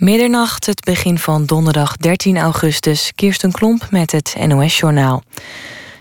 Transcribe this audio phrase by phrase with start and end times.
[0.00, 3.12] Middernacht, het begin van donderdag 13 augustus.
[3.14, 5.22] Kirsten Klomp met het NOS-journaal.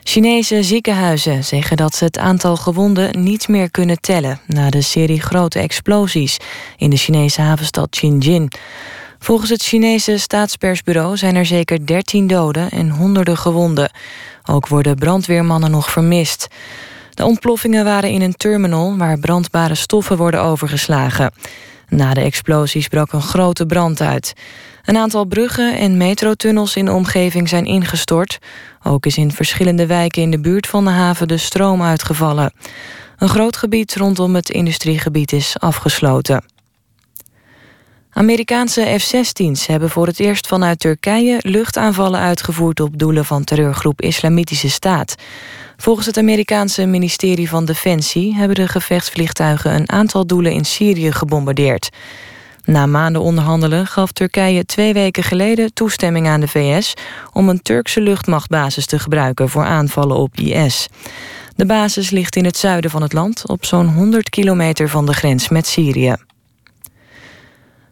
[0.03, 4.40] Chinese ziekenhuizen zeggen dat ze het aantal gewonden niet meer kunnen tellen...
[4.48, 6.38] na de serie grote explosies
[6.77, 8.51] in de Chinese havenstad Xinjiang.
[9.20, 13.91] Volgens het Chinese staatspersbureau zijn er zeker 13 doden en honderden gewonden.
[14.45, 16.47] Ook worden brandweermannen nog vermist.
[17.13, 21.31] De ontploffingen waren in een terminal waar brandbare stoffen worden overgeslagen.
[21.89, 24.33] Na de explosies brak een grote brand uit.
[24.83, 28.39] Een aantal bruggen en metrotunnels in de omgeving zijn ingestort.
[28.83, 32.54] Ook is in verschillende wijken in de buurt van de haven de stroom uitgevallen.
[33.17, 36.44] Een groot gebied rondom het industriegebied is afgesloten.
[38.20, 44.70] Amerikaanse F-16's hebben voor het eerst vanuit Turkije luchtaanvallen uitgevoerd op doelen van terreurgroep Islamitische
[44.70, 45.16] Staat.
[45.78, 51.90] Volgens het Amerikaanse ministerie van Defensie hebben de gevechtsvliegtuigen een aantal doelen in Syrië gebombardeerd.
[52.64, 56.94] Na maanden onderhandelen gaf Turkije twee weken geleden toestemming aan de VS
[57.34, 60.88] om een Turkse luchtmachtbasis te gebruiken voor aanvallen op IS.
[61.56, 65.14] De basis ligt in het zuiden van het land, op zo'n 100 kilometer van de
[65.14, 66.16] grens met Syrië.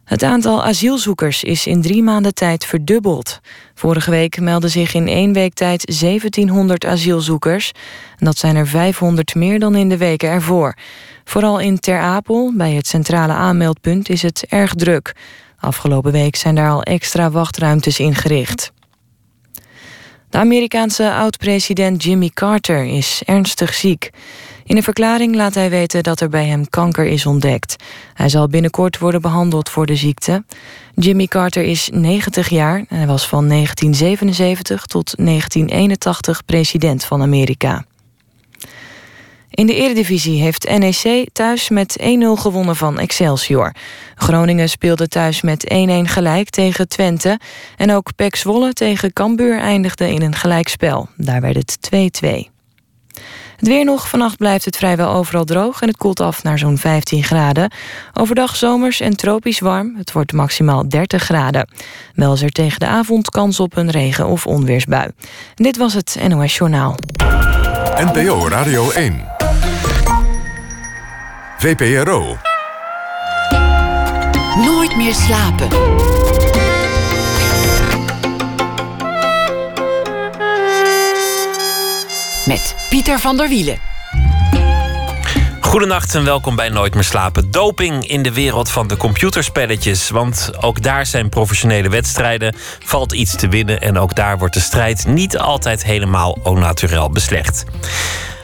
[0.07, 3.39] Het aantal asielzoekers is in drie maanden tijd verdubbeld.
[3.73, 7.71] Vorige week meldden zich in één week tijd 1700 asielzoekers.
[8.17, 10.75] Dat zijn er 500 meer dan in de weken ervoor.
[11.23, 15.15] Vooral in Ter Apel, bij het centrale aanmeldpunt, is het erg druk.
[15.59, 18.71] Afgelopen week zijn daar al extra wachtruimtes ingericht.
[20.29, 24.09] De Amerikaanse oud-president Jimmy Carter is ernstig ziek.
[24.67, 27.75] In een verklaring laat hij weten dat er bij hem kanker is ontdekt.
[28.13, 30.43] Hij zal binnenkort worden behandeld voor de ziekte.
[30.95, 37.85] Jimmy Carter is 90 jaar en hij was van 1977 tot 1981 president van Amerika.
[39.49, 43.71] In de Eredivisie heeft NEC thuis met 1-0 gewonnen van Excelsior.
[44.15, 47.39] Groningen speelde thuis met 1-1 gelijk tegen Twente.
[47.77, 51.09] En ook PEC Zwolle tegen Cambuur eindigde in een gelijkspel.
[51.15, 51.77] Daar werd het
[52.51, 52.57] 2-2.
[53.57, 54.09] Het weer nog.
[54.09, 57.71] Vannacht blijft het vrijwel overal droog en het koelt af naar zo'n 15 graden.
[58.13, 59.95] Overdag zomers en tropisch warm.
[59.97, 61.69] Het wordt maximaal 30 graden.
[62.13, 65.11] Wel is er tegen de avond kans op een regen- of onweersbui.
[65.55, 66.95] En dit was het NOS Journaal.
[67.95, 69.25] NPO Radio 1.
[71.57, 72.37] VPRO.
[74.55, 75.69] Nooit meer slapen.
[82.47, 83.79] Met Pieter van der Wielen.
[85.59, 87.51] Goedenacht en welkom bij Nooit meer slapen.
[87.51, 90.09] Doping in de wereld van de computerspelletjes.
[90.09, 92.55] Want ook daar zijn professionele wedstrijden.
[92.79, 97.63] Valt iets te winnen en ook daar wordt de strijd niet altijd helemaal naturel beslecht.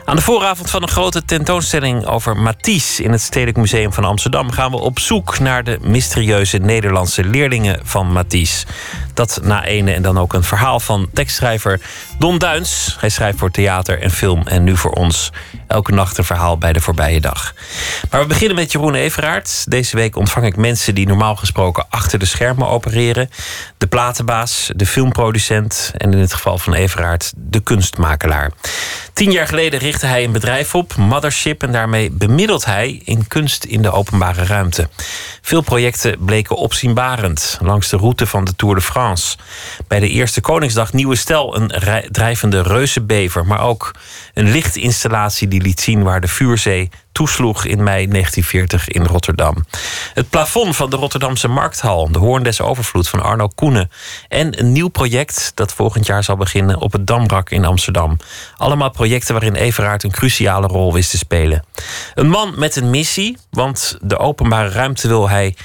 [0.05, 4.51] Aan de vooravond van een grote tentoonstelling over Matisse in het Stedelijk Museum van Amsterdam
[4.51, 8.65] gaan we op zoek naar de mysterieuze Nederlandse leerlingen van Matisse.
[9.13, 11.81] Dat na ene en dan ook een verhaal van tekstschrijver
[12.17, 12.97] Don Duins.
[12.99, 15.31] Hij schrijft voor theater en film en nu voor ons
[15.73, 17.53] elke nacht een verhaal bij de voorbije dag.
[18.09, 19.71] Maar we beginnen met Jeroen Everaert.
[19.71, 23.29] Deze week ontvang ik mensen die normaal gesproken achter de schermen opereren.
[23.77, 28.51] De platenbaas, de filmproducent en in het geval van Everaert de kunstmakelaar.
[29.13, 33.63] Tien jaar geleden richtte hij een bedrijf op, Mothership, en daarmee bemiddelt hij in kunst
[33.63, 34.89] in de openbare ruimte.
[35.41, 39.37] Veel projecten bleken opzienbarend langs de route van de Tour de France.
[39.87, 41.71] Bij de eerste Koningsdag Nieuwe Stel een
[42.11, 43.91] drijvende reuzenbever, maar ook
[44.33, 49.65] een lichtinstallatie die liet zien waar de vuurzee toesloeg in mei 1940 in Rotterdam.
[50.13, 53.91] Het plafond van de Rotterdamse Markthal, de Hoorn des Overvloed van Arno Koenen.
[54.27, 58.17] En een nieuw project dat volgend jaar zal beginnen op het Dambrak in Amsterdam.
[58.57, 61.65] Allemaal projecten waarin Everaard een cruciale rol wist te spelen.
[62.13, 65.55] Een man met een missie, want de openbare ruimte wil hij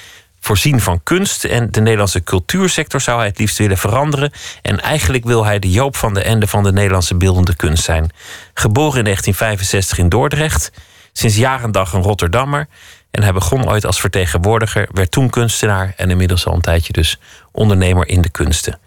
[0.49, 1.45] voorzien van kunst.
[1.45, 4.33] En de Nederlandse cultuursector zou hij het liefst willen veranderen.
[4.63, 8.11] En eigenlijk wil hij de Joop van de Ende van de Nederlandse beeldende kunst zijn.
[8.55, 10.71] Geboren in 1965 in Dordrecht.
[11.13, 12.69] Sinds jaren dag een Rotterdammer.
[13.11, 17.19] En hij begon ooit als vertegenwoordiger, werd toen kunstenaar en inmiddels al een tijdje dus
[17.53, 18.79] ondernemer in de kunsten.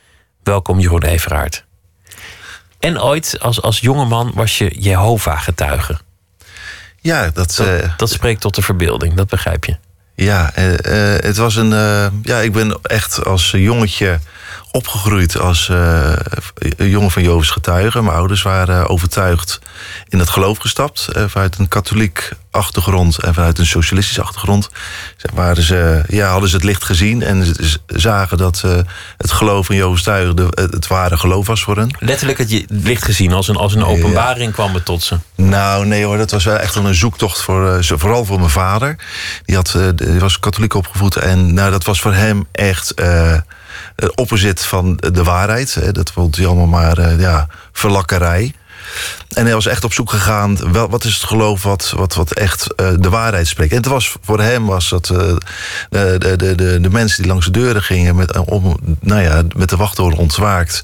[0.44, 1.66] Welkom Jeroen Everaert.
[2.80, 6.00] En ooit als, als jongeman was je Jehovah-getuige.
[7.00, 9.78] Ja, dat, Dat, eh, dat spreekt tot de verbeelding, dat begrijp je.
[10.22, 10.74] Ja eh,
[11.16, 11.74] eh, het was een.
[11.74, 14.20] eh, ja, ik ben echt als jongetje
[14.72, 16.14] opgegroeid als uh,
[16.78, 18.04] jongen van Jovens getuigen.
[18.04, 19.60] Mijn ouders waren overtuigd
[20.10, 21.08] in het geloof gestapt.
[21.18, 24.70] Uh, vanuit een katholiek achtergrond en vanuit een socialistische achtergrond.
[25.34, 28.72] Waren ze, ja, hadden ze het licht gezien en ze zagen dat uh,
[29.18, 31.96] het geloof van Jovens getuigen de, het ware geloof was voor hen.
[32.00, 34.54] Letterlijk het licht gezien, als een, als een openbaring ja.
[34.54, 35.18] kwam het tot ze.
[35.36, 38.96] Nou, nee hoor, dat was wel echt een zoektocht voor, vooral voor mijn vader.
[39.46, 42.94] Die, had, die was katholiek opgevoed en nou, dat was voor hem echt
[44.16, 45.96] opposite van de waarheid.
[45.96, 48.54] Dat vond hij allemaal maar ja, verlakkerij.
[49.34, 52.32] En hij was echt op zoek gegaan, wel, wat is het geloof wat, wat, wat
[52.32, 53.72] echt uh, de waarheid spreekt.
[53.72, 55.38] En het was, voor hem was dat de,
[55.90, 59.76] de, de, de mensen die langs de deuren gingen met, om, nou ja, met de
[59.76, 60.84] wachttoren ontwaakt.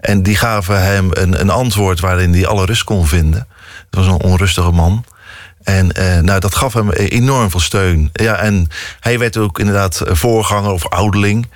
[0.00, 3.46] En die gaven hem een, een antwoord waarin hij alle rust kon vinden.
[3.90, 5.04] Het was een onrustige man.
[5.62, 5.86] En
[6.24, 8.10] nou, dat gaf hem enorm veel steun.
[8.12, 8.68] Ja, en
[9.00, 11.48] hij werd ook inderdaad voorganger of ouderling.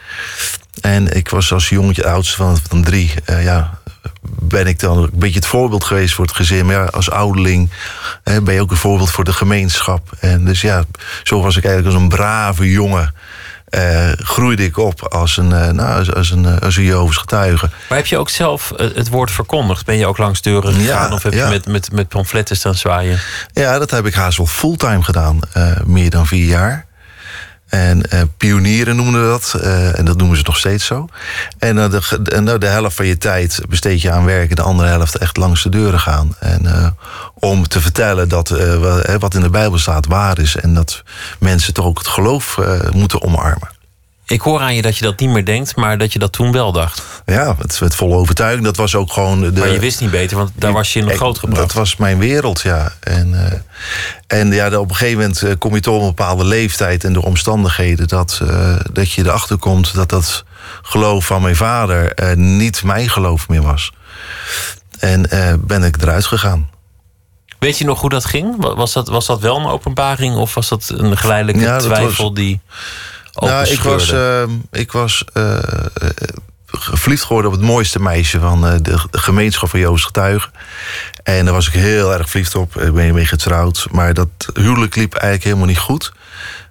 [0.80, 3.78] En ik was als jongetje oudste van, van drie, uh, ja,
[4.22, 6.66] ben ik dan een beetje het voorbeeld geweest voor het gezin.
[6.66, 7.70] Maar ja, als ouderling
[8.24, 10.10] hè, ben je ook een voorbeeld voor de gemeenschap.
[10.20, 10.84] En dus ja,
[11.22, 13.14] zo was ik eigenlijk als een brave jongen.
[13.70, 17.70] Uh, groeide ik op als een, uh, nou, als, als, een, als een Jehovens getuige.
[17.88, 19.84] Maar heb je ook zelf het woord verkondigd?
[19.84, 21.44] Ben je ook langs deuren gegaan ja, of heb ja.
[21.44, 23.20] je met, met, met pamfletten staan zwaaien?
[23.52, 25.40] Ja, dat heb ik haast wel fulltime gedaan.
[25.56, 26.86] Uh, meer dan vier jaar.
[27.70, 29.55] En uh, pionieren noemen we dat.
[29.56, 31.08] Uh, en dat noemen ze nog steeds zo.
[31.58, 34.56] En uh, de, de, de, helft van je tijd besteed je aan werken.
[34.56, 36.34] De andere helft echt langs de deuren gaan.
[36.38, 36.94] En
[37.34, 38.49] om te vertellen dat
[39.19, 40.56] wat in de Bijbel staat waar is.
[40.56, 41.02] En dat
[41.38, 42.58] mensen toch ook het geloof
[42.93, 43.79] moeten omarmen.
[44.30, 46.52] Ik hoor aan je dat je dat niet meer denkt, maar dat je dat toen
[46.52, 47.02] wel dacht.
[47.26, 48.64] Ja, het met volle overtuiging.
[48.64, 49.40] Dat was ook gewoon.
[49.40, 51.60] De, maar je wist niet beter, want daar was je in een groot gebracht.
[51.60, 52.92] Dat was mijn wereld, ja.
[53.00, 53.52] En, uh,
[54.26, 57.12] en ja, op een gegeven moment eh, kom je toch op een bepaalde leeftijd en
[57.12, 60.44] de omstandigheden dat, uh, dat je erachter komt dat dat
[60.82, 63.92] geloof van mijn vader uh, niet mijn geloof meer was.
[64.98, 65.28] En
[65.60, 66.68] ben ik eruit gegaan.
[67.58, 68.56] Weet je nog hoe dat ging?
[68.58, 72.34] Was dat, was dat wel een openbaring of was dat een geleidelijke ja, twijfel was...
[72.34, 72.60] die
[73.40, 75.58] nou, ik was, uh, ik was uh,
[76.72, 80.50] verliefd geworden op het mooiste meisje van uh, de, de, gemeenschap van Joost Getuigen.
[81.22, 82.76] En daar was ik heel erg verliefd op.
[82.76, 83.87] Ik ben mee getrouwd.
[83.90, 86.12] Maar dat huwelijk liep eigenlijk helemaal niet goed.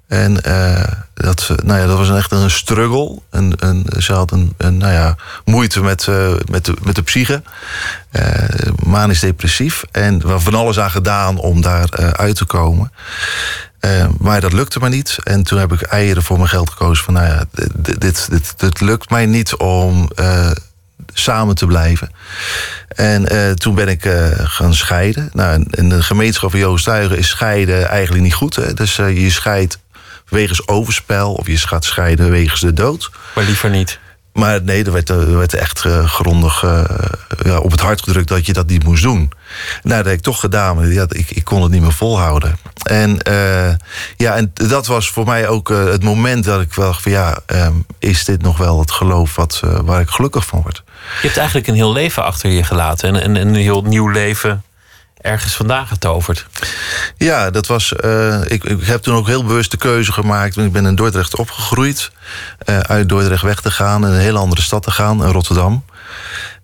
[0.10, 0.84] En uh,
[1.14, 3.20] dat, nou ja, dat was echt een struggle.
[3.30, 7.02] En, en ze had een, een nou ja, moeite met, uh, met, de, met de
[7.02, 7.42] psyche.
[8.12, 8.24] Uh,
[8.86, 9.84] manisch depressief.
[9.92, 12.92] En we van alles aan gedaan om daar uit te komen.
[13.82, 15.18] Uh, maar dat lukte maar niet.
[15.24, 17.04] En toen heb ik eieren voor mijn geld gekozen.
[17.04, 17.46] Van nou ja,
[17.98, 20.52] dit, dit, lukt mij niet om uh,
[21.14, 22.12] samen te blijven.
[22.88, 25.30] En uh, toen ben ik gaan scheiden.
[25.34, 28.78] Nou, in de gemeenschap van Joost Tuigen is scheiden eigenlijk niet goed.
[28.78, 29.80] Dus je scheidt
[30.30, 33.12] wegens overspel of je gaat scheiden wegens de dood.
[33.36, 34.00] Maar liever niet.
[34.34, 36.84] Maar nee, er werd, er werd echt uh, grondig uh,
[37.44, 39.32] ja, op het hart gedrukt dat je dat niet moest doen.
[39.84, 42.58] Nou, dat heb ik toch gedaan, maar ja, ik, ik kon het niet meer volhouden.
[42.84, 43.70] En, uh,
[44.18, 47.86] ja, en dat was voor mij ook het moment dat ik wel van ja, um,
[48.00, 50.84] is dit nog wel het geloof wat, waar ik gelukkig van word?
[51.22, 54.64] Je hebt eigenlijk een heel leven achter je gelaten en, en een heel nieuw leven
[55.22, 56.46] ergens vandaan getoverd.
[57.18, 57.94] Ja, dat was.
[58.06, 60.58] Uh, ik, ik, heb toen ook heel bewust de keuze gemaakt.
[60.58, 62.12] Ik ben in Dordrecht opgegroeid.
[62.66, 65.84] Uh, uit Dordrecht weg te gaan en een hele andere stad te gaan, Rotterdam.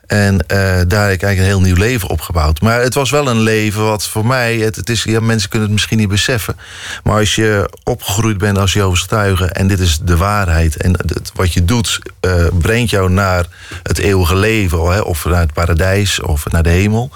[0.07, 0.57] En uh,
[0.88, 2.62] daar heb ik eigenlijk een heel nieuw leven opgebouwd.
[2.62, 4.57] Maar het was wel een leven wat voor mij.
[4.57, 6.56] Het, is, ja, mensen kunnen het misschien niet beseffen.
[7.04, 9.46] Maar als je opgegroeid bent als Jehovah's getuige.
[9.46, 10.78] en dit is de waarheid.
[10.78, 10.96] en
[11.34, 12.00] wat je doet.
[12.22, 13.46] Uh, brengt jou naar
[13.84, 14.92] het eeuwige leven.
[14.92, 17.12] Hè, of naar het paradijs of naar de hemel.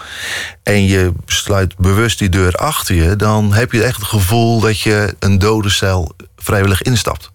[0.64, 3.16] en je sluit bewust die deur achter je.
[3.16, 7.32] dan heb je echt het gevoel dat je een dode cel vrijwillig instapt.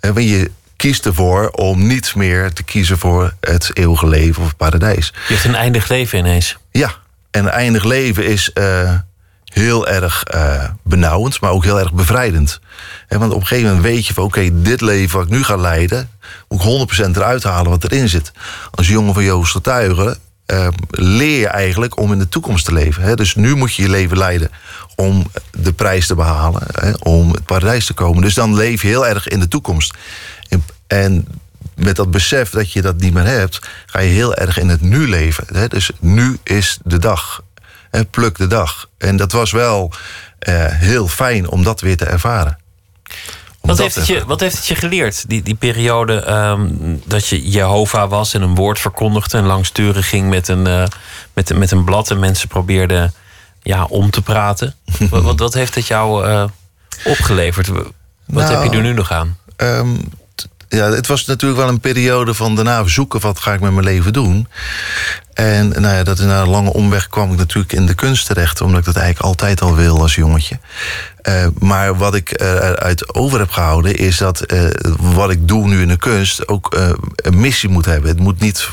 [0.00, 0.50] En wanneer je
[0.84, 5.12] kiest ervoor om niet meer te kiezen voor het eeuwige leven of het paradijs.
[5.28, 6.56] Je hebt een eindig leven ineens.
[6.70, 6.94] Ja,
[7.30, 8.92] en een eindig leven is uh,
[9.44, 12.60] heel erg uh, benauwend, maar ook heel erg bevrijdend.
[13.08, 15.32] En want op een gegeven moment weet je van oké, okay, dit leven wat ik
[15.32, 16.10] nu ga leiden,
[16.48, 18.32] moet ik 100% eruit halen wat erin zit.
[18.70, 23.02] Als jongen van Joost getuigen uh, leer je eigenlijk om in de toekomst te leven.
[23.02, 23.14] Hè?
[23.14, 24.50] Dus nu moet je je leven leiden
[24.96, 26.92] om de prijs te behalen, hè?
[26.98, 28.22] om het paradijs te komen.
[28.22, 29.94] Dus dan leef je heel erg in de toekomst.
[30.94, 31.26] En
[31.74, 34.80] met dat besef dat je dat niet meer hebt, ga je heel erg in het
[34.80, 35.44] nu leven.
[35.52, 35.68] Hè?
[35.68, 37.42] Dus nu is de dag.
[37.90, 38.88] En pluk de dag.
[38.98, 39.92] En dat was wel
[40.48, 42.58] uh, heel fijn om dat weer te ervaren.
[43.60, 47.48] Wat heeft, het je, wat heeft het je geleerd, die, die periode um, dat je
[47.48, 50.84] Jehovah was en een woord verkondigde en langs deuren ging met een, uh,
[51.32, 53.14] met, met een blad en mensen probeerden
[53.62, 54.74] ja, om te praten?
[55.10, 56.44] wat, wat, wat, heeft het jou uh,
[57.04, 57.68] opgeleverd?
[57.68, 57.84] Wat
[58.26, 59.38] nou, heb je er nu nog aan?
[59.56, 60.08] Um,
[60.74, 63.84] ja, het was natuurlijk wel een periode van daarna zoeken wat ga ik met mijn
[63.84, 64.48] leven doen.
[65.34, 68.60] En nou ja, dat na een lange omweg kwam ik natuurlijk in de kunst terecht,
[68.60, 70.58] omdat ik dat eigenlijk altijd al wil als jongetje.
[71.28, 74.64] Uh, maar wat ik eruit over heb gehouden, is dat uh,
[74.98, 78.10] wat ik doe nu in de kunst ook uh, een missie moet hebben.
[78.10, 78.68] Het moet niet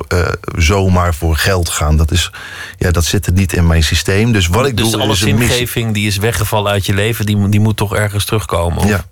[0.56, 1.98] zomaar voor geld gaan.
[1.98, 2.32] Dat, is,
[2.78, 4.32] ja, dat zit er niet in mijn systeem.
[4.32, 5.02] Dus wat ik dus doe.
[5.02, 8.78] alle is zingeving die is weggevallen uit je leven, die, die moet toch ergens terugkomen?
[8.78, 8.90] Of?
[8.90, 9.06] Ja.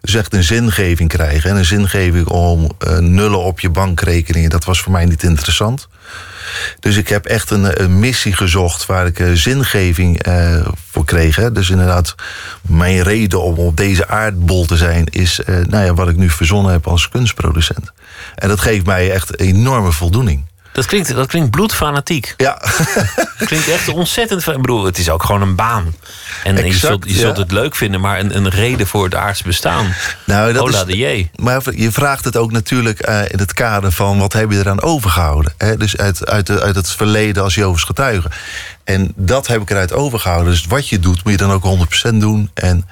[0.00, 1.50] Dus echt een zingeving krijgen.
[1.50, 5.88] En een zingeving om uh, nullen op je bankrekeningen, dat was voor mij niet interessant.
[6.80, 11.36] Dus ik heb echt een, een missie gezocht waar ik uh, zingeving uh, voor kreeg.
[11.36, 11.52] Hè.
[11.52, 12.14] Dus inderdaad,
[12.62, 16.72] mijn reden om op deze aardbol te zijn, is nou ja, wat ik nu verzonnen
[16.72, 17.92] heb als kunstproducent.
[18.34, 20.44] En dat geeft mij echt enorme voldoening.
[20.72, 22.34] Dat klinkt, dat klinkt bloedfanatiek.
[22.36, 22.62] Ja.
[23.38, 24.46] klinkt echt ontzettend.
[24.46, 25.94] Ik bedoel, het is ook gewoon een baan.
[26.44, 27.42] En exact, je zult, je zult ja.
[27.42, 29.94] het leuk vinden, maar een, een reden voor het aardse bestaan.
[30.24, 31.30] Nou, dat is, de J.
[31.36, 34.82] Maar je vraagt het ook natuurlijk uh, in het kader van wat heb je eraan
[34.82, 35.52] overgehouden?
[35.58, 35.76] Hè?
[35.76, 38.30] Dus uit, uit, uit het verleden als Jovens getuige.
[38.84, 40.52] En dat heb ik eruit overgehouden.
[40.52, 42.50] Dus wat je doet, moet je dan ook 100% doen.
[42.54, 42.88] En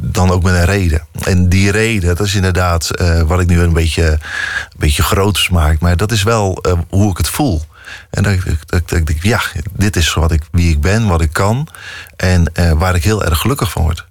[0.00, 1.06] dan ook met een reden.
[1.22, 4.18] En die reden, dat is inderdaad uh, wat ik nu een beetje, een
[4.78, 5.80] beetje groots maak.
[5.80, 7.62] Maar dat is wel uh, hoe ik het voel.
[8.10, 8.32] En dat,
[9.08, 9.40] ik, ja,
[9.72, 11.68] dit is wat ik, wie ik ben, wat ik kan.
[12.16, 14.06] En uh, waar ik heel erg gelukkig van word.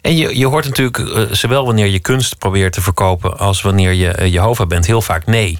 [0.00, 3.38] En je, je hoort natuurlijk, zowel wanneer je kunst probeert te verkopen...
[3.38, 5.58] als wanneer je Jehovah bent, heel vaak nee.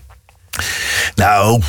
[1.14, 1.62] Nou,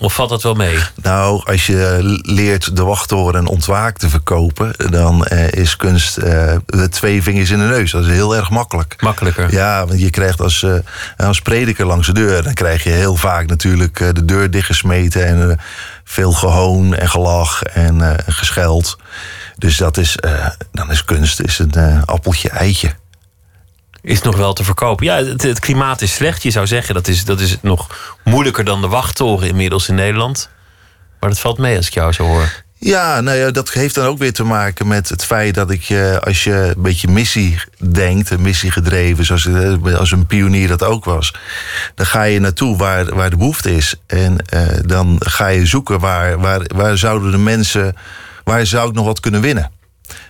[0.00, 0.78] of valt dat wel mee?
[1.02, 6.24] Nou, als je leert de wachttoren en ontwaak te verkopen, dan uh, is kunst uh,
[6.66, 7.90] de twee vingers in de neus.
[7.90, 8.96] Dat is heel erg makkelijk.
[9.00, 9.52] Makkelijker.
[9.52, 10.74] Ja, want je krijgt als, uh,
[11.16, 15.58] als prediker langs de deur, dan krijg je heel vaak natuurlijk de deur dichtgesmeten en
[16.04, 18.98] veel gehoon en gelach en gescheld.
[19.56, 20.16] Dus dat is,
[20.72, 22.90] dan is kunst is een appeltje eitje
[24.02, 25.06] is nog wel te verkopen.
[25.06, 26.42] Ja, het, klimaat is slecht.
[26.42, 27.86] Je zou zeggen dat is, dat is nog
[28.24, 30.50] moeilijker dan de wachttoren inmiddels in Nederland.
[31.20, 32.62] Maar dat valt mee als ik jou zo hoor.
[32.82, 35.94] Ja, nou ja, dat heeft dan ook weer te maken met het feit dat ik,
[36.20, 39.48] als je een beetje missie denkt, missie gedreven, zoals
[39.98, 41.34] als een pionier dat ook was,
[41.94, 43.94] dan ga je naartoe waar, waar de behoefte is.
[44.06, 47.96] En uh, dan ga je zoeken waar, waar, waar zouden de mensen,
[48.44, 49.70] waar zou ik nog wat kunnen winnen.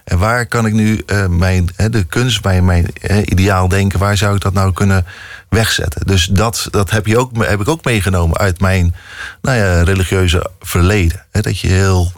[0.04, 2.86] En waar kan ik nu uh, mijn, de kunst, mijn, mijn
[3.24, 5.06] ideaal denken, waar zou ik dat nou kunnen
[5.48, 6.06] wegzetten?
[6.06, 8.94] Dus dat, dat heb, je ook, heb ik ook meegenomen uit mijn
[9.42, 11.26] nou ja, religieuze verleden.
[11.30, 12.12] Dat je heel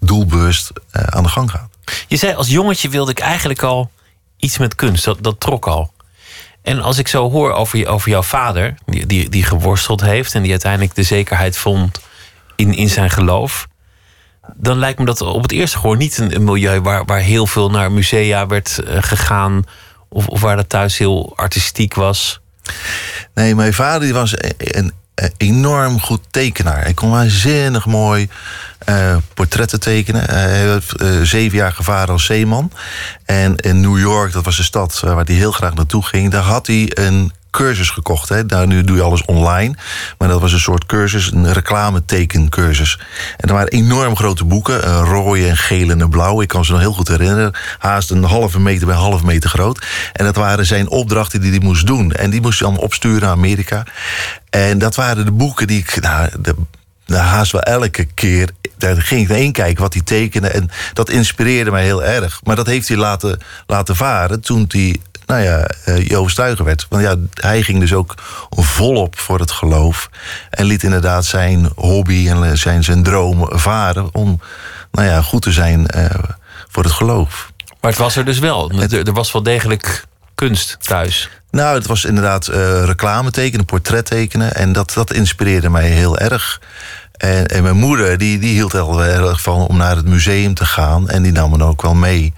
[0.00, 1.68] doelbewust uh, aan de gang gaat.
[2.08, 3.90] Je zei als jongetje wilde ik eigenlijk al
[4.36, 5.04] iets met kunst.
[5.04, 5.92] Dat, dat trok al.
[6.62, 10.42] En als ik zo hoor over, over jouw vader, die, die, die geworsteld heeft en
[10.42, 12.00] die uiteindelijk de zekerheid vond
[12.56, 13.68] in, in zijn geloof
[14.54, 17.70] dan lijkt me dat op het eerste gewoon niet een, milieu waar, waar heel veel
[17.70, 19.64] naar musea werd uh, gegaan.
[20.08, 22.40] Of, of waar dat thuis heel artistiek was.
[23.34, 26.82] Nee, mijn vader was een, een, een enorm goed tekenaar.
[26.82, 28.28] Hij kon waanzinnig mooi
[28.88, 30.22] uh, portretten tekenen.
[30.22, 32.72] Uh, hij heeft zeven jaar gevaren als zeeman.
[33.24, 36.42] En in New York, dat was de stad waar hij heel graag naartoe ging, daar
[36.42, 38.28] had hij een cursus gekocht.
[38.28, 38.44] Hè.
[38.44, 39.74] Nou, nu doe je alles online.
[40.18, 42.98] Maar dat was een soort cursus, een reclametekencursus.
[43.36, 44.84] En er waren enorm grote boeken.
[44.84, 46.40] Uh, en gele en blauw.
[46.40, 47.54] Ik kan ze nog heel goed herinneren.
[47.78, 49.86] Haast een halve meter bij halve meter groot.
[50.12, 52.12] En dat waren zijn opdrachten die hij moest doen.
[52.12, 53.86] En die moest hij dan opsturen naar Amerika.
[54.50, 56.00] En dat waren de boeken die ik...
[56.00, 56.54] Nou, de,
[57.14, 58.50] haast wel elke keer.
[58.78, 60.48] Daar ging ik naar één kijken wat hij tekende.
[60.48, 62.40] En dat inspireerde mij heel erg.
[62.44, 66.86] Maar dat heeft hij laten, laten varen toen hij nou ja, uh, Joost Stuiger werd.
[66.88, 68.14] Want ja, hij ging dus ook
[68.50, 70.10] volop voor het geloof.
[70.50, 74.40] En liet inderdaad zijn hobby en zijn, zijn droom varen om
[74.90, 76.04] nou ja, goed te zijn uh,
[76.68, 77.52] voor het geloof.
[77.80, 78.70] Maar het was er dus wel.
[78.70, 80.04] Het, er was wel degelijk
[80.34, 81.30] kunst thuis.
[81.50, 84.54] Nou, het was inderdaad uh, reclame tekenen, portret tekenen.
[84.54, 86.60] En dat, dat inspireerde mij heel erg.
[87.16, 90.54] En, en mijn moeder, die, die hield er wel erg van om naar het museum
[90.54, 91.08] te gaan.
[91.08, 92.34] En die nam me ook wel mee.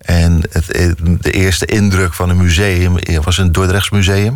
[0.00, 0.66] En het,
[1.20, 4.34] de eerste indruk van een museum was een Dordrechtsmuseum.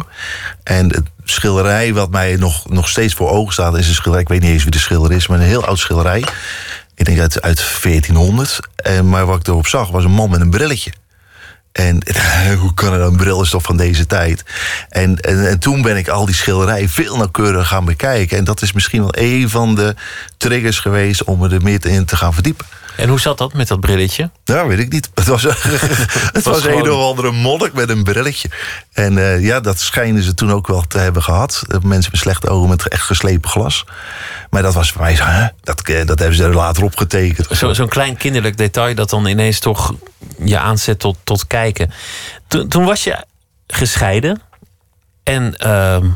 [0.63, 3.77] En het schilderij wat mij nog, nog steeds voor ogen staat...
[3.77, 5.27] is een schilderij, ik weet niet eens wie de schilder is...
[5.27, 6.25] maar een heel oud schilderij.
[6.95, 8.59] Ik denk uit, uit 1400.
[8.77, 10.93] En, maar wat ik erop zag was een man met een brilletje.
[11.73, 12.03] En
[12.61, 14.45] hoe kan er een bril is toch van deze tijd?
[14.89, 18.39] En, en, en, toen ben ik al die schilderijen veel nauwkeuriger gaan bekijken.
[18.39, 19.95] En dat is misschien wel een van de
[20.37, 22.67] triggers geweest om er meer in te gaan verdiepen.
[22.97, 24.31] En hoe zat dat met dat brilletje?
[24.45, 25.11] Nou, weet ik niet.
[25.15, 25.43] Het was,
[26.33, 28.51] het was, een of andere monnik met een brilletje.
[28.93, 31.63] En uh, ja, dat schijnen ze toen ook wel te hebben gehad.
[31.83, 33.85] Mensen met slechte ogen met echt geslepen glas.
[34.51, 35.47] Maar dat was voor mij zo, hè?
[35.63, 37.47] Dat, dat hebben ze er later opgetekend.
[37.51, 39.95] Zo'n zo klein kinderlijk detail dat dan ineens toch
[40.45, 41.93] je aanzet tot, tot kijken.
[42.47, 43.25] Toen, toen was je
[43.67, 44.41] gescheiden.
[45.23, 46.07] En ehm,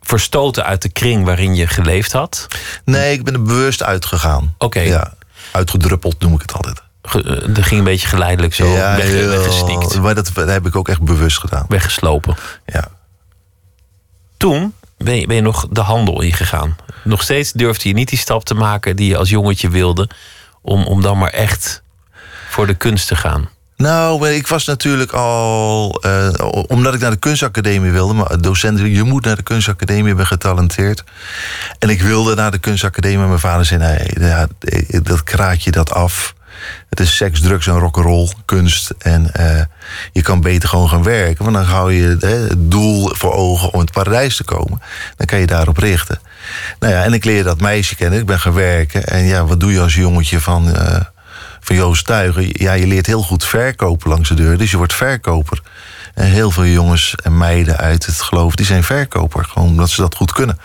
[0.00, 2.46] verstoten uit de kring waarin je geleefd had.
[2.84, 4.54] Nee, ik ben er bewust uitgegaan.
[4.58, 4.80] Oké.
[4.80, 5.12] Ja,
[5.52, 6.82] uitgedruppeld noem ik het altijd.
[7.02, 10.66] Ge- eh, Er ging een beetje geleidelijk zo weg, heel- weggesnikt, Maar dat, dat heb
[10.66, 11.64] ik ook echt bewust gedaan.
[11.68, 12.36] weggeslopen.
[12.66, 12.88] Ja.
[14.36, 16.76] Toen ben je, ben je nog de handel ingegaan.
[17.04, 20.08] Nog steeds durfde je niet die stap te maken die je als jongetje wilde.
[20.62, 21.82] Om, om dan maar echt
[22.48, 23.48] voor de kunst te gaan.
[23.76, 26.00] Nou, ik was natuurlijk al...
[26.02, 26.28] eh,
[26.66, 28.14] omdat ik naar de kunstacademie wilde...
[28.14, 31.04] maar docent, je moet naar de kunstacademie, je bent getalenteerd.
[31.78, 33.18] En ik wilde naar de kunstacademie...
[33.18, 34.46] maar mijn vader zei, nee, ja,
[35.02, 36.34] dat kraak je dat af.
[36.88, 38.94] Het is seks, drugs en rock'n'roll, kunst.
[38.98, 39.62] En eh,
[40.12, 41.44] je kan beter gewoon gaan werken.
[41.44, 44.80] Want dan hou je hè, het doel voor ogen om het paradijs te komen.
[45.16, 46.18] Dan kan je daarop richten.
[46.78, 48.18] Nou ja, en ik leerde dat meisje kennen.
[48.18, 49.04] Ik ben gaan werken.
[49.04, 51.00] En ja, wat doe je als jongetje van, eh,
[51.66, 52.48] van Joost Tuigen?
[52.52, 54.58] Ja, je leert heel goed verkopen langs de deur.
[54.58, 55.60] Dus je wordt verkoper.
[56.14, 59.44] En heel veel jongens en meiden uit het geloof, die zijn verkoper.
[59.44, 60.58] Gewoon omdat ze dat goed kunnen.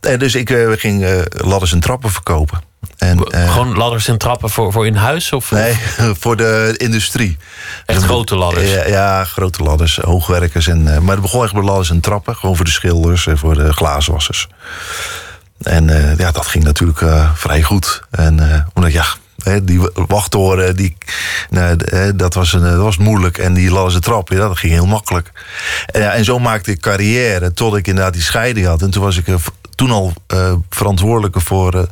[0.00, 2.60] En dus ik eh, ging eh, ladders en trappen verkopen.
[2.98, 5.32] En, eh, Gewoon ladders en trappen voor, voor in huis?
[5.32, 5.78] Of, Nee,
[6.20, 7.36] voor de industrie.
[7.86, 8.70] Echt grote ladders?
[8.70, 10.66] Ja, ja, grote ladders, hoogwerkers.
[10.66, 12.36] En, maar het begon echt met ladders en trappen.
[12.36, 14.48] Gewoon voor de schilders en voor de glazenwassers.
[15.62, 17.04] En ja, dat ging natuurlijk
[17.34, 18.02] vrij goed.
[18.10, 19.06] En omdat, ja,
[19.62, 20.96] die wachttoren, die,
[22.14, 23.38] dat, was een, was moeilijk.
[23.38, 25.32] En die ladders en trappen, ja, dat ging heel makkelijk.
[25.86, 28.82] En, en zo maakte ik carrière tot ik inderdaad die scheiding had.
[28.82, 29.26] En toen was ik
[29.74, 31.74] toen al eh, verantwoordelijke voor...
[31.74, 31.82] eh,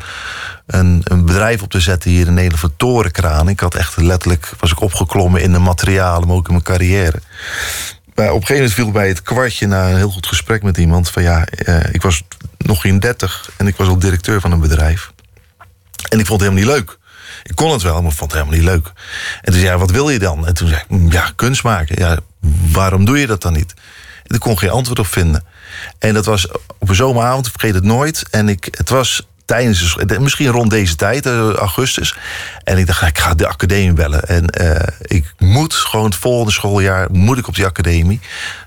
[0.66, 3.48] een, een bedrijf op te zetten hier in Nederland voor torenkraan.
[3.48, 7.20] Ik had echt letterlijk, was ik opgeklommen in de materialen, maar ook in mijn carrière.
[8.14, 10.76] Maar op een gegeven moment viel bij het kwartje na een heel goed gesprek met
[10.76, 11.10] iemand.
[11.10, 12.22] Van ja, eh, ik was
[12.58, 15.12] nog geen 30 en ik was al directeur van een bedrijf.
[16.08, 16.98] En ik vond het helemaal niet leuk.
[17.42, 18.92] Ik kon het wel, maar vond het helemaal niet leuk.
[19.42, 20.46] En toen zei wat wil je dan?
[20.46, 21.96] En toen zei ik, "Mm, ja, kunst maken.
[21.98, 22.16] Ja,
[22.72, 23.74] waarom doe je dat dan niet?
[24.26, 25.44] En ik kon geen antwoord op vinden.
[25.98, 28.24] En dat was op een zomeravond, ik vergeet het nooit.
[28.30, 32.16] En ik, het was tijdens, de- misschien rond deze tijd, eh, augustus.
[32.64, 34.22] En ik dacht, ik ga de academie bellen.
[34.28, 38.20] En eh, ik moet gewoon het volgende schooljaar, moet ik op die academie.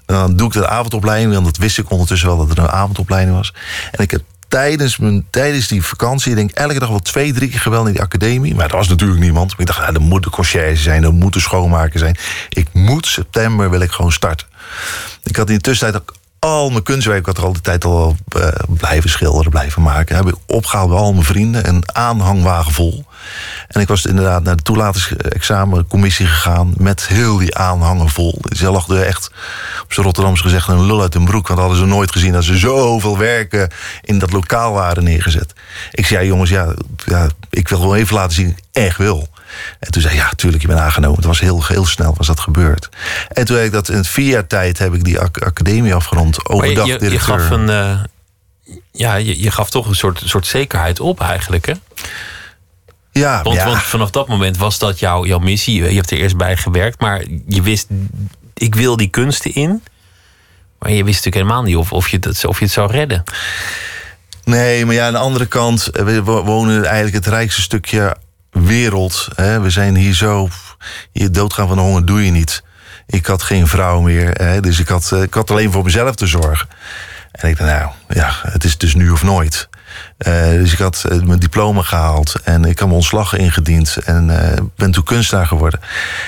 [0.05, 3.35] Dan doe ik de avondopleiding, want dat wist ik ondertussen wel dat er een avondopleiding
[3.37, 3.53] was.
[3.91, 4.21] En ik heb
[4.55, 7.93] tijdens, mijn, tijdens die vakantie, ik denk elke dag wel twee, drie keer gebeld naar
[7.93, 8.55] die academie.
[8.55, 9.53] Maar er was natuurlijk niemand.
[9.57, 12.17] Ik dacht, ja, er moet de conciërge zijn, er moet de schoonmaker zijn.
[12.49, 14.47] Ik moet september, wil ik gewoon starten.
[15.23, 18.15] Ik had in de tussentijd ook al mijn kunstwerk, had er al de tijd al
[18.29, 20.15] eh, blijven schilderen, blijven maken.
[20.15, 23.05] Heb ik opgehaald bij al mijn vrienden, een aanhangwagen vol.
[23.67, 28.41] En ik was inderdaad naar de toelatingsexamencommissie gegaan met heel die aanhangen vol.
[28.41, 29.31] Ze er echt,
[29.83, 31.47] op zijn Rotterdams gezegd, een lul uit hun broek.
[31.47, 33.69] Want hadden ze nooit gezien dat ze zoveel werken
[34.01, 35.53] in dat lokaal waren neergezet.
[35.91, 36.73] Ik zei, jongens, ja,
[37.05, 39.27] ja, ik wil gewoon even laten zien, echt wil.
[39.79, 41.15] En toen zei hij, ja, tuurlijk, je bent aangenomen.
[41.17, 42.89] Het was heel, heel snel was dat gebeurd.
[43.31, 46.49] En toen heb ik dat in vier jaar tijd heb ik die ac- academie afgerond.
[46.49, 47.39] Overdag je, je directeur.
[47.39, 47.69] gaf een.
[47.69, 47.99] eh,
[48.91, 51.65] ja, je, je gaf toch een soort, soort zekerheid op eigenlijk.
[51.65, 51.73] Hè?
[53.11, 53.65] ja, Want, ja.
[53.65, 55.83] want vanaf dat moment was dat jouw, jouw missie.
[55.83, 57.87] Je hebt er eerst bij gewerkt, maar je wist,
[58.53, 59.83] ik wil die kunsten in.
[60.79, 63.23] Maar je wist natuurlijk helemaal niet of, of, je, het, of je het zou redden.
[64.43, 68.15] Nee, maar ja, aan de andere kant, eh, we wo- wonen eigenlijk het rijkste stukje
[68.63, 69.27] wereld.
[69.35, 69.59] Hè.
[69.59, 70.49] We zijn hier zo.
[71.11, 72.63] Je doodgaan van de honger doe je niet.
[73.07, 76.15] Ik had geen vrouw meer, hè, dus ik had, eh, ik had alleen voor mezelf
[76.15, 76.67] te zorgen.
[77.31, 79.69] En ik dacht, nou ja, het is dus nu of nooit.
[80.17, 84.27] Eh, dus ik had eh, mijn diploma gehaald en ik had mijn ontslag ingediend en
[84.75, 85.79] ben toen kunstenaar geworden.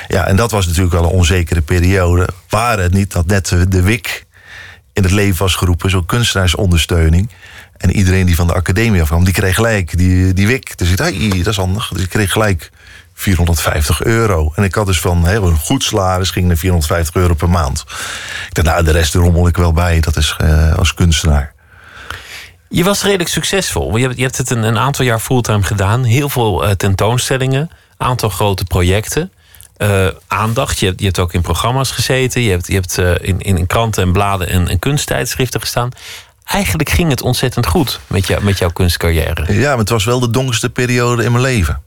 [0.07, 2.27] Ja, en dat was natuurlijk wel een onzekere periode.
[2.49, 4.25] Waren het niet dat net de, de WIC
[4.93, 7.29] in het leven was geroepen, zo'n kunstenaarsondersteuning.
[7.77, 10.77] En iedereen die van de academie afkwam, die kreeg gelijk die, die WIC.
[10.77, 11.89] Dus ik dacht, dat is handig.
[11.93, 12.71] Dus ik kreeg gelijk
[13.17, 14.51] 450 euro.
[14.55, 17.85] En ik had dus van hè, een goed salaris ging naar 450 euro per maand.
[18.47, 19.99] Ik dacht, nou, de rest rommel ik wel bij.
[19.99, 21.53] Dat is eh, als kunstenaar.
[22.69, 23.97] Je was redelijk succesvol.
[23.97, 26.03] Je hebt, je hebt het een, een aantal jaar fulltime gedaan.
[26.03, 27.69] Heel veel eh, tentoonstellingen.
[27.97, 29.31] Aantal grote projecten.
[29.77, 30.79] Eh, aandacht.
[30.79, 32.41] Je hebt, je ook in programma's gezeten.
[32.41, 35.89] Je hebt, je hebt in, in kranten en bladen en, en kunsttijdschriften gestaan.
[36.47, 39.53] Eigenlijk ging het ontzettend goed met, met jouw kunstcarrière.
[39.53, 41.81] Ja, maar het was wel de donkerste periode in mijn leven.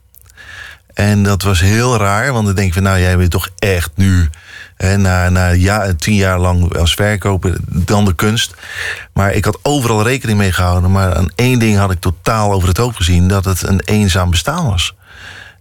[0.94, 3.90] En dat was heel raar, want dan denk je van, nou, jij bent toch echt
[3.94, 4.31] nu,
[4.77, 8.55] hè, na, na tien jaar lang als verkoper, dan de kunst.
[9.12, 12.68] Maar ik had overal rekening mee gehouden, maar aan één ding had ik totaal over
[12.68, 14.94] het hoofd gezien, dat het een eenzaam bestaan was.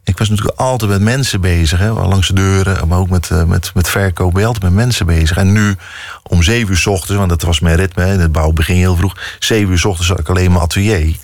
[0.04, 3.44] Ik was natuurlijk altijd met mensen bezig, hè, langs de deuren, maar ook met, eh,
[3.44, 5.38] met, met verkoop ben je altijd met mensen bezig.
[5.38, 5.76] En nu
[6.24, 8.96] om zeven uur s ochtends, want dat was mijn ritme, hè, het bouw begin heel
[8.96, 11.16] vroeg, zeven uur s ochtends had ik alleen mijn atelier.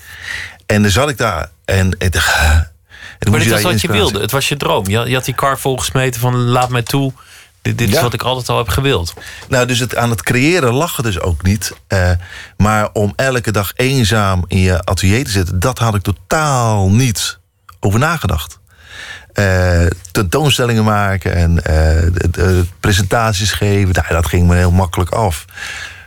[0.66, 2.72] En dan zat ik daar en ik dacht, en
[3.20, 4.20] dan Maar dit was wat je wilde.
[4.20, 4.88] Het was je droom.
[4.88, 7.14] Je, had- je had die kar volgesmeten van laat mij toe
[7.62, 9.14] Dit, dit is wat ik altijd al heb gewild.
[9.50, 11.74] Nou, dus het, aan het creëren lachen dus ook niet.
[11.88, 12.12] Eh,
[12.58, 15.60] maar om elke dag eenzaam in je atelier te zitten...
[15.60, 17.40] dat had ik totaal niet
[17.80, 18.60] over nagedacht.
[19.36, 23.94] Eh, tentoonstellingen maken en eh, presentaties geven...
[23.94, 25.46] nou, dat ging me heel makkelijk af.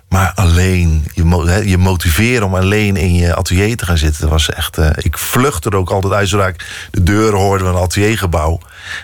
[0.08, 4.20] Maar alleen, je, je motiveren om alleen in je atelier te gaan zitten...
[4.20, 4.78] dat was echt...
[4.78, 8.58] eh, ik vluchtte er ook altijd uit zodra ik de deuren hoorde van een ateliergebouw.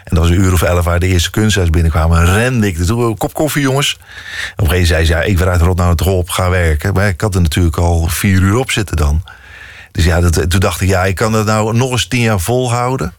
[0.04, 2.24] En dat was een uur of elf waar de eerste kunstenaars binnenkwamen.
[2.34, 3.92] Rende ik "Oh, kop koffie jongens.
[3.92, 4.10] Op een
[4.66, 6.94] gegeven moment zei ze, ja, ik wil uit Rot naar het Rop gaan werken.
[6.94, 9.22] Maar ik had er natuurlijk al vier uur op zitten dan.
[9.92, 12.40] Dus ja, dat, toen dacht ik, ja, ik kan dat nou nog eens tien jaar
[12.40, 13.14] volhouden.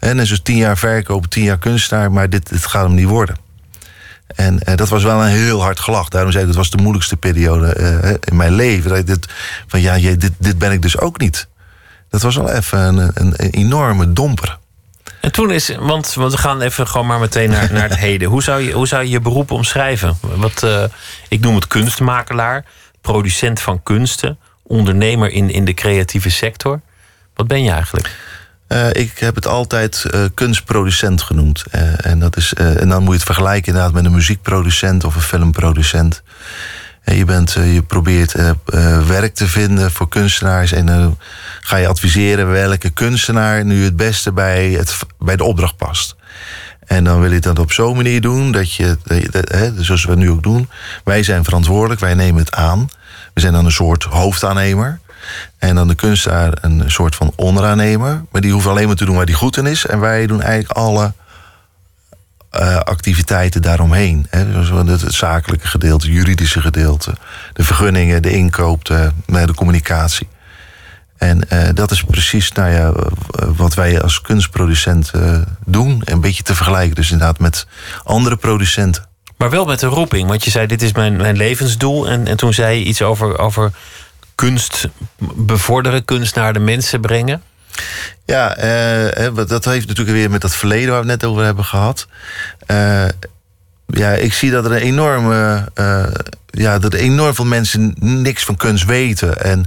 [0.00, 2.12] En dus tien jaar verkopen, tien jaar kunstenaar...
[2.12, 3.36] maar dit, dit gaat hem niet worden.
[4.26, 6.08] En eh, dat was wel een heel hard gelach.
[6.08, 8.90] Daarom zei ik, het was de moeilijkste periode eh, in mijn leven.
[8.90, 9.28] Dat ik dit,
[9.66, 11.48] van ja, je, dit, dit ben ik dus ook niet.
[12.08, 14.58] Dat was wel even een, een, een enorme domper.
[15.20, 18.28] En toen is, want, want we gaan even gewoon maar meteen naar, naar het heden.
[18.28, 20.18] Hoe zou, je, hoe zou je je beroep omschrijven?
[20.20, 20.84] Wat, eh,
[21.28, 22.64] ik noem het kunstmakelaar,
[23.00, 26.80] producent van kunsten, ondernemer in, in de creatieve sector.
[27.34, 28.10] Wat ben je eigenlijk?
[28.70, 31.64] Eh, ik heb het altijd eh, kunstproducent genoemd.
[31.70, 35.14] Eh, en, dat is, en dan moet je het vergelijken inderdaad met een muziekproducent of
[35.14, 36.22] een filmproducent.
[37.04, 38.34] Je, bent, je probeert
[39.06, 41.18] werk te vinden voor kunstenaars en dan
[41.60, 46.16] ga je adviseren welke kunstenaar nu het beste bij, het, bij de opdracht past.
[46.86, 48.96] En dan wil je dat op zo'n manier doen dat je,
[49.44, 50.68] hè, zoals we nu ook doen,
[51.04, 52.88] wij zijn verantwoordelijk, wij nemen het aan.
[53.34, 55.00] We zijn dan een soort hoofdaannemer.
[55.58, 58.24] En dan de kunstenaar een soort van onderaannemer.
[58.30, 59.86] Maar die hoeft alleen maar te doen waar die goed in is.
[59.86, 61.12] En wij doen eigenlijk alle
[62.50, 64.26] eh, activiteiten daaromheen.
[64.30, 64.52] Hè.
[64.52, 67.14] Dus het, zakelijke gedeelte, het juridische gedeelte,
[67.52, 70.28] de vergunningen, de inkoop, de, nou de communicatie.
[71.16, 72.92] En eh, dat is precies nou ja,
[73.56, 76.02] wat wij als kunstproducent eh, doen.
[76.04, 77.66] Een beetje te vergelijken dus inderdaad met
[78.04, 79.08] andere producenten.
[79.36, 82.08] Maar wel met een roeping, want je zei: Dit is mijn, mijn levensdoel.
[82.08, 83.72] En, en toen zei je iets over, over
[84.40, 84.88] kunst
[85.36, 87.42] bevorderen, kunst naar de mensen brengen.
[88.24, 91.64] Ja, eh, dat heeft natuurlijk weer met dat verleden waar we het net over hebben
[91.64, 92.06] gehad.
[92.66, 93.08] Eh,
[93.86, 95.70] ja, ik zie dat er een enorme.
[95.74, 96.06] eh,
[96.50, 99.42] ja, dat enorm veel mensen niks van kunst weten.
[99.42, 99.66] En,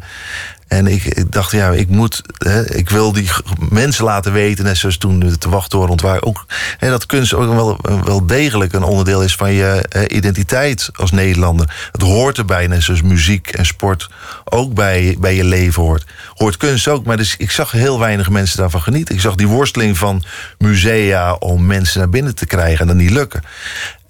[0.73, 2.21] en ik, dacht, ja, ik moet.
[2.37, 3.29] Hè, ik wil die
[3.69, 6.21] mensen laten weten, net zoals toen de wachttoren ontwaar.
[6.21, 6.45] Ook
[6.77, 11.11] hè, dat kunst ook wel, wel degelijk een onderdeel is van je eh, identiteit als
[11.11, 11.89] Nederlander.
[11.91, 14.09] Het hoort erbij, net zoals muziek en sport
[14.43, 16.05] ook bij, bij je leven hoort.
[16.33, 19.15] Hoort kunst ook, maar dus, ik zag heel weinig mensen daarvan genieten.
[19.15, 20.23] Ik zag die worsteling van
[20.57, 23.43] musea om mensen naar binnen te krijgen en dat niet lukken.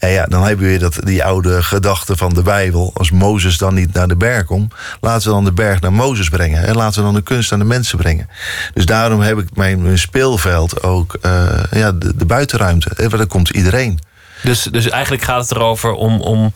[0.03, 2.91] En ja, dan heb je weer dat, die oude gedachte van de Bijbel.
[2.93, 6.29] Als Mozes dan niet naar de berg komt, laten we dan de berg naar Mozes
[6.29, 6.65] brengen.
[6.65, 8.29] En laten we dan de kunst aan de mensen brengen.
[8.73, 12.89] Dus daarom heb ik mijn, mijn speelveld ook eh, ja, de, de buitenruimte.
[12.89, 13.99] Eh, daar komt iedereen.
[14.41, 16.53] Dus, dus eigenlijk gaat het erover om, om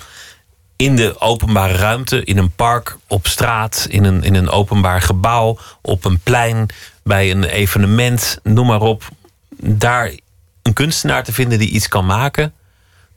[0.75, 5.57] in de openbare ruimte, in een park, op straat, in een, in een openbaar gebouw,
[5.81, 6.69] op een plein,
[7.03, 9.03] bij een evenement, noem maar op.
[9.59, 10.11] Daar
[10.61, 12.53] een kunstenaar te vinden die iets kan maken.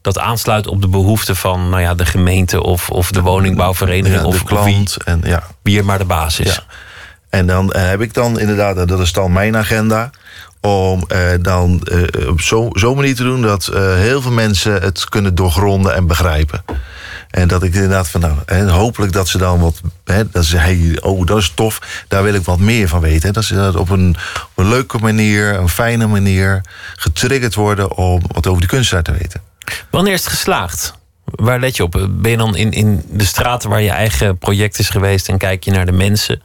[0.02, 4.26] Dat aansluit op de behoeften van nou ja, de gemeente of, of de woningbouwvereniging Ja,
[4.26, 4.96] of, de of wie, klant.
[5.04, 5.42] En, ja.
[5.62, 6.54] wie er maar de baas is.
[6.54, 6.62] Ja.
[7.28, 10.10] En dan eh, heb ik dan inderdaad, en dat is dan mijn agenda,
[10.60, 14.82] om eh, dan eh, op zo'n zo manier te doen dat eh, heel veel mensen
[14.82, 16.64] het kunnen doorgronden en begrijpen.
[17.30, 20.56] En dat ik inderdaad van, nou, hè, hopelijk dat ze dan wat, hè, dat ze,
[20.56, 23.26] hey, oh, dat is tof, daar wil ik wat meer van weten.
[23.26, 23.32] Hè.
[23.32, 26.60] Dat ze dat op een, op een leuke manier, een fijne manier,
[26.96, 29.49] getriggerd worden om wat over de kunstenaar te weten.
[29.90, 30.92] Wanneer is het geslaagd?
[31.24, 32.08] Waar let je op?
[32.10, 35.64] Ben je dan in, in de straten waar je eigen project is geweest en kijk
[35.64, 36.42] je naar de mensen?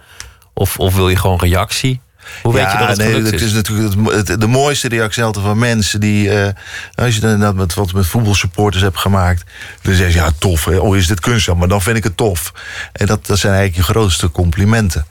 [0.54, 2.02] Of, of wil je gewoon reactie?
[2.44, 3.42] Hoe weet je dat het nee, dat is?
[3.42, 6.30] is natuurlijk het, het- de mooiste reactie altijd van mensen die.
[6.30, 6.54] eh,
[6.96, 9.44] als je dan inderdaad met wat met voetbalsupporters hebt gemaakt.
[9.82, 10.66] dan zeggen ze ja, tof.
[10.66, 10.78] Hè?
[10.78, 11.54] Oh, is dit kunst?
[11.54, 12.54] Maar dan vind ik het tof.
[12.92, 15.06] En dat, dat zijn eigenlijk je grootste complimenten.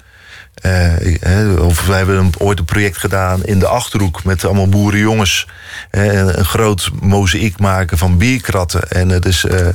[0.54, 5.46] Eh, of we hebben ooit een project gedaan in de achterhoek met allemaal boerenjongens.
[5.90, 8.90] Eh, een, een groot mozaïek maken van bierkratten.
[8.90, 9.44] En het is.
[9.44, 9.68] eh,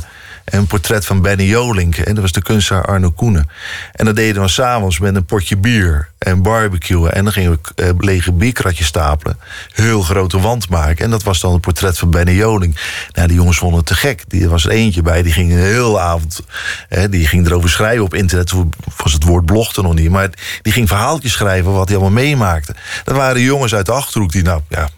[0.49, 1.97] een portret van Benny Jolink.
[1.97, 3.49] En dat was de kunstenaar Arno Koenen.
[3.91, 7.13] En dat deden we s'avonds met een potje bier en barbecuen.
[7.13, 9.39] En dan gingen we eh, lege bierkratjes stapelen.
[9.73, 11.05] Heel grote wand maken.
[11.05, 12.79] En dat was dan het portret van Benny Jolink.
[13.11, 14.23] Nou, die jongens vonden het te gek.
[14.27, 16.41] Die, was er eentje bij, die ging een hele avond...
[16.89, 18.47] Hè, die ging erover schrijven op internet.
[18.47, 20.09] Toen was het woord blog er nog niet.
[20.09, 20.29] Maar
[20.61, 22.75] die ging verhaaltjes schrijven wat hij allemaal meemaakte.
[23.03, 24.61] Dat waren jongens uit de Achterhoek die nou...
[24.69, 24.89] Ja,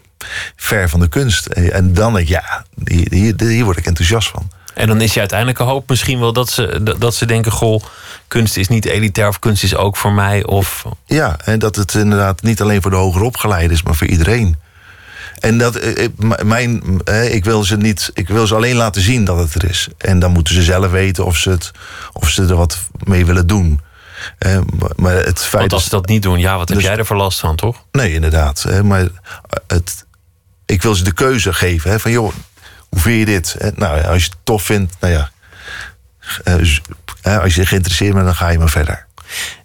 [0.56, 1.46] ver van de kunst.
[1.46, 4.50] En dan denk ik, ja, hier word ik enthousiast van.
[4.74, 7.82] En dan is je uiteindelijke hoop misschien wel dat ze, dat- ze denken: goh,
[8.28, 10.44] kunst is niet elitair of kunst is ook voor mij.
[10.46, 14.06] Of Ja, en dat het inderdaad niet alleen voor de hoger opgeleiden is, maar voor
[14.06, 14.56] iedereen.
[15.38, 16.10] En dat, eh, eh,
[16.44, 19.88] mijn, ik, wil ze niet, ik wil ze alleen laten zien dat het er is.
[19.98, 21.70] En dan moeten ze zelf weten of ze, het,
[22.12, 23.80] of ze er wat mee willen doen.
[24.96, 27.06] Maar- het feit Want als ze dat niet doen, ja, wat heb Dus- jij er
[27.06, 27.84] voor last van, toch?
[27.92, 28.66] Nee, inderdaad.
[28.82, 29.06] Maar
[29.66, 30.04] het,
[30.66, 32.00] ik wil ze de keuze geven.
[32.00, 32.32] Van joh,
[32.92, 33.56] hoe vind je dit?
[33.58, 35.30] Hè, nou als je het tof vindt, nou ja.
[36.44, 36.76] eh,
[37.22, 39.06] hè, als je geïnteresseerd bent, dan ga je maar verder.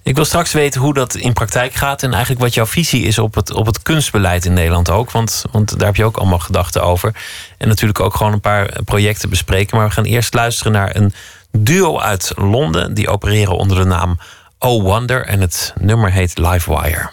[0.03, 3.19] Ik wil straks weten hoe dat in praktijk gaat en eigenlijk wat jouw visie is
[3.19, 5.11] op het, op het kunstbeleid in Nederland ook.
[5.11, 7.15] Want, want daar heb je ook allemaal gedachten over.
[7.57, 9.77] En natuurlijk ook gewoon een paar projecten bespreken.
[9.77, 11.13] Maar we gaan eerst luisteren naar een
[11.51, 12.93] duo uit Londen.
[12.93, 14.19] Die opereren onder de naam
[14.59, 15.25] Oh Wonder.
[15.25, 17.09] En het nummer heet Livewire.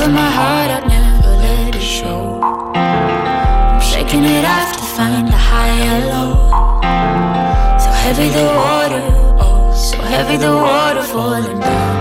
[0.00, 2.40] Cover my heart up, never let it show.
[2.42, 6.32] I'm shaking it off to find a higher low.
[7.78, 9.02] So heavy the water,
[9.44, 11.99] oh, so heavy the water falling down,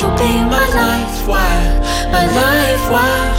[0.00, 1.78] You be my life wire,
[2.10, 3.29] my life wire.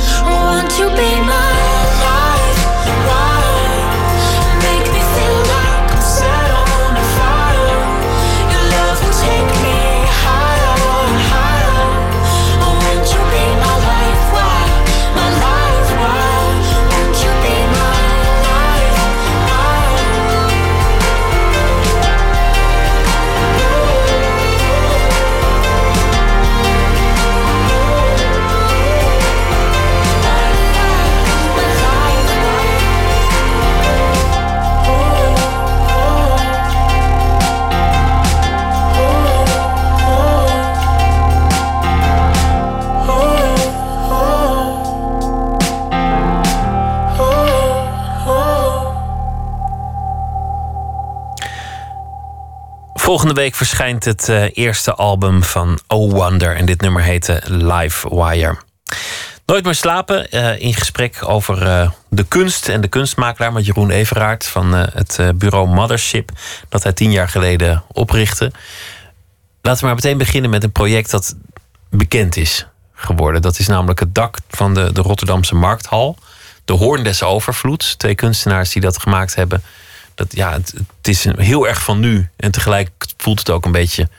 [53.11, 56.55] Volgende week verschijnt het eh, eerste album van Oh Wonder.
[56.55, 58.57] En dit nummer heette Live Wire.
[59.45, 60.31] Nooit meer slapen.
[60.31, 65.19] eh, in gesprek over eh, de kunst en de kunstmakelaar met Jeroen Everaert van het
[65.35, 66.31] bureau Mothership.
[66.69, 68.51] Dat hij tien jaar geleden oprichtte.
[69.61, 71.35] Laten we maar meteen beginnen met een project dat
[71.89, 73.41] bekend is geworden.
[73.41, 76.17] Dat is namelijk het dak van de, de Rotterdamse Markthal.
[76.65, 77.95] De Hoorn des Overvloeds.
[77.95, 79.63] Twee kunstenaars die dat gemaakt hebben.
[80.15, 82.29] Dat, ja, het, is heel erg van nu.
[82.35, 84.09] En tegelijk voelt het ook een beetje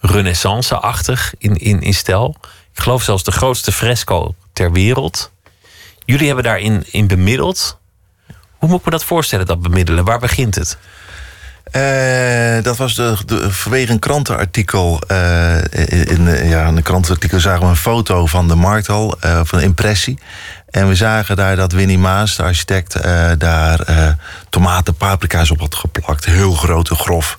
[0.00, 2.36] renaissance-achtig in, in, in stijl.
[2.74, 5.32] Ik geloof zelfs de grootste fresco ter wereld.
[6.04, 7.78] Jullie hebben daarin in bemiddeld.
[8.56, 10.04] Hoe moet ik me dat voorstellen, dat bemiddelen?
[10.04, 10.78] Waar begint het?
[11.76, 15.00] Eh, dat was de, de, vanwege een krantenartikel.
[15.06, 19.58] eh, in, in, ja, een krantenartikel zagen we een foto van de markthal, eh, van
[19.58, 20.18] een impressie.
[20.70, 24.08] En we zagen daar dat Winnie Maas, de architect, eh, daar eh,
[24.50, 26.24] tomaten, paprika's op had geplakt.
[26.24, 27.36] Heel groot en grof.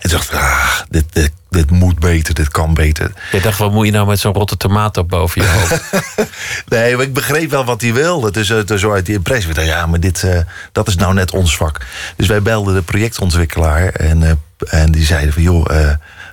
[0.00, 3.12] En dacht ah, dit, dit, dit moet beter, dit kan beter.
[3.32, 5.82] Je dacht, wat moet je nou met zo'n rotte tomaat op boven je hoofd?
[6.68, 8.30] Nee, maar ik begreep wel wat hij wilde.
[8.30, 9.60] Dus, uh, dus uit die impressie.
[9.60, 10.38] Ja, maar dit, uh,
[10.72, 11.86] dat is nou net ons vak.
[12.16, 13.88] Dus wij belden de projectontwikkelaar.
[13.88, 14.30] En, uh,
[14.68, 15.66] en die zeiden van, joh,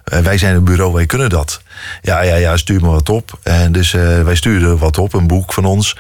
[0.04, 1.62] wij zijn een bureau, wij kunnen dat.
[2.02, 3.40] Ja, ja, ja, stuur me wat op.
[3.44, 5.98] En dus wij stuurden wat op, een boek van ons.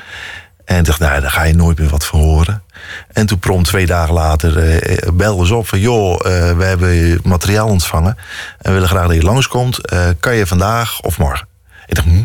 [0.65, 2.63] En ik dacht, nou, daar ga je nooit meer wat van horen.
[3.13, 4.81] En toen prompt twee dagen later
[5.19, 5.79] uh, ze op van...
[5.79, 6.21] joh, uh,
[6.57, 8.17] we hebben materiaal ontvangen
[8.57, 9.79] en we willen graag dat je langskomt.
[10.19, 11.47] Kan je vandaag of morgen?
[11.85, 12.23] Ik dacht, hm.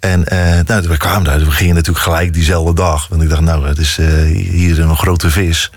[0.00, 0.24] En
[0.66, 3.08] nou, we kwamen daar, we gingen natuurlijk gelijk diezelfde dag.
[3.08, 3.96] Want ik dacht, nou, het is
[4.32, 5.70] hier een grote vis.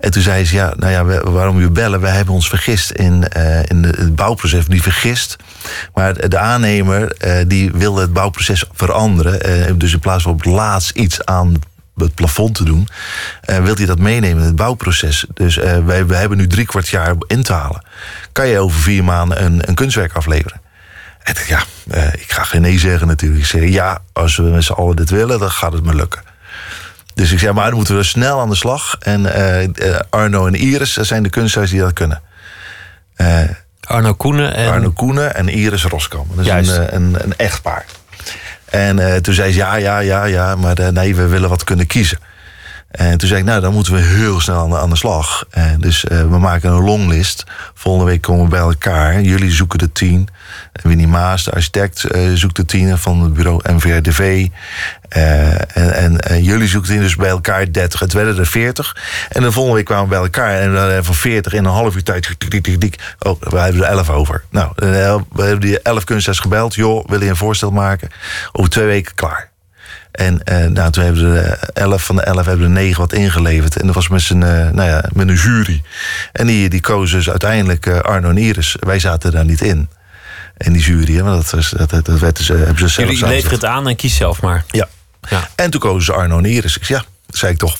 [0.00, 2.00] En toen zei ze, ja, nou ja, we, waarom u bellen?
[2.00, 3.24] Wij hebben ons vergist in,
[3.64, 4.66] in het bouwproces.
[4.66, 5.36] Niet vergist,
[5.94, 9.78] maar de aannemer die wilde het bouwproces veranderen.
[9.78, 11.54] dus in plaats van op het laatst iets aan
[12.06, 12.88] het plafond te doen,
[13.50, 15.26] uh, wilt hij dat meenemen in het bouwproces.
[15.34, 17.82] Dus uh, wij, wij hebben nu drie kwart jaar in te halen.
[18.32, 20.60] Kan je over vier maanden een, een kunstwerk afleveren?
[21.22, 21.62] En ja,
[21.94, 23.40] uh, ik ga geen nee zeggen natuurlijk.
[23.40, 26.22] Ik zeg ja, als we met z'n allen dit willen, dan gaat het me lukken.
[27.14, 28.96] Dus ik zeg, maar dan moeten we snel aan de slag.
[29.00, 29.26] En
[30.10, 32.22] Arno en Iris zijn de kunstenaars die dat kunnen.
[33.80, 34.70] Arno Koenen en...
[34.70, 36.26] Arno Koenen en Iris Roskam.
[36.34, 37.84] Dat is een, een, een echtpaar.
[38.70, 41.64] En uh, toen zei ze ja, ja, ja, ja, maar uh, nee, we willen wat
[41.64, 42.18] kunnen kiezen.
[42.88, 45.44] En toen zei ik, nou, dan moeten we heel snel aan de, aan de slag.
[45.50, 47.44] En dus uh, we maken een longlist.
[47.74, 49.20] Volgende week komen we bij elkaar.
[49.20, 50.28] Jullie zoeken de tien.
[50.72, 54.46] Winnie Maas, de architect, zoekt de tien van het bureau MVRDV.
[55.08, 58.00] en, en, en, jullie zoeken dus bij elkaar 30.
[58.00, 58.96] Het werden er 40.
[59.28, 60.60] En de volgende week kwamen we bij elkaar.
[60.60, 62.34] En dan van 40 in een half uur tijd.
[62.38, 64.44] Dik, dik, dik, oh, we hebben er 11 over.
[64.50, 66.74] Nou, we hebben die 11 kunstenaars gebeld.
[66.74, 68.08] Joh, wil je een voorstel maken?
[68.52, 69.47] Over twee weken klaar.
[70.18, 71.40] En uh, nou, toen hebben we
[71.72, 73.76] elf van de elf hebben er negen wat ingeleverd.
[73.76, 75.82] En dat was met, zijn, uh, nou ja, met een jury.
[76.32, 78.76] En die, die kozen dus uiteindelijk uh, Arno en Iris.
[78.80, 79.88] Wij zaten daar niet in.
[80.56, 83.26] En die jury, hè, want dat, was, dat, dat, dat werd, hebben ze zelf Jullie
[83.26, 84.64] leveren het aan en kies zelf maar.
[84.70, 84.88] Ja.
[85.28, 85.48] ja.
[85.54, 86.76] En toen kozen ze Arno en Iris.
[86.76, 87.78] Ik zei, ja, zei ik toch.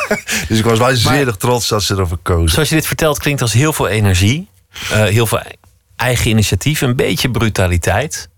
[0.48, 2.50] dus ik was waanzinnig trots dat ze ervoor kozen.
[2.50, 4.48] Zoals je dit vertelt, klinkt als heel veel energie.
[4.88, 5.42] heel veel
[5.96, 8.29] eigen initiatief, een beetje brutaliteit.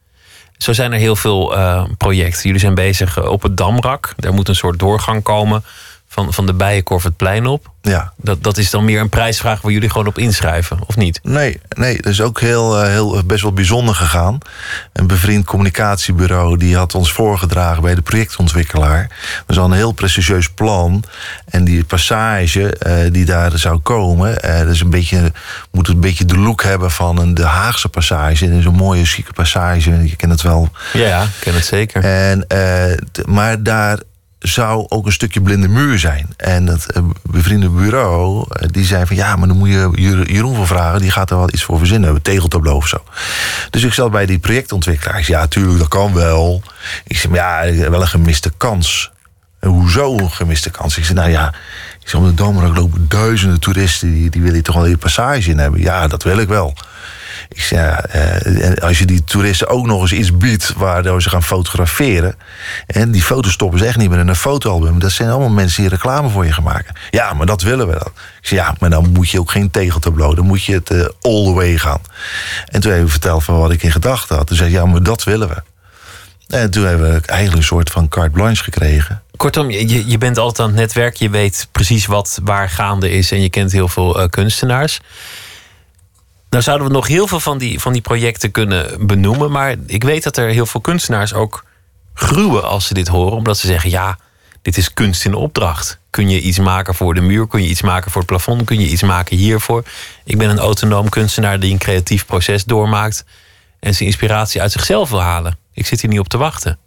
[0.63, 2.43] Zo zijn er heel veel uh, projecten.
[2.43, 4.13] Jullie zijn bezig uh, op het Damrak.
[4.17, 5.65] Daar moet een soort doorgang komen
[6.13, 7.71] van, van de Bijenkorf het plein op.
[7.83, 8.13] Ja.
[8.17, 11.21] Dat, dat is dan meer een prijsvraag waar jullie gewoon op inschrijven, of niet?
[11.23, 14.39] Nee, nee dat is ook heel, uh, heel, best wel bijzonder gegaan.
[14.93, 19.09] Een bevriend communicatiebureau die had ons voorgedragen bij de projectontwikkelaar.
[19.47, 21.05] Dat is al een heel prestigieus plan.
[21.45, 25.33] En die passage uh, die daar zou komen, uh, dat is een beetje,
[25.71, 28.49] moet een beetje de look hebben van een de Haagse passage.
[28.49, 30.09] Dat is een mooie, chique passage.
[30.09, 30.69] Je kent het wel.
[30.93, 32.05] Ja, ja ik ken het zeker.
[32.05, 32.47] En,
[33.27, 33.99] maar daar
[34.43, 36.27] zou ook een stukje blinde muur zijn.
[36.37, 39.17] En dat uh, bevriende bureau, uh, die zei van...
[39.17, 41.01] ja, maar dan moet je Jeroen voor vragen.
[41.01, 42.11] Die gaat er wel iets voor verzinnen.
[42.11, 43.05] Een tegeltableau of zo.
[43.71, 45.19] Dus ik zat bij die projectontwikkelaar.
[45.19, 46.63] Ik ja, tuurlijk, dat kan wel.
[47.07, 49.11] Ik zei, ja, wel een gemiste kans.
[49.61, 50.97] En hoezo een gemiste kans?
[50.99, 51.55] Ik zei, nou ja...
[52.01, 54.13] Ik zei, om de Damrak lopen duizenden toeristen...
[54.13, 55.81] die, die willen toch wel een passage in hebben.
[55.81, 56.75] Ja, dat wil ik wel.
[57.55, 61.29] Ik zei, ja, uh, als je die toeristen ook nog eens iets biedt waardoor ze
[61.29, 62.37] gaan fotograferen.
[62.87, 64.99] En die foto's stoppen ze echt niet meer in een fotoalbum.
[64.99, 66.95] Dat zijn allemaal mensen die reclame voor je gaan maken.
[67.11, 68.13] Ja, maar dat willen we dan.
[68.41, 70.35] Ik zei, ja, maar dan moet je ook geen tegeltableau.
[70.35, 72.01] Dan moet je het uh, all the way gaan.
[72.67, 74.47] En toen hebben we verteld van wat ik in gedachten had.
[74.47, 75.63] Toen zei ja, maar dat willen we.
[76.49, 79.23] En toen hebben we eigenlijk een soort van carte blanche gekregen.
[79.37, 81.17] Kortom, je, je bent altijd aan het netwerk.
[81.17, 83.33] Je weet precies wat waar gaande is.
[83.33, 85.01] En je kent heel veel uh, kunstenaars.
[86.53, 89.51] Nou zouden we nog heel veel van die, van die projecten kunnen benoemen.
[89.51, 91.65] Maar ik weet dat er heel veel kunstenaars ook
[92.15, 93.37] gruwen als ze dit horen.
[93.37, 94.19] Omdat ze zeggen, ja,
[94.63, 95.99] dit is kunst in opdracht.
[96.11, 97.47] Kun je iets maken voor de muur?
[97.47, 98.65] Kun je iets maken voor het plafond?
[98.65, 99.85] Kun je iets maken hiervoor?
[100.25, 103.25] Ik ben een autonoom kunstenaar die een creatief proces doormaakt...
[103.81, 105.59] en zijn inspiratie uit zichzelf wil halen.
[105.73, 106.79] Ik zit hier niet op te wachten.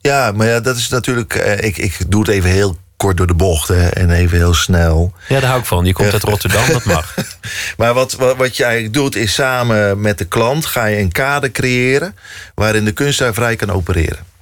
[0.00, 1.34] Ja, maar ja, dat is natuurlijk...
[1.60, 5.12] Ik, ik doe het even heel kort door de bocht hè, en even heel snel.
[5.28, 5.84] Ja, daar hou ik van.
[5.84, 7.14] Je komt uit Rotterdam, dat mag.
[7.78, 11.12] maar wat, wat, wat je eigenlijk doet, is samen met de klant ga je een
[11.12, 12.16] kader creëren
[12.54, 14.33] waarin de kunstenaar vrij kan opereren.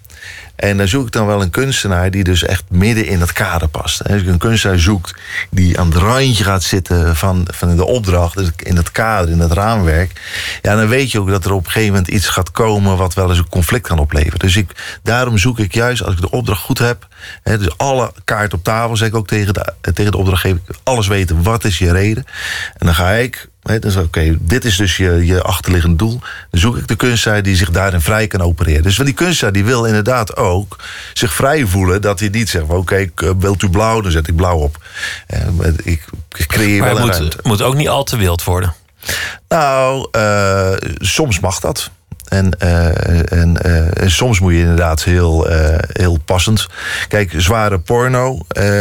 [0.62, 3.68] En dan zoek ik dan wel een kunstenaar die dus echt midden in dat kader
[3.68, 4.08] past.
[4.08, 5.14] Als ik een kunstenaar zoekt
[5.50, 9.38] die aan het randje gaat zitten van, van de opdracht, dus in dat kader, in
[9.38, 10.20] dat raamwerk,
[10.62, 13.14] ja, dan weet je ook dat er op een gegeven moment iets gaat komen wat
[13.14, 14.38] wel eens een conflict kan opleveren.
[14.38, 17.06] Dus ik, daarom zoek ik juist, als ik de opdracht goed heb,
[17.42, 21.06] hè, dus alle kaart op tafel, zeg ik ook tegen de, tegen de opdrachtgever, alles
[21.06, 22.24] weten, wat is je reden?
[22.76, 26.20] En dan ga ik dus oké, dit is dus je, je achterliggend doel.
[26.50, 28.82] Dan zoek ik de kunstenaar die zich daarin vrij kan opereren.
[28.82, 30.78] Dus van die kunstenaar die wil inderdaad ook
[31.12, 32.02] zich vrij voelen.
[32.02, 34.84] Dat hij niet zegt, oké, eh, wilt u blauw, dan zet ik blauw op.
[35.26, 35.40] Eh,
[35.82, 37.38] ik, creëer maar wel het moet, ruimte.
[37.42, 38.74] moet ook niet al te wild worden.
[39.48, 41.90] Nou, eh, soms mag dat.
[42.32, 46.66] En, eh, en, eh, en soms moet je inderdaad heel, eh, heel passend.
[47.08, 48.38] Kijk, zware porno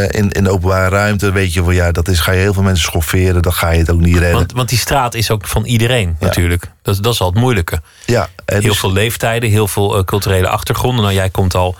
[0.08, 2.62] in, in de openbare ruimte, weet je wel, ja, dat is, ga je heel veel
[2.62, 4.32] mensen schofferen, dan ga je het ook niet redden.
[4.32, 6.70] Want, want die straat is ook van iedereen natuurlijk.
[6.82, 7.80] Dat, is- dat is al het moeilijke.
[8.06, 11.02] ja, Heel dus- veel leeftijden, heel veel culturele achtergronden.
[11.02, 11.76] Nou, jij komt al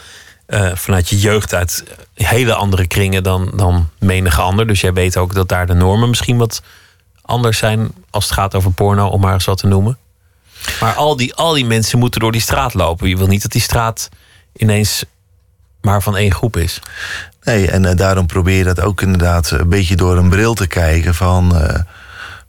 [0.75, 4.67] vanuit je jeugd uit hele andere kringen dan, dan menige ander.
[4.67, 6.63] Dus jij weet ook dat daar de normen misschien wat
[7.23, 9.99] anders zijn als het gaat over porno, om maar eens wat te noemen.
[10.81, 13.09] Maar al die, al die mensen moeten door die straat lopen.
[13.09, 14.09] Je wil niet dat die straat
[14.57, 15.05] ineens
[15.83, 16.81] maar van één groep is.
[17.43, 20.67] Nee, en eh, daarom probeer je dat ook inderdaad een beetje door een bril te
[20.67, 21.81] kijken van, eh,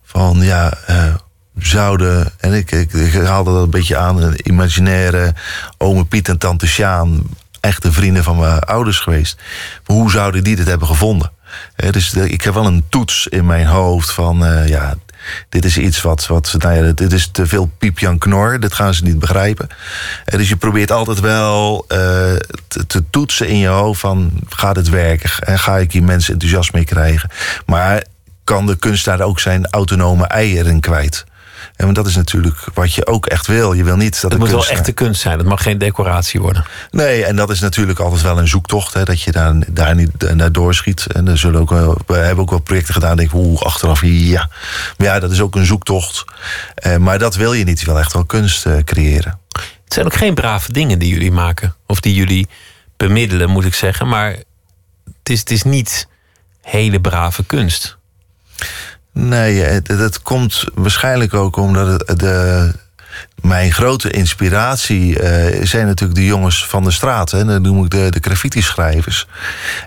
[0.04, 1.14] van ja, eh,
[1.58, 5.34] zouden, en ik, ik, haalde dat een beetje aan, een imaginaire
[5.78, 7.24] ome Piet en tante Sjaan,
[7.60, 9.38] echte vrienden van mijn ouders geweest.
[9.86, 11.32] Hoe zouden die dit hebben gevonden?
[11.76, 14.96] Dus ik heb wel een toets in mijn hoofd van, ja,
[15.50, 18.94] dit is iets wat, wat nou ja, dit is te veel piepjan knor, dit gaan
[18.94, 19.68] ze niet begrijpen.
[20.26, 21.98] Eh, dus je probeert altijd wel eh,
[22.68, 25.30] te, te toetsen in je hoofd van, gaat het werken?
[25.40, 27.30] En ga ik hier mensen enthousiast mee krijgen?
[27.66, 28.04] Maar
[28.44, 31.26] kan de kunstenaar ook zijn autonome eieren kwijt?
[31.76, 33.74] En want dat is natuurlijk wat je ook echt wil.
[33.74, 35.38] Je wil niet dat Het moet wel echte kunst zijn.
[35.38, 36.66] Het mag geen decoratie worden.
[36.92, 38.94] Nee, en dat is natuurlijk altijd wel een zoektocht.
[38.94, 41.06] Hè, dat je daar, daar niet naar doorschiet.
[41.06, 41.70] En er zullen ook
[42.06, 43.18] we hebben ook wel projecten gedaan.
[43.18, 44.50] Denk ik, oeh, achteraf, ja.
[44.98, 46.26] Maar ja, dat is ook een zoektocht.
[46.76, 47.80] Eh, maar dat wil je niet.
[47.80, 49.40] Je wil echt wel kunst eh, creëren.
[49.84, 51.76] Het zijn ook geen brave dingen die jullie maken.
[51.88, 52.48] Of die jullie
[52.98, 54.08] bemiddelen, moet ik zeggen.
[54.08, 54.30] Maar
[55.06, 56.08] het is, het is niet
[56.62, 57.98] hele brave kunst.
[59.14, 62.72] Nee, het, het komt waarschijnlijk ook omdat het, de,
[63.42, 67.32] mijn grote inspiratie eh, zijn natuurlijk de jongens van de straat.
[67.32, 67.46] Hè.
[67.46, 69.28] Dan noem ik de, de graffiti-schrijvers.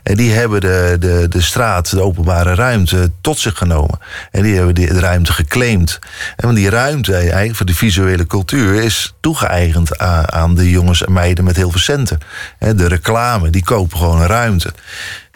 [0.02, 3.98] En die hebben de, de, de straat, de openbare ruimte, tot zich genomen.
[4.30, 5.98] En die hebben die, de ruimte geclaimd.
[6.36, 11.12] En die ruimte, eigenlijk voor de visuele cultuur, is toegeëigend aan, aan de jongens en
[11.12, 12.18] meiden met heel veel centen.
[12.58, 14.72] De reclame, die kopen gewoon een ruimte.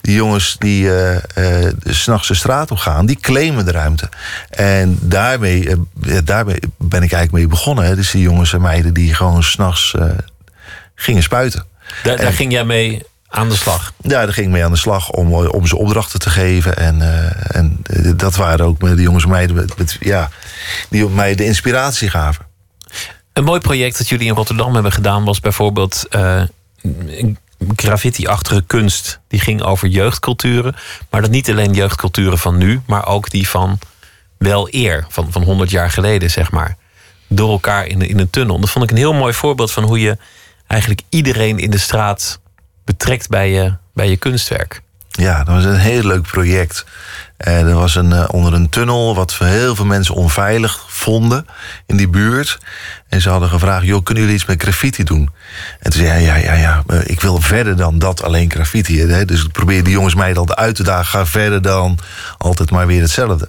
[0.00, 4.08] Die jongens die eh eh, s'nachts de straat op gaan, die claimen de ruimte.
[4.50, 7.84] En daarmee, ja, daarmee ben ik eigenlijk mee begonnen.
[7.84, 7.94] Hè.
[7.96, 9.94] Dus die jongens en meiden die gewoon s'nachts
[10.94, 11.64] gingen spuiten.
[12.02, 13.92] Daar, daar ging jij mee aan de slag.
[14.02, 16.76] Ja, daar ging ik mee aan de slag om, om ze opdrachten te geven.
[16.76, 17.02] En,
[17.52, 17.82] en
[18.16, 20.30] dat waren ook de jongens en meiden met, met- ja,
[20.88, 22.44] die op mij de inspiratie gaven.
[23.32, 26.06] Een mooi project dat jullie in Rotterdam hebben gedaan was bijvoorbeeld
[27.76, 29.20] graffiti-achtige kunst.
[29.28, 30.76] Die ging over jeugdculturen.
[31.10, 33.78] Maar dat niet alleen jeugdculturen van nu, maar ook die van
[34.38, 36.76] wel eer, van, van 100 jaar geleden, zeg maar.
[37.28, 38.60] Door elkaar in, in een tunnel.
[38.60, 40.18] Dat vond ik een heel mooi voorbeeld van hoe je
[40.66, 42.40] eigenlijk iedereen in de straat
[42.84, 44.82] betrekt bij je, bij je kunstwerk.
[45.08, 46.84] Ja, dat was een heel leuk project.
[47.40, 51.46] En er was een, eh, onder een tunnel wat heel veel mensen onveilig vonden
[51.86, 52.58] in die buurt.
[53.08, 55.30] En ze hadden gevraagd, joh, kunnen jullie iets met graffiti doen?
[55.80, 59.00] En toen zei hij, ja, ja, ja, eh, ik wil verder dan dat alleen graffiti.
[59.00, 59.24] Hè?
[59.24, 61.06] Dus ik probeer die jongens meiden altijd uit te dagen.
[61.06, 61.98] Ga verder dan
[62.38, 63.48] altijd maar weer hetzelfde.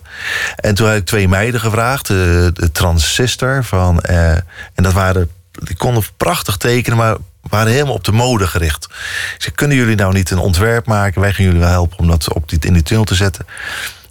[0.56, 4.02] En toen heb ik twee meiden gevraagd, de, de transistor van...
[4.02, 4.32] eh,
[4.74, 7.16] en dat waren, die konden prachtig tekenen, maar
[7.50, 8.88] waren helemaal op de mode gericht.
[9.38, 11.22] Zei, kunnen jullie nou niet een ontwerp maken?
[11.22, 13.46] Wij gaan jullie wel helpen om dat op die, in die tunnel te zetten.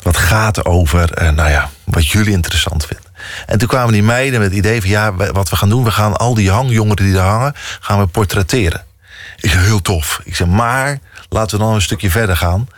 [0.03, 3.11] Wat gaat over, eh, nou ja, wat jullie interessant vinden.
[3.47, 4.91] En toen kwamen die meiden met het idee van...
[4.91, 7.55] ja, wat we gaan doen, we gaan al die hangjongeren die daar hangen...
[7.81, 8.85] gaan we portretteren.
[9.41, 10.21] Ik zei, heel tof.
[10.25, 12.69] Ik zei, maar laten we dan een stukje verder gaan.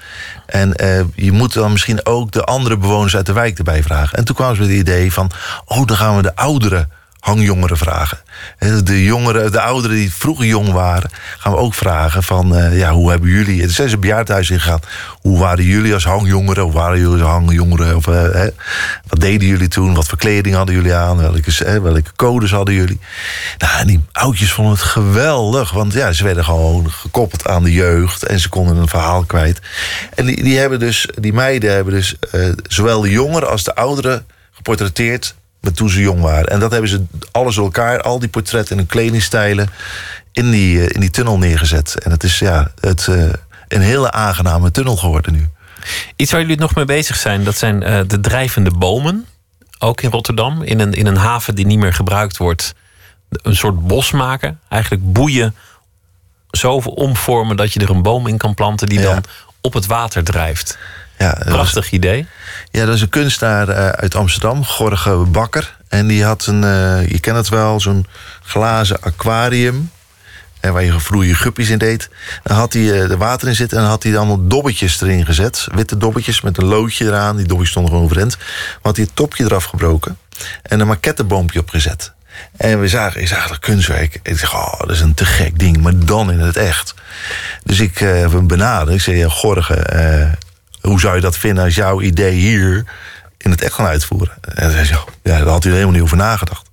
[0.47, 4.19] En eh, je moet dan misschien ook de andere bewoners uit de wijk erbij vragen.
[4.19, 5.31] En toen kwamen ze met het idee van...
[5.65, 6.89] oh, dan gaan we de oudere
[7.23, 8.19] hangjongeren vragen.
[8.85, 11.11] De jongeren, de ouderen die vroeger jong waren...
[11.39, 13.63] gaan we ook vragen van, eh, ja, hoe hebben jullie...
[13.63, 14.81] Het zijn ze bejaardhuis ingegaan.
[15.21, 16.63] Hoe waren jullie als hangjongeren?
[16.63, 17.97] Hoe waren jullie als hangjongeren?
[17.97, 18.47] Of, eh,
[19.07, 19.95] wat deden jullie toen?
[19.95, 21.17] Wat voor kleding hadden jullie aan?
[21.17, 23.01] Welke, welke codes hadden jullie?
[23.59, 25.71] Nou, en die oudjes vonden het geweldig.
[25.71, 28.23] Want ja, ze werden gewoon gekoppeld aan de jeugd.
[28.23, 29.61] En ze konden een verhaal kwijt.
[30.15, 32.17] En die, die, hebben dus, die meiden hebben dus...
[32.31, 36.47] eh, zowel de jongeren als de ouderen geportretteerd met toen ze jong waren.
[36.49, 39.69] En dat hebben ze alles door elkaar, al die portretten en kledingstijlen...
[40.33, 41.99] in die, eh, in die tunnel neergezet.
[42.05, 43.25] En het is ja, het, eh,
[43.69, 45.49] een hele aangename tunnel geworden nu.
[46.17, 49.27] Iets waar jullie nog mee bezig zijn, dat zijn eh, de drijvende bomen.
[49.79, 52.75] Ook in Rotterdam, in een, in een haven die niet meer gebruikt wordt.
[53.31, 54.61] Een soort bos maken.
[54.69, 55.55] Eigenlijk boeien
[56.51, 59.05] zo omvormen dat je er een boom in kan planten die Ja.
[59.05, 59.25] dan
[59.61, 60.79] op het water drijft.
[61.19, 62.27] Ja, was- Prachtig idee.
[62.73, 65.77] Ja, dat is een kunstenaar eh, uit Amsterdam, Gorge Bakker.
[65.89, 68.07] En die had een, eh, je kent het wel, zo'n
[68.43, 69.91] glazen aquarium.
[70.61, 72.09] eh, waar je vroeger guppies in deed.
[72.43, 75.67] Dan had hij er water in zitten en had hij allemaal dobbetjes erin gezet.
[75.75, 77.37] Witte dobbetjes met een loodje eraan.
[77.37, 78.37] Die dobbetjes stonden gewoon overeind.
[78.39, 80.19] Maar had hij het topje eraf gebroken.
[80.63, 82.13] En een maquetteboompje opgezet.
[82.57, 84.21] En we zagen, ik zag dat kunstwerk.
[84.23, 85.77] Ik zeg, oh, dat is een te gek ding.
[85.81, 86.95] Maar dan in het echt.
[87.65, 88.95] Dus ik eh, heb hem benaderd.
[88.97, 89.75] Ik zei, ja, Gorge,
[90.83, 92.85] hoe zou je dat vinden als jouw idee hier
[93.39, 94.35] in het echt gaan uitvoeren?
[94.55, 96.71] En zei, ja, daar had hij helemaal niet over nagedacht.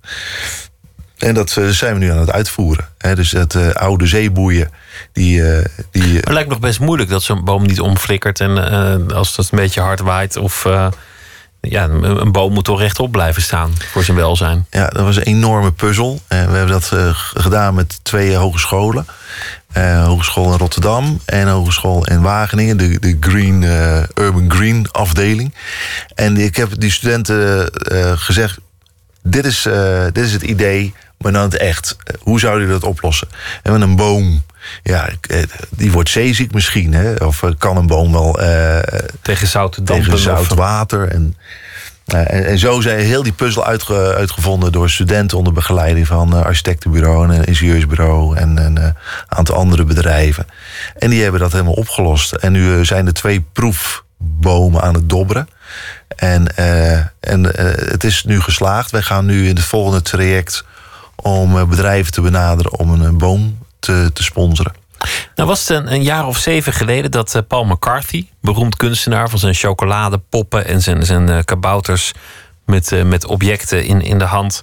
[1.20, 2.88] En dat eh, zijn we nu aan het uitvoeren.
[3.14, 4.70] Dus het eh, oude zeeboeien,
[5.12, 8.40] die, eh, die, Maar het lijkt nog best moeilijk dat zo'n boom niet omflikkert.
[8.40, 10.36] En als dat een beetje hard waait.
[10.36, 10.66] Of
[11.60, 14.66] ja, een, boom moet toch rechtop blijven staan voor zijn welzijn.
[14.70, 16.20] Ja, dat was een enorme puzzel.
[16.28, 16.92] En we hebben dat
[17.34, 19.06] gedaan met twee hogescholen.
[19.72, 22.76] Eh, hogeschool in Rotterdam en hogeschool in Wageningen.
[22.76, 25.54] De, de Green, eh, Urban Green afdeling.
[26.14, 28.58] En ik heb die studenten eh, gezegd...
[29.22, 29.68] Dit is,
[30.12, 31.96] dit is het idee, maar dan het echt.
[32.18, 33.28] Hoe zouden jullie dat oplossen?
[33.62, 34.42] En met een boom...
[34.82, 35.08] Ja,
[35.70, 36.92] die wordt zeeziek misschien.
[36.94, 37.14] Hè?
[37.14, 38.32] Of kan een boom wel
[39.22, 39.84] Tegen dampen.
[39.84, 41.08] tegen zout water.
[41.08, 41.36] En,
[42.14, 46.42] en, en zo zijn heel die puzzel uitge- uitgevonden door studenten onder begeleiding van een
[46.44, 48.88] architectenbureau en ingenieursbureau en een eh,
[49.28, 50.46] aantal andere bedrijven.
[50.98, 52.32] En die hebben dat helemaal opgelost.
[52.32, 55.48] En nu eh, zijn er twee proefbomen aan het dobberen.
[56.16, 58.90] En, eh, en eh, het is nu geslaagd.
[58.90, 60.64] Wij gaan nu in het volgende traject
[61.16, 64.72] om eh, bedrijven te benaderen om een, eh, boom te, te sponsoren.
[65.34, 69.28] Nou was het een, een jaar of zeven geleden dat eh, Paul McCarthy, beroemd kunstenaar
[69.30, 72.12] van zijn chocoladepoppen en zijn, zijn eh, kabouters
[72.66, 74.62] met, eh, met objecten in, in de hand,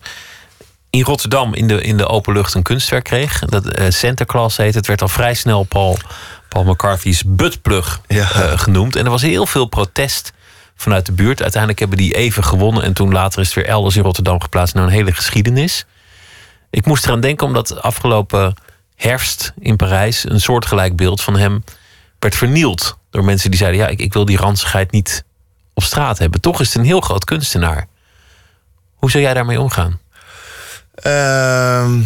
[0.89, 3.39] in Rotterdam in de, in de open lucht een kunstwerk kreeg.
[3.39, 4.73] Dat eh, Santa Claus heet.
[4.75, 5.97] Het werd al vrij snel Paul,
[6.49, 8.25] Paul McCarthy's buttplug Ja.
[8.57, 8.95] genoemd.
[8.95, 10.33] En er was heel veel protest
[10.75, 11.41] vanuit de buurt.
[11.41, 14.73] Uiteindelijk hebben die even gewonnen en toen later is het weer elders in Rotterdam geplaatst.
[14.75, 15.85] Nou, een hele geschiedenis.
[16.69, 18.55] Ik moest eraan denken omdat afgelopen
[18.97, 21.63] herfst in Parijs een soortgelijk beeld van hem
[22.19, 22.97] werd vernield.
[23.09, 25.23] Door mensen die zeiden: Ja, ik, ik wil die ranzigheid niet
[25.73, 26.41] op straat hebben.
[26.41, 27.87] Toch is het een heel groot kunstenaar.
[28.95, 29.99] Hoe zou jij daarmee omgaan?
[30.95, 32.01] Ehm,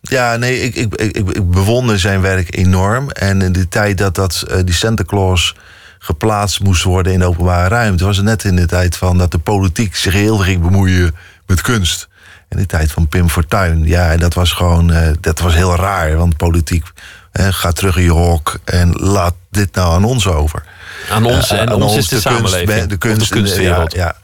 [0.00, 3.10] ja, nee, ik, ik, ik, bewonder zijn werk enorm.
[3.10, 5.54] En in de tijd dat, dat eh, die Santa Claus
[5.98, 9.30] geplaatst moest worden in de openbare ruimte, was het net in de tijd van dat
[9.30, 11.14] de politiek zich heel ging bemoeien
[11.46, 12.08] met kunst.
[12.54, 13.86] In de tijd van Pim Fortuyn.
[13.86, 16.16] Ja, en dat was gewoon, eh, dat was heel raar.
[16.16, 16.86] Want politiek
[17.32, 20.62] eh, gaat terug in je hok en laat dit nou aan ons over.
[21.10, 22.86] Aan ons Ja, en aan ons is de, samenleving.
[22.86, 23.92] de of kunst, de kunstwereld.
[23.92, 24.16] Ja, ja.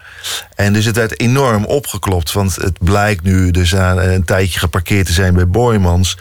[0.55, 2.33] En dus het werd enorm opgeklopt.
[2.33, 6.16] Want het blijkt nu dus aan een tijdje geparkeerd te zijn bij Boymans.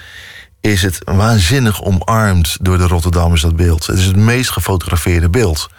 [0.62, 3.86] Is het waanzinnig omarmd door de Rotterdammers, dat beeld.
[3.88, 5.70] Het is het meest gefotografeerde beeld.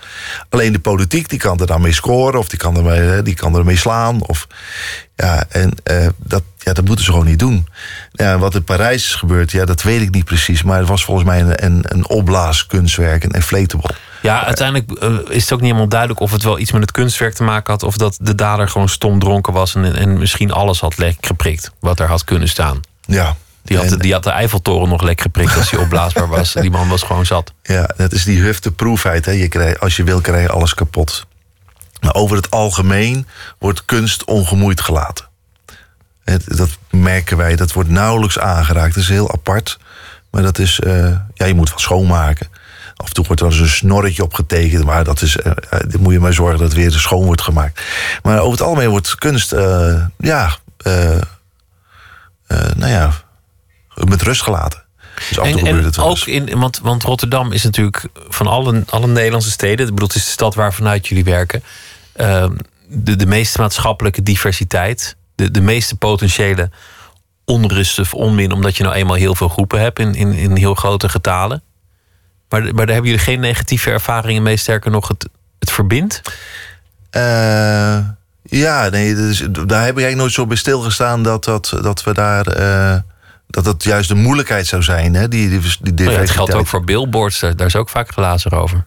[0.48, 3.56] Alleen de politiek die kan er dan mee scoren, of die kan, ermee, die kan
[3.56, 4.22] ermee slaan.
[4.22, 4.46] Of,
[5.16, 7.68] ja, en eh, dat, ja, dat moeten ze gewoon niet doen.
[8.12, 10.62] Ja, wat in Parijs is gebeurd, ja, dat weet ik niet precies.
[10.62, 13.94] Maar het was volgens mij een, een, een opblaaskunstwerk, een inflatable.
[14.22, 16.90] Ja, uiteindelijk eh, is het ook niet helemaal duidelijk of het wel iets met het
[16.90, 17.82] kunstwerk te maken had.
[17.82, 21.70] of dat de dader gewoon stom dronken was en, en misschien alles had geprikt.
[21.80, 22.80] wat er had kunnen staan.
[23.06, 23.36] Ja.
[23.70, 26.52] Die had, En- die had de Eiffeltoren nog lek geprikt als hij opblaasbaar was.
[26.52, 27.52] Die man was gewoon zat.
[27.62, 29.24] Ja, dat is die hufteproefheid.
[29.24, 29.32] Hè.
[29.32, 31.26] Je krijgt, als je wil, krijg je alles kapot.
[32.00, 33.26] Maar over het algemeen
[33.58, 35.24] wordt kunst ongemoeid gelaten.
[36.24, 38.94] Het, dat merken wij, dat wordt nauwelijks aangeraakt.
[38.94, 39.78] Dat is heel apart.
[40.30, 42.48] Maar dat is, eh, ja, je moet wel schoonmaken.
[42.96, 44.84] Af en toe wordt er eens een snorretje opgetekend.
[44.84, 47.42] Maar dat is, eh, eh, dan moet je maar zorgen dat het weer schoon wordt
[47.42, 47.80] gemaakt.
[48.22, 49.50] Maar over het algemeen wordt kunst,
[50.18, 50.56] ja,
[52.76, 53.12] nou ja,
[54.08, 54.84] met rust gelaten.
[55.28, 58.04] Dus af en toe En, gebeurt het wel ook in, want, want Rotterdam is natuurlijk
[58.28, 61.62] van alle, alle Nederlandse steden, ik bedoel, het is de stad waar vanuit jullie werken,
[62.12, 62.52] ehm,
[62.88, 66.70] de, de meeste maatschappelijke diversiteit, de, de meeste potentiële
[67.44, 70.74] onrust of onmin, omdat je nou eenmaal heel veel groepen hebt in, in, in heel
[70.74, 71.62] grote getalen.
[72.48, 75.28] Maar, maar daar hebben jullie geen negatieve ervaringen mee, sterker nog, het,
[75.58, 76.22] het verbindt.
[77.10, 77.98] Eh,
[78.42, 82.14] ja, nee, dus, daar heb ik eigenlijk nooit zo bij stilgestaan dat, dat, dat we
[82.14, 82.46] daar.
[82.46, 82.98] eh,
[83.50, 85.28] dat dat juist de moeilijkheid zou zijn, hè?
[85.28, 85.60] Die, die,
[85.94, 88.86] die Oh ja, het geldt ook voor billboards, daar, daar is ook vaak glazen over.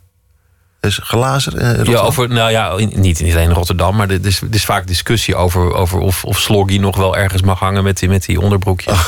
[0.81, 1.59] Is glazen?
[1.77, 4.47] eh, Ja, over, nou ja, in- niet, niet alleen in Rotterdam, maar er is, er
[4.51, 8.09] is vaak discussie over, over of, of Sloggy nog wel ergens mag hangen met die,
[8.09, 8.97] met die onderbroekjes.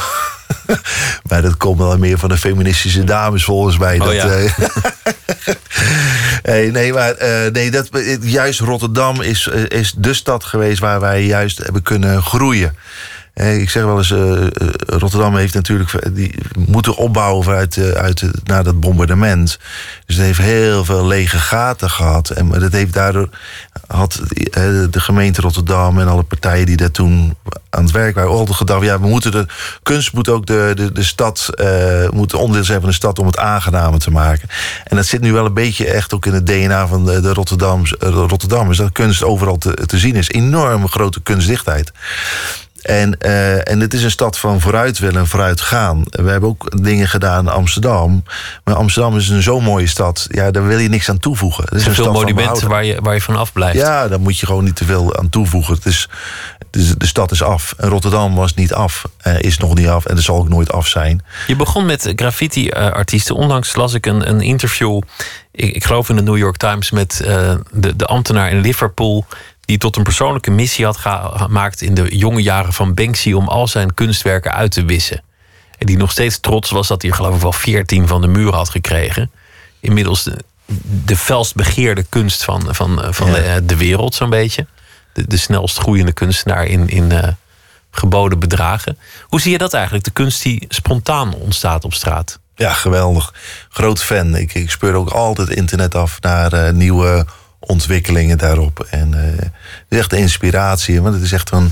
[1.29, 3.99] Maar dat komt wel meer van de feministische dames volgens mij.
[3.99, 4.27] Oh dat, ja.
[4.29, 4.51] eh,
[6.51, 7.89] hey, nee, maar eh, nee, dat,
[8.21, 12.75] juist Rotterdam is, eh, is de stad geweest waar wij juist hebben kunnen groeien.
[13.35, 14.49] Ik zeg wel eens, eh, eh,
[14.85, 16.35] Rotterdam heeft natuurlijk die
[16.67, 19.59] moeten opbouwen vanuit, eh, uit, eh, na dat bombardement.
[20.05, 22.29] Dus het heeft heel veel lege gaten gehad.
[22.29, 23.29] En dat heeft daardoor
[23.87, 24.21] had
[24.89, 27.35] de gemeente Rotterdam en alle partijen die daar toen
[27.69, 29.45] aan het werk waren, altijd gedacht: ja, we moeten de
[29.83, 31.49] kunst moet ook de, de, de stad,
[32.13, 34.49] moet onderdeel zijn van de stad om het aangenamer te maken.
[34.83, 37.33] En dat zit nu wel een beetje echt ook in het DNA van de, de
[37.33, 40.29] Rotterdams, dat kunst overal te, te zien is.
[40.29, 41.91] Enorme grote kunstdichtheid.
[42.85, 46.03] En, eh, en het is een stad van vooruit willen en vooruit gaan.
[46.09, 48.23] We hebben ook dingen gedaan in Amsterdam.
[48.63, 50.27] Maar Amsterdam is een zo mooie stad.
[50.31, 51.63] Ja, daar wil je niks aan toevoegen.
[51.63, 53.77] Het Er is zijn een veel monumenten waar je, waar je van afblijft.
[53.77, 55.73] Ja, daar moet je gewoon niet te veel aan toevoegen.
[55.75, 56.09] Het is,
[56.71, 57.73] is- de stad is af.
[57.77, 59.03] En Rotterdam was niet af.
[59.17, 60.05] eh, is nog niet af.
[60.05, 61.23] En dat zal ook nooit af zijn.
[61.47, 63.35] Je begon met graffiti-artiesten.
[63.35, 65.01] Onlangs las ik een, een interview,
[65.51, 69.25] ik, ik geloof in de New York Times, met eh, de, de ambtenaar in Liverpool.
[69.65, 73.67] Die tot een persoonlijke missie had gemaakt in de jonge jaren van Banksy om al
[73.67, 75.23] zijn kunstwerken uit te wissen.
[75.77, 78.53] En die nog steeds trots was dat hij geloof ik wel 14 van de muur
[78.53, 79.31] had gekregen.
[79.79, 80.37] Inmiddels de,
[81.05, 83.33] de felst begeerde kunst van, van, van Ja.
[83.33, 84.65] de, eh, de wereld, zo'n beetje.
[85.13, 87.27] De, de snelst groeiende kunstenaar in, in eh,
[87.91, 88.97] geboden bedragen.
[89.21, 90.03] Hoe zie je dat eigenlijk?
[90.05, 92.39] De kunst die spontaan ontstaat op straat.
[92.55, 93.33] Ja, geweldig.
[93.69, 94.35] Groot fan.
[94.35, 97.25] Ik, ik speur ook altijd internet af naar eh, nieuwe
[97.65, 98.87] ontwikkelingen daarop.
[98.89, 99.45] En eh,
[99.89, 101.01] het echt inspiratie.
[101.01, 101.71] Want het is echt een.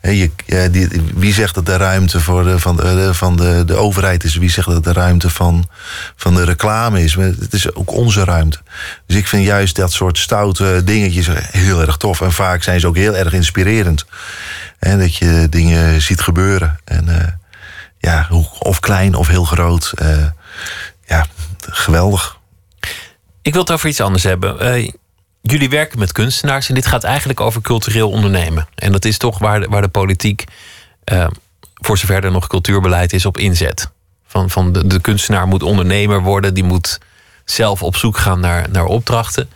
[0.00, 0.30] je,
[0.70, 4.36] die, wie zegt dat de ruimte voor de, van, de, van de, de overheid is?
[4.36, 5.68] Wie zegt dat de ruimte van,
[6.16, 7.16] van de reclame is?
[7.16, 8.58] Maar het is ook onze ruimte.
[9.06, 12.20] Dus ik vind juist dat soort stoute dingetjes heel erg tof.
[12.20, 14.04] En vaak zijn ze ook heel erg inspirerend.
[14.78, 16.78] En dat je dingen ziet gebeuren.
[16.84, 17.32] En eh,
[17.98, 18.28] ja,
[18.58, 19.92] of klein of heel groot.
[19.94, 20.26] eh,
[21.06, 21.26] ja,
[21.60, 22.38] geweldig.
[23.42, 24.60] Ik wil het over iets anders hebben.
[24.60, 24.92] Eh,
[25.50, 28.68] jullie werken met kunstenaars en dit gaat eigenlijk over cultureel ondernemen.
[28.74, 30.44] En dat is toch waar de, waar de politiek,
[31.04, 31.26] eh,
[31.74, 33.90] voor zover er nog cultuurbeleid is, op inzet.
[34.26, 36.98] Van, van de, de kunstenaar moet ondernemer worden, die moet
[37.44, 39.48] zelf op zoek gaan naar, naar opdrachten.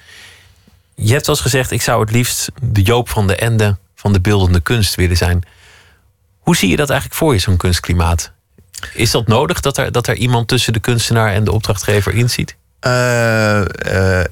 [0.95, 4.20] Je hebt wel gezegd, ik zou het liefst de Joop van de Ende van de
[4.20, 5.43] beeldende kunst willen zijn.
[6.38, 8.32] Hoe zie je dat eigenlijk voor je, zo'n kunstklimaat?
[8.95, 12.30] Is dat nodig dat er, dat er iemand tussen de kunstenaar en de opdrachtgever in
[12.30, 12.57] ziet?
[12.80, 14.24] Eh, eh,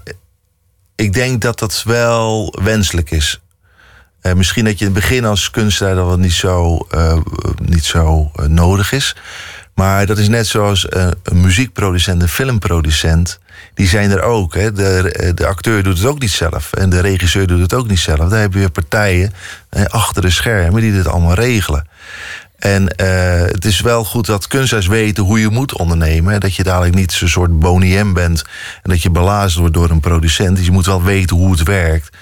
[0.99, 3.41] ik denk dat dat wel wenselijk is.
[4.21, 7.19] Eh, misschien dat je in het begin als kunstenaar dat wat niet zo, eh,
[7.63, 9.17] niet zo eh, nodig is.
[9.75, 10.87] Maar dat is net zoals
[11.23, 13.39] een muziekproducent, een filmproducent.
[13.75, 14.55] Die zijn er ook.
[14.55, 14.73] Hè.
[14.73, 16.73] De, de acteur doet het ook niet zelf.
[16.73, 18.29] En de regisseur doet het ook niet zelf.
[18.29, 19.33] Daar heb je partijen
[19.89, 21.87] achter de schermen die dit allemaal regelen.
[22.59, 26.41] En eh, het is wel goed dat kunstenaars weten hoe je moet ondernemen.
[26.41, 28.45] Dat je dadelijk niet zo'n soort boniem bent.
[28.83, 30.57] En dat je belazerd wordt door een producent.
[30.57, 32.17] Dus je moet wel weten hoe het werkt.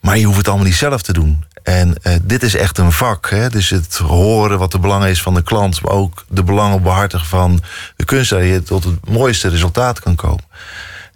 [0.00, 1.44] Maar je hoeft het allemaal niet zelf te doen.
[1.62, 3.30] En eh, dit is echt een vak.
[3.30, 3.48] Hè?
[3.48, 5.82] Dus het horen wat de belang is van de klant.
[5.82, 7.62] Maar ook de belangen behartigen van
[7.96, 8.44] de kunstenaar.
[8.44, 10.44] Dat je tot het mooiste resultaat kan komen.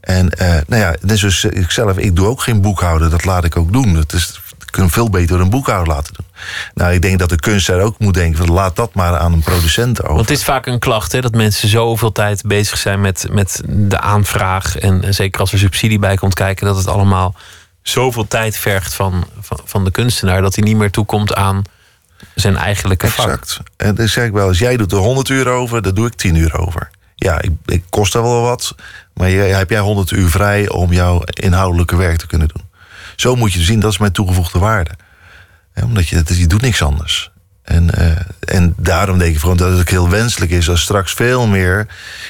[0.00, 3.10] En eh, nou ja, net zoals ik zelf, ik doe ook geen boekhouden.
[3.10, 3.94] Dat laat ik ook doen.
[3.94, 6.26] Dat is, ik kan veel beter een boekhouder laten doen.
[6.74, 8.46] Nou, ik denk dat de kunstenaar ook moet denken...
[8.46, 10.14] van laat dat maar aan een producent over.
[10.14, 13.62] Want het is vaak een klacht hè, dat mensen zoveel tijd bezig zijn met, met
[13.66, 14.78] de aanvraag.
[14.78, 17.34] En zeker als er subsidie bij komt kijken, dat het allemaal
[17.82, 20.42] zoveel tijd vergt van, van, van de kunstenaar.
[20.42, 21.62] dat hij niet meer toekomt aan
[22.34, 23.26] zijn eigenlijke vak.
[23.26, 23.60] Exact.
[23.76, 26.14] En dan zeg ik wel eens, jij doet er 100 uur over, daar doe ik
[26.14, 26.90] 10 uur over.
[27.14, 28.74] Ja, ik, ik kost er wel wat,
[29.14, 32.62] maar heb jij 100 uur vrij om jouw inhoudelijke werk te kunnen doen.
[33.16, 34.90] Zo moet je zien, dat is mijn toegevoegde waarde.
[35.82, 37.32] Omdat je, je doet niks anders.
[37.62, 41.12] En, eh, en daarom denk ik gewoon dat het ook heel wenselijk is als straks
[41.12, 41.86] veel meer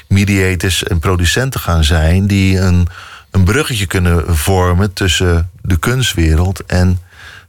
[0.07, 2.87] mediators en producenten gaan zijn die een,
[3.31, 6.99] een bruggetje kunnen vormen tussen de kunstwereld en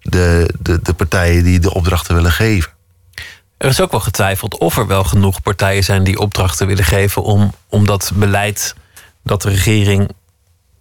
[0.02, 2.70] de, de, de partijen die de opdrachten willen geven.
[3.56, 7.22] Er is ook wel getwijfeld of er wel genoeg partijen zijn die opdrachten willen geven
[7.22, 8.74] om, om dat beleid
[9.22, 10.10] dat de regering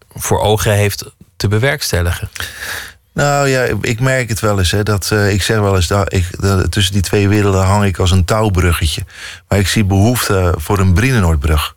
[0.09, 1.05] voor ogen heeft
[1.36, 2.30] te bewerkstelligen.
[3.16, 4.72] Nou ja, ik merk het wel eens.
[4.72, 7.86] Hè, dat, eh, ik zeg wel eens, dat ik, dat, tussen die twee werelden hang
[7.86, 9.01] ik als een touwbruggetje.
[9.47, 11.74] Maar ik zie behoefte voor een Brienenoordbrug.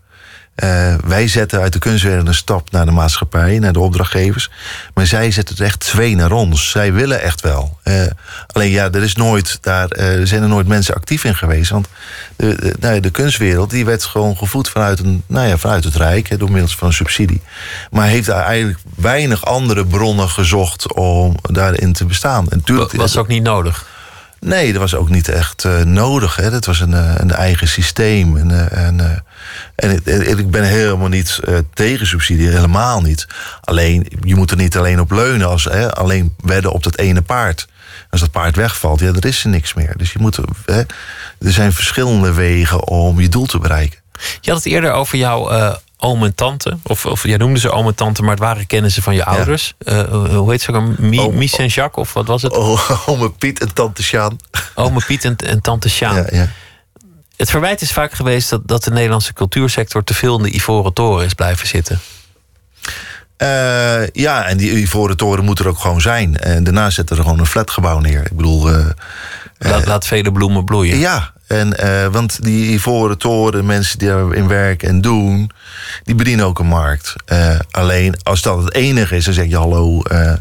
[0.59, 4.50] Eh, wij zetten uit de kunstwereld een stap naar de maatschappij, naar de opdrachtgevers.
[4.94, 6.70] Maar zij zetten er echt twee naar ons.
[6.70, 7.78] Zij willen echt wel.
[7.82, 8.02] Eh,
[8.46, 11.70] alleen ja, er, is nooit, daar, er zijn er nooit mensen actief in geweest.
[11.70, 11.88] Want
[12.36, 15.96] de, de, nou de kunstwereld die werd gewoon gevoed vanuit, een, nou ja, vanuit het
[15.96, 17.40] Rijk, hè, door middels van een subsidie.
[17.90, 22.48] Maar heeft daar eigenlijk weinig andere bronnen gezocht om daarin te bestaan.
[22.48, 23.86] En natuurlijk, was ook niet nodig.
[24.41, 26.36] Nee, dat was ook niet echt uh, nodig.
[26.36, 26.51] Hè.
[26.51, 28.36] Dat was een, uh, een eigen systeem.
[28.36, 29.24] En, uh, en,
[29.74, 31.41] en, ik ben helemaal niet
[31.74, 33.26] tegen subsidie, helemaal niet.
[33.61, 37.22] Alleen, je moet er niet alleen op leunen, als, hè, alleen wedden op dat ene
[37.22, 37.68] paard.
[38.11, 39.95] Als dat paard wegvalt, ja, er is er niks meer.
[39.97, 40.80] Dus je moet, hè,
[41.39, 43.99] er zijn verschillende wegen om je doel te bereiken.
[44.41, 45.51] Je had het eerder over jouw
[45.99, 46.78] oom en tante.
[46.82, 49.74] Of, of jij noemde ze oom en tante, maar het waren kennissen van je ouders.
[49.78, 50.07] Ja.
[50.07, 50.99] Uh, hoe heet ze ook?
[51.32, 52.53] Mies en Jacques, of wat was het?
[52.53, 54.36] Oh, ome Piet en tante Sjaan.
[54.74, 56.14] Ome Piet en, en tante Sjaan.
[56.14, 56.49] Ja, ja.
[57.36, 60.92] Het verwijt is vaak geweest dat, dat de Nederlandse cultuursector te veel in de Ivoren
[60.92, 62.01] Toren is blijven zitten.
[63.42, 66.36] Uh, ja, en die Ivoren Toren moet er ook gewoon zijn.
[66.36, 68.24] En daarna zetten er gewoon een flatgebouw neer.
[68.24, 68.70] Ik bedoel.
[68.70, 68.86] Uh,
[69.59, 70.99] laat, laat vele bloemen bloeien.
[70.99, 75.51] Ja, en, uh, want die Ivoren Toren, mensen die daarin werken en doen,
[76.05, 77.14] die bedienen ook een markt.
[77.32, 80.32] Uh, alleen als dat het enige is, dan zeg je hallo, uh,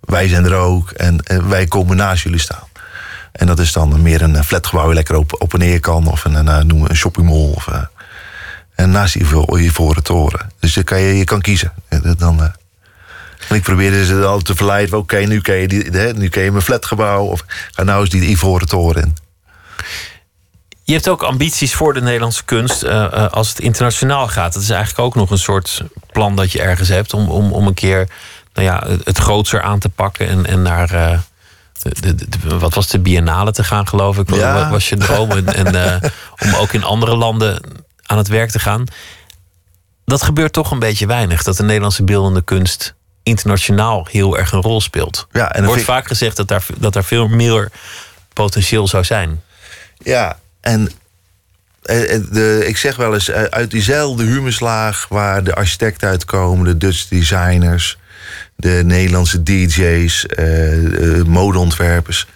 [0.00, 2.68] wij zijn er ook en wij komen naast jullie staan.
[3.32, 6.24] En dat is dan meer een flatgebouw waar lekker op, op en neer kan, of
[6.24, 7.52] een, een, noem een shoppingmall.
[7.54, 7.68] Of,
[8.74, 10.50] en naast die Ivoren Toren.
[10.60, 11.72] Dus je kan, je, je kan kiezen.
[12.18, 12.52] Dan,
[13.48, 14.98] ik probeerde ze al te verleiden.
[14.98, 17.24] Oké, nu, ken je nu ken je mijn flatgebouw.
[17.24, 19.14] Of ga nou eens die Ivoren Toren in.
[20.90, 24.52] Je hebt ook ambities voor de Nederlandse kunst uh, uh, als het internationaal gaat.
[24.52, 25.82] Dat is eigenlijk ook nog een soort
[26.12, 28.08] plan dat je ergens hebt om, om, om een keer
[28.52, 30.94] nou ja, het grootser aan te pakken en, en naar.
[30.94, 31.18] Uh,
[31.82, 34.34] de, de, de, wat was de biennale te gaan, geloof ik?
[34.34, 34.54] Ja.
[34.54, 35.30] Wat was je droom?
[35.30, 36.00] en en
[36.38, 37.62] om ook in andere landen
[38.02, 38.84] aan het werk te gaan.
[40.04, 41.42] Dat gebeurt toch een beetje weinig.
[41.42, 45.26] Dat de Nederlandse beeldende kunst internationaal heel erg een rol speelt.
[45.32, 47.70] Ja, en er wordt vaak gezegd dat daar, dat daar veel meer
[48.32, 49.42] potentieel zou zijn.
[49.98, 50.90] Ja, en
[51.82, 56.64] eh, eh, de, ik zeg wel eens, eh, uit diezelfde humuslaag waar de architecten uitkomen,
[56.64, 57.98] de Dutch designers,
[58.56, 60.26] de Nederlandse DJ's,
[61.26, 62.26] modeontwerpers.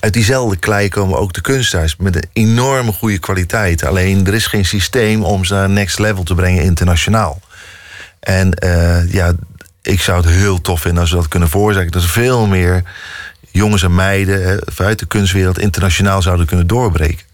[0.00, 3.84] Uit diezelfde klei komen ook de kunstenaars met een enorme goede kwaliteit.
[3.84, 7.40] Alleen er is geen systeem om ze naar next level te brengen internationaal.
[8.20, 8.54] En
[9.10, 9.32] ja,
[9.82, 11.92] ik zou het heel tof vinden als we dat kunnen voorzeggen.
[11.92, 12.82] Dat er veel meer
[13.50, 17.29] jongens en meiden vanuit de kunstwereld internationaal zouden kunnen doorbreken.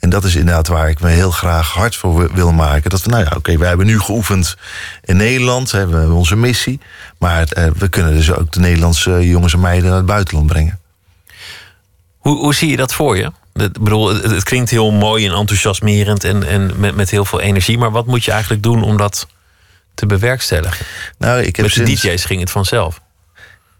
[0.00, 2.90] En dat is inderdaad waar ik me heel graag hard voor wil maken.
[2.90, 4.56] Dat we, nou ja, oké, okay, wij hebben nu geoefend
[5.04, 6.80] in Nederland, hebben we hebben onze missie.
[7.18, 10.78] Maar eh, we kunnen dus ook de Nederlandse jongens en meiden naar het buitenland brengen.
[12.18, 13.32] Hoe, hoe zie je dat voor je?
[13.54, 17.78] Ik bedoel, het, klinkt heel mooi en enthousiasmerend en, en met, met heel veel energie.
[17.78, 19.26] Maar wat moet je eigenlijk doen om dat
[19.94, 20.86] te bewerkstelligen?
[21.18, 22.02] Nou, ik heb met de sinds...
[22.02, 23.00] DJ's ging het vanzelf.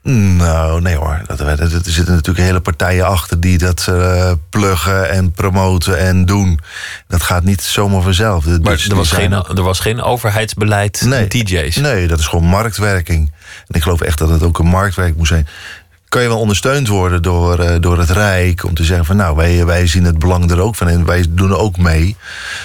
[0.02, 1.22] Nou, nee hoor.
[1.26, 6.60] Er zitten natuurlijk hele partijen achter die dat uh, pluggen en promoten en doen.
[7.08, 8.44] Dat gaat niet zomaar vanzelf.
[8.44, 11.76] Maar er was, geen, er was geen overheidsbeleid nee, DJ's?
[11.76, 13.32] Nee, dat is gewoon marktwerking.
[13.66, 15.46] En ik geloof echt dat het ook een marktwerk moet zijn.
[16.08, 19.36] Kan je wel ondersteund worden door, uh, door het Rijk om te zeggen van nou,
[19.36, 22.16] wij, wij zien het belang er ook van en wij doen er ook mee.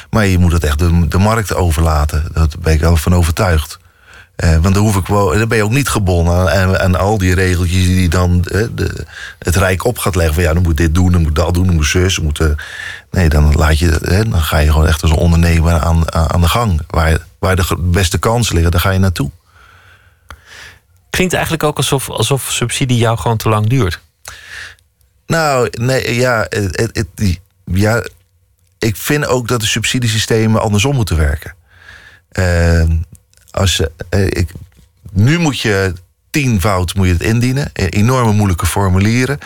[0.09, 2.23] Maar je moet het echt de, de markt overlaten.
[2.33, 3.79] Daar ben ik wel van overtuigd.
[4.43, 7.17] Uh, want dan, hoef ik wel, dan ben je ook niet gebonden aan, aan al
[7.17, 9.05] die regeltjes die dan uh, de,
[9.39, 10.33] het Rijk op gaat leggen.
[10.33, 12.15] Van ja, dan moet dit doen, dan moet dat doen, dan moet zus.
[12.15, 12.47] Dan moet, uh,
[13.11, 16.81] nee, dan, laat je, dan ga je gewoon echt als ondernemer aan, aan de gang.
[16.87, 19.31] Waar, waar de beste kansen liggen, daar ga je naartoe.
[21.09, 23.99] Klinkt eigenlijk ook alsof, alsof subsidie jou gewoon te lang duurt.
[25.27, 28.03] Nou, nee, ja, het, het, ja,
[28.79, 31.55] ik vind ook dat de subsidiesystemen andersom moeten werken.
[32.39, 32.83] Uh,
[33.55, 34.49] als, uh, ik,
[35.11, 35.93] nu moet je
[36.41, 37.69] tienvoud moet je het indienen.
[37.73, 39.39] E-, enorme moeilijke formulieren.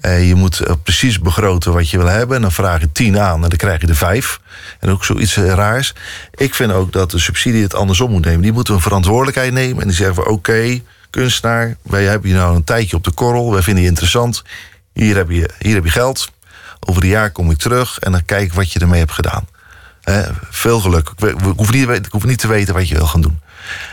[0.00, 2.36] Uh, je moet uh, precies begroten wat je wil hebben.
[2.36, 4.40] En dan vraag je tien aan en dan krijg je er vijf.
[4.80, 5.94] En ook zoiets raars.
[6.34, 8.40] Ik vind ook dat de subsidie het andersom moet nemen.
[8.40, 9.82] Die moeten een verantwoordelijkheid nemen.
[9.82, 13.52] En die zeggen van oké, kunstenaar, wij hebben je nou een tijdje op de korrel.
[13.52, 14.42] Wij vinden je interessant.
[14.92, 16.30] Hier heb je, hier heb je geld.
[16.80, 19.48] Over een jaar kom ik terug en dan kijk wat je ermee hebt gedaan.
[20.50, 21.10] veel geluk.
[21.18, 23.38] Ik hoef, niet, ik hoef niet te weten wat je wil gaan doen.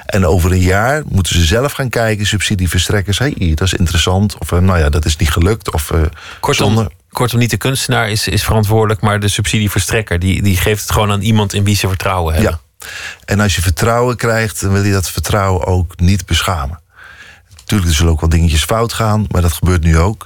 [0.06, 3.20] En over een jaar moeten ze zelf gaan kijken, subsidieverstrekkers.
[3.20, 4.38] Hé, hey, dat is interessant.
[4.38, 5.72] Of eh, nou ja, dat is niet gelukt.
[5.72, 6.02] Of, uh,
[6.40, 6.92] kortom, zonder...
[7.12, 10.20] kortom, niet de kunstenaar is, is verantwoordelijk, maar de subsidieverstrekker.
[10.20, 12.60] Die, die geeft het gewoon aan iemand in wie ze vertrouwen hebben.
[12.80, 12.88] Ja.
[13.26, 16.82] En als je vertrouwen krijgt, dan wil je dat vertrouwen ook niet beschamen.
[17.58, 20.26] Natuurlijk, er zullen ook wel dingetjes fout gaan, maar dat gebeurt nu ook.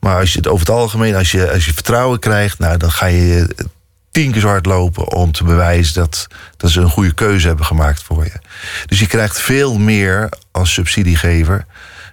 [0.00, 2.90] Maar als je het over het algemeen, als je, als je vertrouwen krijgt, nou, dan
[2.90, 3.54] ga je
[4.16, 7.66] tien keer zo hard lopen om te bewijzen dat, dat ze een goede keuze hebben
[7.66, 8.32] gemaakt voor je.
[8.86, 11.66] Dus je krijgt veel meer als subsidiegever,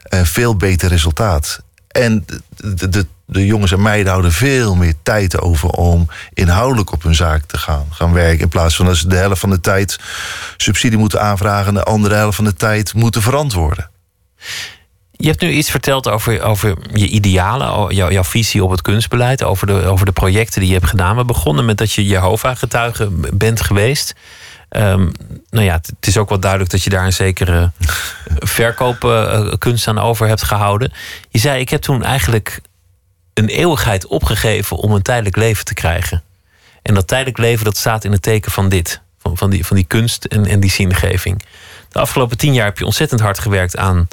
[0.03, 1.61] een veel beter resultaat.
[1.87, 2.25] En
[2.57, 7.15] de, de, de jongens en meiden houden veel meer tijd over om inhoudelijk op hun
[7.15, 8.39] zaak te gaan, gaan werken.
[8.39, 9.99] In plaats van dat ze de helft van de tijd
[10.57, 13.89] subsidie moeten aanvragen en de andere helft van de tijd moeten verantwoorden.
[15.24, 19.43] Je hebt nu iets verteld over, over je idealen, jouw, jouw visie op het kunstbeleid,
[19.43, 21.15] over de, over de projecten die je hebt gedaan.
[21.15, 24.13] We begonnen met dat je Jehovah-getuige bent geweest.
[24.69, 25.11] Um,
[25.49, 27.71] nou ja, het is ook wel duidelijk dat je daar een zekere
[28.57, 30.91] verkoopkunst aan over hebt gehouden.
[31.30, 32.61] Je zei, ik heb toen eigenlijk
[33.34, 36.24] een eeuwigheid opgegeven om een tijdelijk leven te krijgen.
[36.82, 39.01] En dat tijdelijk leven, dat staat in het teken van dit.
[39.19, 41.45] Van, van, die, van die kunst en, en die zingeving.
[41.89, 44.07] De afgelopen tien jaar heb je ontzettend hard gewerkt aan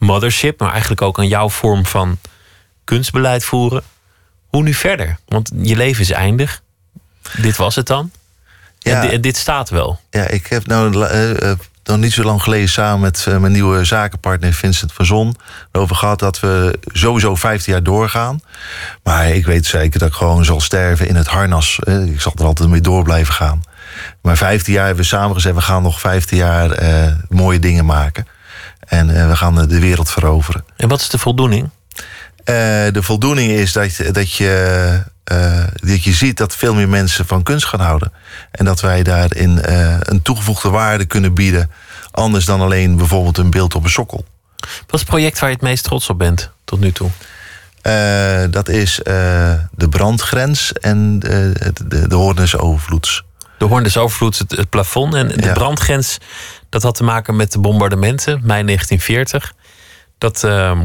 [0.00, 2.18] mothership, maar eigenlijk ook aan jouw vorm van
[2.84, 3.82] kunstbeleid voeren.
[4.48, 5.18] Hoe nu verder?
[5.26, 6.62] Want je leven is eindig.
[7.36, 8.10] Dit was het dan.
[8.78, 10.00] Ja, en, dit staat wel.
[10.10, 11.52] Ja, ik heb nou uh,
[11.84, 15.36] nog niet zo lang geleden samen met uh, mijn nieuwe zakenpartner Vincent van Zon
[15.72, 18.40] erover gehad dat we sowieso 15 jaar doorgaan.
[19.02, 21.78] Maar ik weet zeker dat ik gewoon zal sterven in het harnas.
[22.06, 23.62] ik zal er altijd mee door blijven gaan.
[24.22, 26.78] Maar 15 jaar hebben we samen gezegd, we gaan nog 15 jaar
[27.28, 28.26] mooie dingen maken.
[28.86, 30.64] En uh, we gaan de wereld veroveren.
[30.76, 31.62] En wat is de voldoening?
[31.64, 32.04] Uh,
[32.92, 35.02] de voldoening is dat, dat, je,
[35.74, 38.12] dat je ziet dat veel meer mensen van kunst gaan houden.
[38.50, 39.58] En dat wij daarin
[40.00, 41.70] een toegevoegde waarde kunnen bieden.
[42.10, 44.24] Anders dan alleen bijvoorbeeld een beeld op een sokkel.
[44.56, 47.10] Wat is het project waar je het meest trots op bent tot nu toe?
[48.50, 49.00] dat is
[49.70, 53.24] de brandgrens en de, de, de Overvloeds.
[53.60, 55.14] De Hoorn Overvloeds, het, het plafond.
[55.14, 56.18] En de brandgrens,
[56.68, 59.52] dat had te maken met de bombardementen, mei 1940.
[60.18, 60.80] Dat, uh,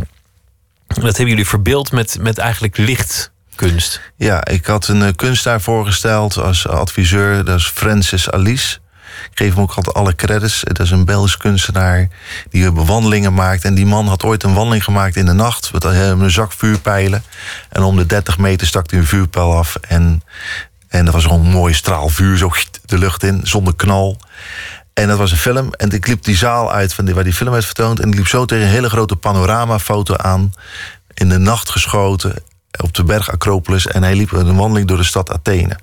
[0.88, 4.02] dat hebben jullie verbeeld met, met eigenlijk lichtkunst.
[4.16, 7.46] Ja, ik had een uh, kunstenaar voorgesteld als adviseur.
[7.46, 8.78] Dat is Francis Alice.
[9.32, 10.62] Ik geef hem ook altijd alle credits.
[10.64, 12.08] Dat is een Belgisch kunstenaar
[12.50, 13.64] die bewandelingen maakt.
[13.64, 15.74] En die man had ooit een wandeling gemaakt in de nacht.
[15.74, 17.24] Met een zak vuurpijlen.
[17.70, 19.76] En om de 30 meter stak hij een vuurpijl af.
[19.76, 20.22] En,
[20.96, 22.52] en dat was gewoon een mooie straal vuur zo
[22.86, 24.18] de lucht in, zonder knal.
[24.94, 25.74] En dat was een film.
[25.74, 28.00] En ik liep die zaal uit van die, waar die film werd vertoond.
[28.00, 30.54] En ik liep zo tegen een hele grote panoramafoto aan.
[31.14, 32.34] In de nacht geschoten.
[32.84, 33.88] Op de berg Acropolis.
[33.88, 35.80] En hij liep een wandeling door de stad Athene.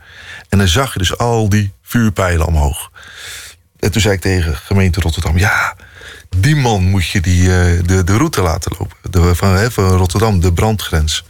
[0.48, 2.90] En dan zag je dus al die vuurpijlen omhoog.
[3.78, 5.76] En toen zei ik tegen gemeente Rotterdam: Ja,
[6.36, 8.96] die man moet je die, eh, de, de route laten lopen.
[9.10, 11.24] De, van, van Rotterdam, de brandgrens.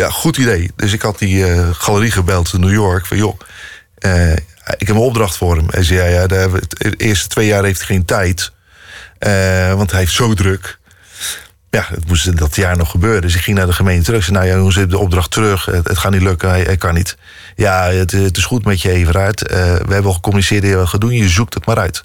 [0.00, 0.70] Ja, goed idee.
[0.76, 3.06] Dus ik had die uh, galerie gebeld in New York.
[3.06, 3.40] Van joh,
[4.06, 4.32] uh,
[4.76, 5.66] ik heb een opdracht voor hem.
[5.70, 8.52] Hij zei, ja, ja de eerste twee jaar heeft hij geen tijd.
[9.18, 10.78] Uh, want hij heeft zo druk.
[11.70, 13.22] Ja, het moest dat jaar nog gebeuren.
[13.22, 14.24] Dus ik ging naar de gemeente terug.
[14.24, 15.64] Zei, nou ja, jongens, de opdracht terug.
[15.64, 17.16] Het, het gaat niet lukken, hij, hij, kan niet.
[17.56, 19.42] Ja, het, het is goed met je, Everard.
[19.42, 21.12] Uh, we hebben al gecommuniceerd, je gaat doen.
[21.12, 22.04] Je zoekt het maar uit.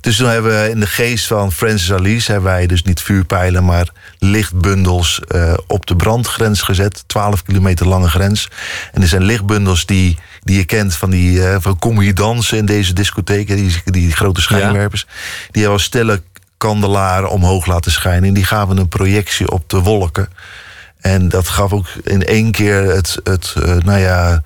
[0.00, 2.32] Dus toen hebben we in de geest van Francis Alice...
[2.32, 3.88] hebben wij dus niet vuurpijlen, maar
[4.18, 5.20] lichtbundels...
[5.28, 7.04] Uh, op de brandgrens gezet.
[7.06, 8.50] 12 kilometer lange grens.
[8.92, 12.58] En er zijn lichtbundels die die je kent van die uh, van kom hier dansen
[12.58, 15.06] in deze discotheken, die, die grote schijnwerpers.
[15.50, 16.22] Die hebben stille
[16.66, 18.28] kandelaren omhoog laten schijnen.
[18.28, 20.28] En die gaven een projectie op de wolken.
[21.00, 24.42] En dat gaf ook in één keer het, het uh, nou ja,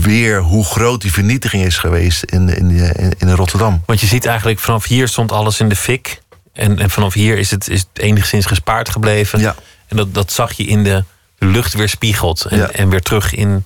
[0.00, 3.82] weer hoe groot die vernietiging is geweest in, in, in, in Rotterdam.
[3.86, 6.20] Want je ziet eigenlijk vanaf hier stond alles in de fik.
[6.52, 9.40] En, en vanaf hier is het, is het enigszins gespaard gebleven.
[9.40, 9.54] Ja.
[9.88, 11.04] En dat, dat zag je in de
[11.38, 12.44] lucht weer spiegeld.
[12.44, 12.70] En, ja.
[12.70, 13.64] en weer terug in,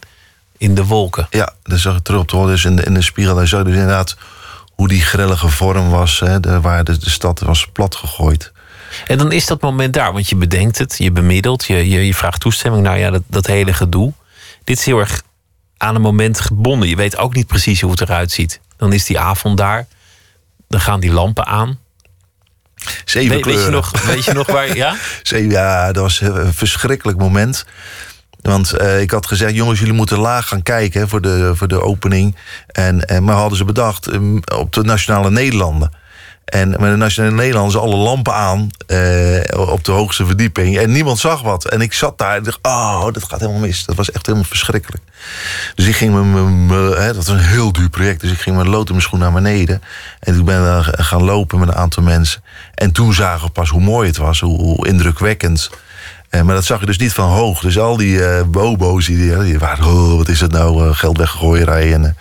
[0.58, 1.26] in de wolken.
[1.30, 3.34] Ja, dat zag je terug op de dus in de, in de spiegel.
[3.34, 4.16] Daar zag je dus inderdaad
[4.83, 8.53] hoe die grillige vorm was, hè, de, waar de, de stad was platgegooid.
[9.07, 12.14] En dan is dat moment daar, want je bedenkt het, je bemiddelt, je, je, je
[12.14, 12.83] vraagt toestemming.
[12.83, 14.12] Nou ja, dat, dat hele gedoe.
[14.64, 15.22] Dit is heel erg
[15.76, 16.89] aan een moment gebonden.
[16.89, 18.61] Je weet ook niet precies hoe het eruit ziet.
[18.76, 19.87] Dan is die avond daar,
[20.68, 21.78] dan gaan die lampen aan.
[23.05, 24.76] Zeven weet, weet, je nog, weet je nog waar?
[24.85, 27.64] Ja, Zeven, ja dat was een verschrikkelijk moment.
[28.43, 31.82] Want uh, ik had gezegd, jongens, jullie moeten laag gaan kijken voor, de, voor de
[31.82, 32.36] opening.
[32.66, 35.93] En, en maar hadden ze bedacht um, op de Nationale Nederlanden.
[36.45, 40.78] En met de Nationale Nederlanders alle lampen aan uh, op de hoogste verdieping.
[40.78, 41.64] En niemand zag wat.
[41.64, 43.84] En ik zat daar en dacht, oh, dat gaat helemaal mis.
[43.84, 45.03] Dat was echt helemaal verschrikkelijk.
[45.74, 48.20] Dus ik ging mijn, dat was een heel duur project.
[48.20, 49.82] Dus ik ging met lood in mijn schoen naar beneden.
[50.18, 52.43] En ik ben gaan lopen met een aantal mensen.
[52.74, 55.70] En toen zagen we pas hoe mooi het was, hoe indrukwekkend
[56.35, 57.61] uh, maar dat zag je dus niet van hoog.
[57.61, 61.18] Dus al die uh, bobo's, die, die waren, oh, wat is het nou, uh, geld
[61.18, 61.93] weggooierij.
[61.93, 62.16] En,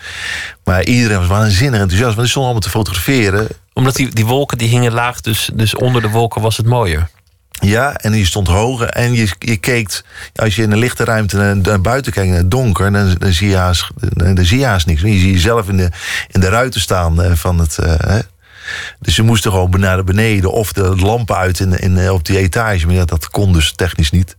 [0.63, 3.47] maar iedereen was waanzinnig enthousiast, want die stonden allemaal te fotograferen.
[3.73, 7.09] Omdat die, die wolken die hingen laag, dus, dus onder de wolken was het mooier.
[7.59, 10.01] Ja, en je stond hoger en je, je keek,
[10.35, 13.31] als je in een lichte ruimte naar, naar buiten kijkt, naar het donker, dan, dan,
[13.31, 15.01] zie je haast, dan zie je haast niks.
[15.01, 15.89] Je ziet jezelf in de,
[16.27, 17.77] in de ruiten staan eh, van het.
[17.81, 18.15] Uh,
[18.99, 22.37] dus je moest er gewoon naar beneden of de lampen uit in, in, op die
[22.37, 22.87] etage.
[22.87, 24.35] Maar dat kon dus technisch niet.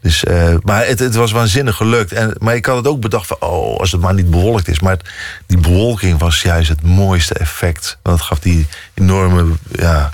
[0.00, 2.12] Dus, uh, maar het, het, was waanzinnig gelukt.
[2.12, 4.80] En, maar ik had het ook bedacht van, oh, als het maar niet bewolkt is.
[4.80, 4.98] Maar
[5.46, 7.98] die bewolking was juist het mooiste effect.
[8.02, 10.10] Want het gaf die enorme, ja,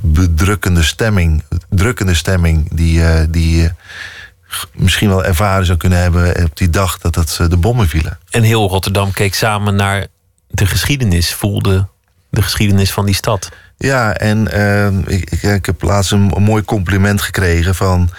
[0.00, 1.42] bedrukkende stemming.
[1.68, 3.70] Drukkende stemming die, uh, die
[4.72, 8.18] misschien wel ervaren zou kunnen hebben op die dag dat het, de bommen vielen.
[8.30, 10.06] En heel Rotterdam keek samen naar
[10.48, 11.88] de geschiedenis, voelde
[12.32, 13.48] de geschiedenis van die stad.
[13.76, 18.10] Ja, en uh, ik, ik, heb laatst een mooi compliment gekregen van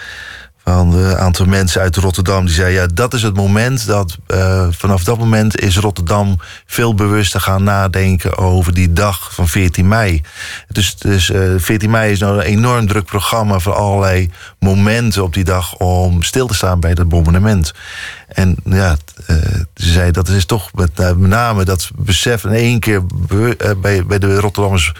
[0.64, 2.44] van een aantal mensen uit Rotterdam.
[2.44, 4.16] Die zeiden, ja, dat is het moment dat...
[4.28, 6.36] Uh, vanaf dat moment is Rotterdam
[6.66, 8.38] veel bewuster gaan nadenken...
[8.38, 10.22] over die dag van 14 mei.
[10.68, 13.58] Dus, dus uh, 14 mei is nou een enorm druk programma...
[13.58, 17.72] voor allerlei momenten op die dag om stil te staan bij dat bombardement.
[18.28, 18.96] En ja,
[19.26, 19.36] uh,
[19.74, 23.02] ze zei, dat is toch met, met name dat besef in één keer...
[23.80, 24.92] bij, bij de Rotterdammers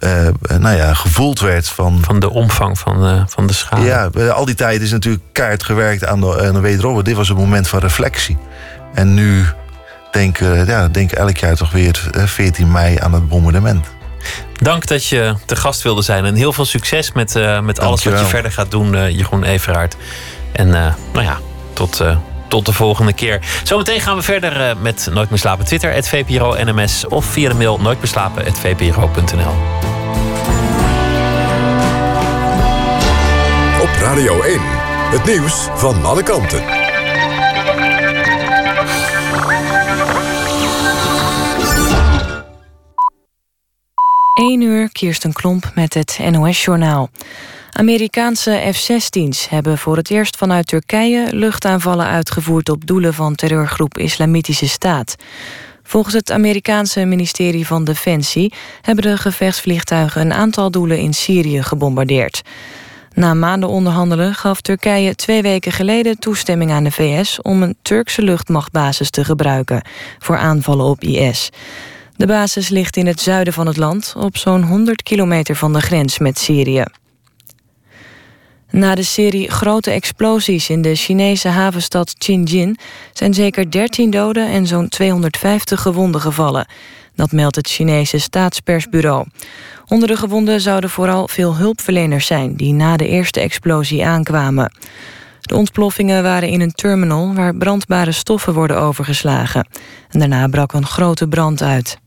[0.00, 2.02] uh, nou ja, gevoeld werd van...
[2.04, 3.84] Van de omvang van de, van de schade.
[3.84, 7.02] Ja, al die tijd is natuurlijk keihard gewerkt aan de, aan de wederopbouw.
[7.02, 8.38] Dit was een moment van reflectie.
[8.94, 9.44] En nu
[10.10, 13.86] denken ja, denk elk jaar toch weer 14 mei aan het bombardement.
[14.52, 16.24] Dank dat je te gast wilde zijn.
[16.24, 19.44] En heel veel succes met, uh, met alles wat je verder gaat doen, uh, Jeroen
[19.44, 19.96] Everaard.
[20.52, 20.68] En
[21.12, 21.38] nou ja,
[21.72, 22.02] tot
[22.48, 23.40] tot de volgende keer.
[23.62, 25.64] Zometeen gaan we verder met Nooit meer slapen.
[25.64, 29.54] Twitter, het VPRO NMS of via de mail nooitmeerslapen.vpro.nl.
[33.82, 34.60] Op Radio 1,
[35.10, 36.62] het nieuws van alle kanten.
[44.34, 47.08] Eén uur, Kirsten Klomp met het NOS-journaal.
[47.76, 54.68] Amerikaanse F-16's hebben voor het eerst vanuit Turkije luchtaanvallen uitgevoerd op doelen van terreurgroep Islamitische
[54.68, 55.16] Staat.
[55.82, 62.42] Volgens het Amerikaanse ministerie van Defensie hebben de gevechtsvliegtuigen een aantal doelen in Syrië gebombardeerd.
[63.14, 68.22] Na maanden onderhandelen gaf Turkije twee weken geleden toestemming aan de VS om een Turkse
[68.22, 69.82] luchtmachtbasis te gebruiken
[70.18, 71.50] voor aanvallen op IS.
[72.16, 75.80] De basis ligt in het zuiden van het land, op zo'n 100 kilometer van de
[75.80, 76.84] grens met Syrië.
[78.74, 82.78] Na de serie grote explosies in de Chinese havenstad Tianjin...
[83.12, 86.66] zijn zeker 13 doden en zo'n 250 gewonden gevallen.
[87.14, 89.26] Dat meldt het Chinese staatspersbureau.
[89.88, 92.56] Onder de gewonden zouden vooral veel hulpverleners zijn...
[92.56, 94.72] die na de eerste explosie aankwamen.
[95.40, 99.68] De ontploffingen waren in een terminal waar brandbare stoffen worden overgeslagen.
[100.10, 101.98] En daarna brak een grote brand uit.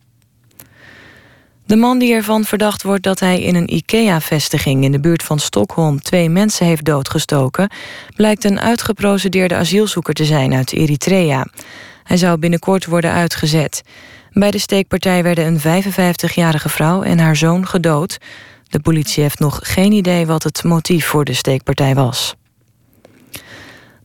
[1.68, 4.84] De man die ervan verdacht wordt dat hij in een IKEA-vestiging...
[4.84, 7.70] in de buurt van Stockholm twee mensen heeft doodgestoken...
[8.16, 11.48] blijkt een uitgeprocedeerde asielzoeker te zijn uit Eritrea.
[12.04, 13.82] Hij zou binnenkort worden uitgezet.
[14.34, 18.18] Bij de steekpartij werden een 55-jarige vrouw en haar zoon gedood.
[18.70, 22.36] De politie heeft nog geen idee wat het motief voor de steekpartij was.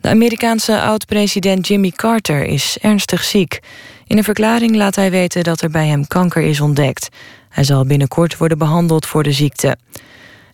[0.01, 3.61] De Amerikaanse oud-president Jimmy Carter is ernstig ziek.
[4.07, 7.09] In een verklaring laat hij weten dat er bij hem kanker is ontdekt.
[7.53, 9.77] Hij zal binnenkort worden behandeld voor de ziekte.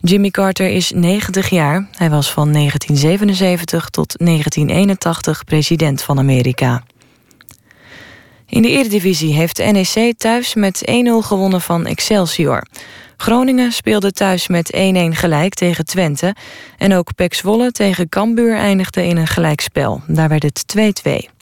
[0.01, 1.89] Jimmy Carter is 90 jaar.
[1.93, 6.83] Hij was van 1977 tot 1981 president van Amerika.
[8.47, 12.67] In de Eredivisie heeft NEC thuis met 1-0 gewonnen van Excelsior.
[13.17, 14.79] Groningen speelde thuis met 1-1
[15.11, 16.35] gelijk tegen Twente.
[16.79, 20.03] En ook Pek Zwolle tegen Cambuur eindigde in een gelijkspel.
[20.07, 20.65] Daar werd het
[21.07, 21.38] 2-2.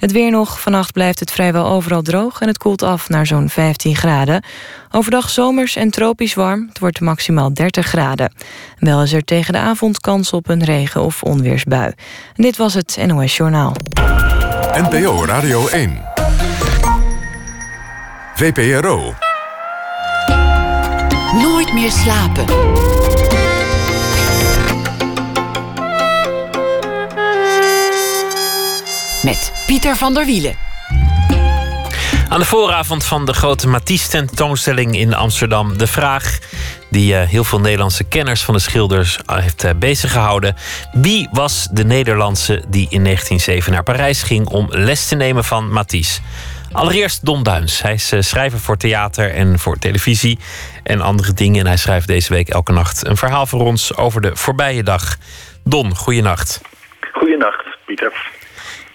[0.00, 0.60] Het weer nog.
[0.60, 4.44] Vannacht blijft het vrijwel overal droog en het koelt af naar zo'n 15 graden.
[4.90, 6.66] Overdag zomers en tropisch warm.
[6.68, 8.32] Het wordt maximaal 30 graden.
[8.78, 11.92] Wel is er tegen de avond kans op een regen- of onweersbui.
[12.36, 13.74] En dit was het NOS Journaal.
[14.72, 16.02] NPO Radio 1.
[18.34, 19.14] VPRO.
[21.32, 22.44] Nooit meer slapen.
[29.30, 30.54] Met Pieter van der Wielen.
[32.28, 35.78] Aan de vooravond van de grote Matisse-tentoonstelling in Amsterdam...
[35.78, 36.38] de vraag
[36.90, 40.56] die uh, heel veel Nederlandse kenners van de schilders uh, heeft uh, bezig gehouden.
[40.92, 45.72] Wie was de Nederlandse die in 1907 naar Parijs ging om les te nemen van
[45.72, 46.20] Matisse?
[46.72, 47.82] Allereerst Don Duins.
[47.82, 50.38] Hij is schrijver voor theater en voor televisie
[50.82, 51.60] en andere dingen.
[51.60, 55.16] En hij schrijft deze week elke nacht een verhaal voor ons over de voorbije dag.
[55.64, 56.60] Don, goeienacht.
[57.12, 58.38] Goeienacht, Pieter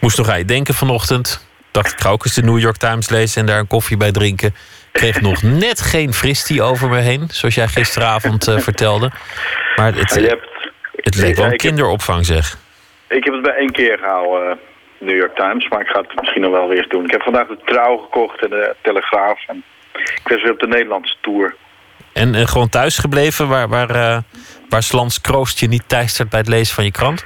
[0.06, 1.48] moest nog aan je denken vanochtend.
[1.72, 4.12] Dacht ik ga ook eens de New York Times lezen en daar een koffie bij
[4.12, 4.56] drinken.
[4.92, 9.12] kreeg nog net geen fristie over me heen, zoals jij gisteravond uh, vertelde.
[9.76, 10.48] Maar het, hebt,
[10.96, 12.58] het leek wel een kinderopvang, zeg.
[13.08, 14.58] ik heb het bij één keer gehouden, eh,
[14.98, 17.06] New York Times, maar ik ga het misschien nog wel weer eens doen.
[17.06, 19.48] Ik heb vandaag de Trouw gekocht en de Telegraaf.
[19.48, 21.56] En ik was weer op de Nederlandse tour.
[22.14, 24.18] En, en gewoon thuis gebleven, waar, waar, eh,
[24.70, 27.26] waar Slans Kroost je niet teistert bij het lezen van je krant?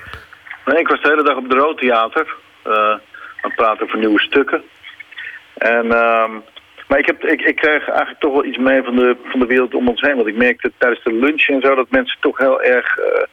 [0.66, 2.48] Nee, ik was de hele dag op het Rood Theater.
[2.70, 2.98] Eh,
[3.42, 4.64] aan praten over nieuwe stukken.
[5.58, 6.32] En, ehm,
[6.88, 9.46] maar ik, heb, ik, ik krijg eigenlijk toch wel iets mee van de, van de
[9.46, 10.16] wereld om ons heen.
[10.16, 13.24] Want ik merkte tijdens de lunch en zo dat mensen toch heel erg eh,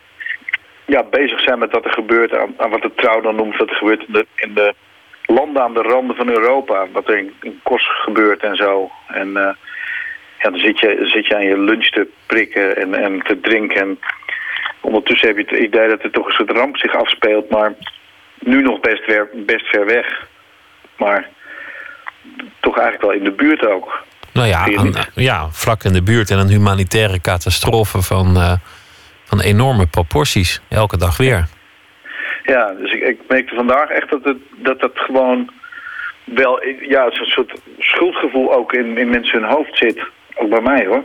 [0.84, 2.34] ja, bezig zijn met wat er gebeurt.
[2.34, 4.74] Aan, aan wat de trouw dan noemt, wat er gebeurt in de, in de
[5.26, 6.87] landen aan de randen van Europa.
[6.93, 8.91] Wat er in, in Kos gebeurt en zo.
[9.09, 9.55] En eh,
[10.39, 13.80] ja, dan zit je, zit je aan je lunch te prikken en, en te drinken.
[13.80, 13.99] En
[14.80, 17.51] ondertussen heb je het idee dat er toch een soort ramp zich afspeelt.
[17.51, 17.74] Maar
[18.41, 20.26] nu nog best, ver, best ver weg.
[20.97, 21.28] Maar
[22.61, 24.05] toch eigenlijk wel in de buurt ook.
[24.32, 28.53] Nou ja, aan- ja, vlak in de buurt en een humanitaire catastrofe van, eh,
[29.24, 30.61] van enorme proporties.
[30.68, 31.47] Elke dag weer.
[32.43, 35.51] Ja, dus ik, ik merkte vandaag echt dat het, dat, dat gewoon
[36.24, 40.07] wel ja, zo'n soort schuldgevoel ook in, in mensen hun hoofd zit.
[40.34, 41.05] Ook bij mij hoor.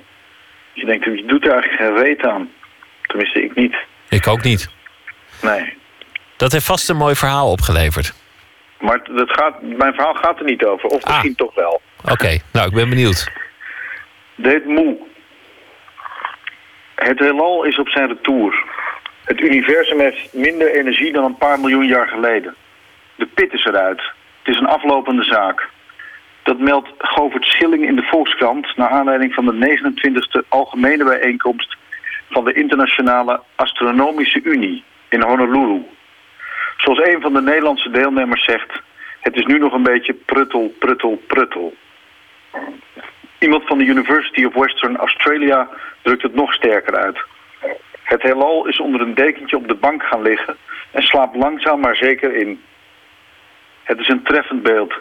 [0.74, 2.50] Je denkt, je doet er eigenlijk geen reet aan.
[3.02, 3.76] Tenminste, ik niet.
[4.10, 4.70] Ik ook niet.
[5.42, 5.74] Nee.
[6.42, 8.14] Dat heeft vast een mooi verhaal opgeleverd.
[8.80, 10.90] Maar het gaat, mijn verhaal gaat er niet over.
[10.90, 11.10] Of Ah.
[11.10, 11.82] misschien toch wel.
[12.12, 13.32] Oké, nou, ik ben benieuwd.
[14.42, 14.98] Heet Moe.
[16.96, 18.64] Het heelal is op zijn retour.
[19.24, 22.56] Het universum heeft minder energie dan een paar miljoen jaar geleden.
[23.16, 24.02] De pit is eruit.
[24.44, 25.70] Het is een aflopende zaak.
[26.44, 28.78] Dat meldt Govert Schilling in de Volkskrant...
[28.78, 29.80] naar aanleiding van de
[30.44, 31.78] 29e algemene bijeenkomst...
[32.30, 35.82] van de Internationale Astronomische Unie in Honolulu.
[36.82, 38.82] Zoals een van de Nederlandse deelnemers zegt...
[39.20, 41.74] het is nu nog een beetje pruttel, pruttel, pruttel.
[43.40, 45.70] Iemand van de University of Western Australia
[46.02, 47.20] drukt het nog sterker uit.
[48.04, 50.58] Het heelal is onder een dekentje op de bank gaan liggen
[50.92, 52.62] en slaapt langzaam maar zeker in.
[53.84, 54.94] Het is een treffend beeld.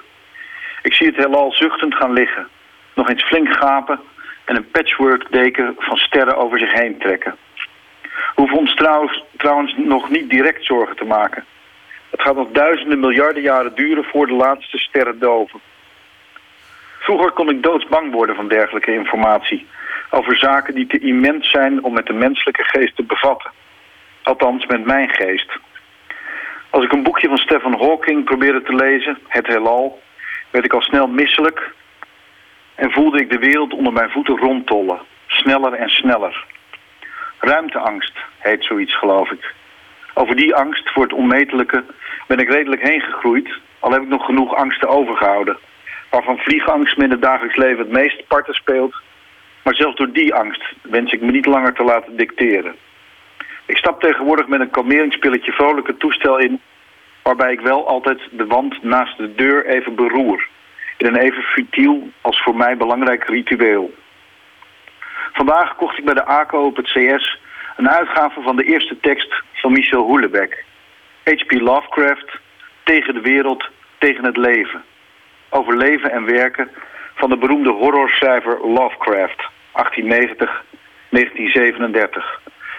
[0.82, 2.48] Ik zie het heelal zuchtend gaan liggen,
[2.94, 4.00] nog eens flink gapen
[4.44, 7.36] en een patchwork deken van sterren over zich heen trekken.
[8.34, 8.74] Hoeven ons
[9.36, 11.44] trouwens nog niet direct zorgen te maken.
[12.10, 15.60] Het gaat nog duizenden miljarden jaren duren voor de laatste sterren doven.
[16.98, 19.66] Vroeger kon ik doodsbang worden van dergelijke informatie.
[20.10, 23.50] Over zaken die te immens zijn om met de menselijke geest te bevatten.
[24.22, 25.58] Althans, met mijn geest.
[26.70, 30.02] Als ik een boekje van Stephen Hawking probeerde te lezen, Het Heelal,
[30.50, 31.72] werd ik al snel misselijk
[32.74, 35.00] en voelde ik de wereld onder mijn voeten rondtollen.
[35.26, 36.44] Sneller en sneller.
[37.38, 39.54] Ruimteangst heet zoiets, geloof ik.
[40.14, 41.84] Over die angst voor het onmetelijke
[42.30, 45.58] ben ik redelijk heen gegroeid, al heb ik nog genoeg angsten overgehouden
[46.10, 48.94] waarvan vliegangst me in het dagelijks leven het meest parten speelt.
[49.62, 52.74] Maar zelfs door die angst wens ik me niet langer te laten dicteren.
[53.66, 56.60] Ik stap tegenwoordig met een kalmeringspilletje vrolijk het toestel in...
[57.22, 60.48] waarbij ik wel altijd de wand naast de deur even beroer.
[60.96, 63.94] In een even futiel als voor mij belangrijk ritueel.
[65.32, 67.38] Vandaag kocht ik bij de ACO op het CS
[67.76, 70.69] een uitgave van de eerste tekst van Michel Houellebecq.
[71.24, 71.52] H.P.
[71.52, 72.38] Lovecraft,
[72.84, 73.68] Tegen de wereld,
[73.98, 74.84] tegen het leven
[75.50, 76.70] over leven en werken
[77.14, 79.50] van de beroemde horrorschrijver Lovecraft, 1890-1937.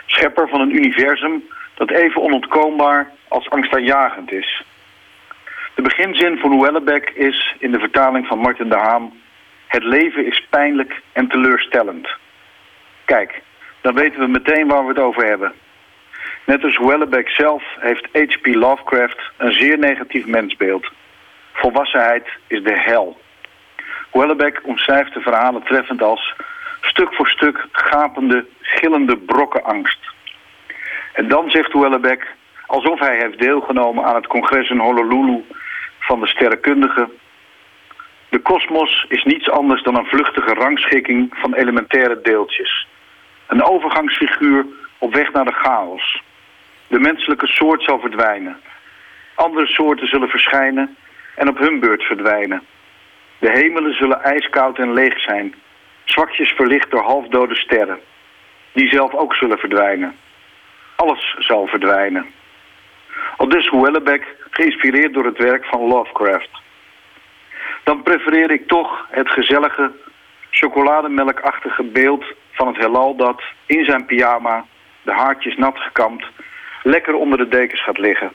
[0.05, 1.43] Schepper van een universum
[1.75, 4.63] dat even onontkoombaar als angstaanjagend is.
[5.75, 9.19] De beginzin van Houellebecq is, in de vertaling van Martin de Haan...
[9.67, 12.09] Het leven is pijnlijk en teleurstellend.
[13.05, 13.41] Kijk,
[13.81, 15.53] dan weten we meteen waar we het over hebben.
[16.45, 18.45] Net als Houellebecq zelf heeft H.P.
[18.45, 20.91] Lovecraft een zeer negatief mensbeeld...
[21.53, 23.19] Volwassenheid is de hel.
[24.09, 26.33] Houellebecq omschrijft de verhalen treffend als
[26.81, 29.99] stuk voor stuk gapende, gillende brokken angst.
[31.13, 32.27] En dan zegt Houellebecq,
[32.65, 35.43] alsof hij heeft deelgenomen aan het congres in Honolulu
[35.99, 37.11] van de sterrenkundigen.
[38.29, 42.87] De kosmos is niets anders dan een vluchtige rangschikking van elementaire deeltjes.
[43.47, 44.65] Een overgangsfiguur
[44.97, 46.21] op weg naar de chaos.
[46.91, 48.61] De menselijke soort zal verdwijnen.
[49.35, 50.97] Andere soorten zullen verschijnen
[51.35, 52.61] en op hun beurt verdwijnen.
[53.39, 55.55] De hemelen zullen ijskoud en leeg zijn,
[56.03, 57.99] zwakjes verlicht door halfdode sterren,
[58.71, 60.15] die zelf ook zullen verdwijnen.
[60.95, 62.25] Alles zal verdwijnen.
[63.37, 66.61] Al dus Houellebecq, geïnspireerd door het werk van Lovecraft.
[67.83, 69.91] Dan prefereer ik toch het gezellige,
[70.49, 74.65] chocolademelkachtige beeld van het heelal dat in zijn pyjama,
[75.01, 76.25] de haartjes nat gekamd,
[76.83, 78.31] lekker onder de dekens gaat liggen.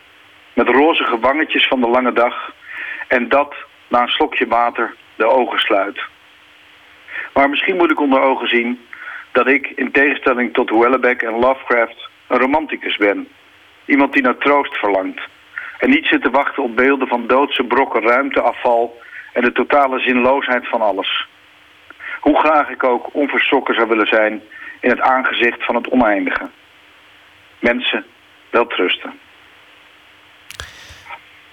[0.52, 2.52] Met rozige wangetjes van de lange dag
[3.08, 3.54] en dat
[3.88, 6.00] na een slokje water de ogen sluit.
[7.32, 8.86] Maar misschien moet ik onder ogen zien
[9.32, 13.28] dat ik, in tegenstelling tot Houellebecq en Lovecraft, een romanticus ben.
[13.84, 15.20] Iemand die naar troost verlangt.
[15.78, 19.00] En niet zit te wachten op beelden van doodse brokken ruimteafval
[19.32, 21.26] en de totale zinloosheid van alles.
[22.20, 24.42] Hoe graag ik ook onverschrokken zou willen zijn
[24.80, 26.48] in het aangezicht van het oneindige.
[27.58, 28.06] Mensen,
[28.50, 29.14] wel trusten.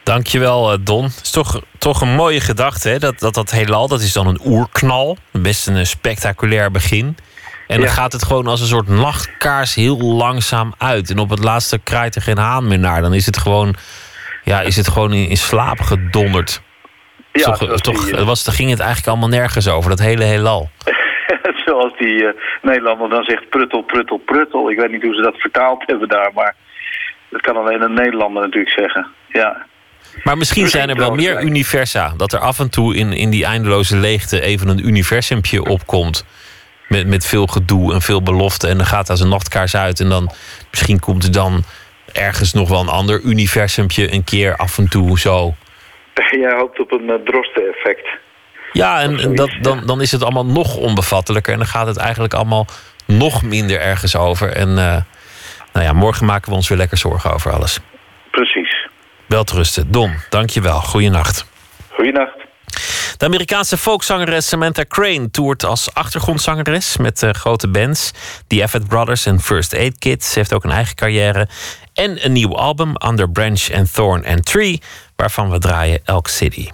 [0.03, 1.03] Dankjewel, eh, Don.
[1.03, 2.97] Het is toch, toch een mooie gedachte, hè?
[2.99, 5.17] Dat, dat dat heelal, dat is dan een oerknal.
[5.31, 7.05] Best een spectaculair begin.
[7.67, 7.93] En dan Ja.
[7.93, 11.09] gaat het gewoon als een soort nachtkaars heel langzaam uit.
[11.09, 13.01] En op het laatste kraait er geen haan meer naar.
[13.01, 13.75] Dan is het gewoon,
[14.43, 16.61] ja, is het gewoon in, in slaap gedonderd.
[17.31, 20.69] Ja, toch, toch die, eh, was, ging het eigenlijk allemaal nergens over, dat hele heelal.
[21.65, 24.69] Zoals die eh, Nederlander dan zegt pruttel, pruttel, pruttel.
[24.71, 26.55] Ik weet niet hoe ze dat vertaald hebben daar, maar
[27.33, 29.07] dat kan alleen een Nederlander natuurlijk zeggen.
[29.27, 29.65] Ja,
[30.23, 32.13] Maar misschien zijn er wel meer universa.
[32.17, 36.25] Dat er af en toe in, in die eindeloze leegte even een universumpje opkomt.
[36.87, 38.67] Met, met veel gedoe en veel belofte.
[38.67, 39.99] En dan gaat als een nachtkaars uit.
[39.99, 40.31] En dan
[40.69, 41.63] misschien komt er dan
[42.13, 45.53] ergens nog wel een ander universumpje een keer af en toe zo.
[46.31, 48.07] jij hoopt op een uh, drosten-effect.
[48.71, 51.53] Ja, en, dat, dan, dan is het allemaal nog onbevattelijker.
[51.53, 52.67] En dan gaat het eigenlijk allemaal
[53.05, 54.49] nog minder ergens over.
[54.49, 54.95] En eh,
[55.73, 57.79] nou ja, morgen maken we ons weer lekker zorgen over alles.
[58.31, 58.89] Precies.
[59.27, 59.91] Welterusten.
[59.91, 60.79] Don, dankjewel.
[60.79, 61.45] Goeienacht.
[61.89, 62.41] Goeienacht.
[63.17, 68.11] De Amerikaanse folkzangeres Samantha Crane toert als achtergrondzangeres met eh, grote bands.
[68.47, 70.23] The Everett Brothers en First Aid Kit.
[70.23, 71.47] Ze heeft ook een eigen carrière.
[71.93, 74.81] En een nieuw album, Under Branch and Thorn and Tree,
[75.15, 76.69] waarvan we draaien Elk City.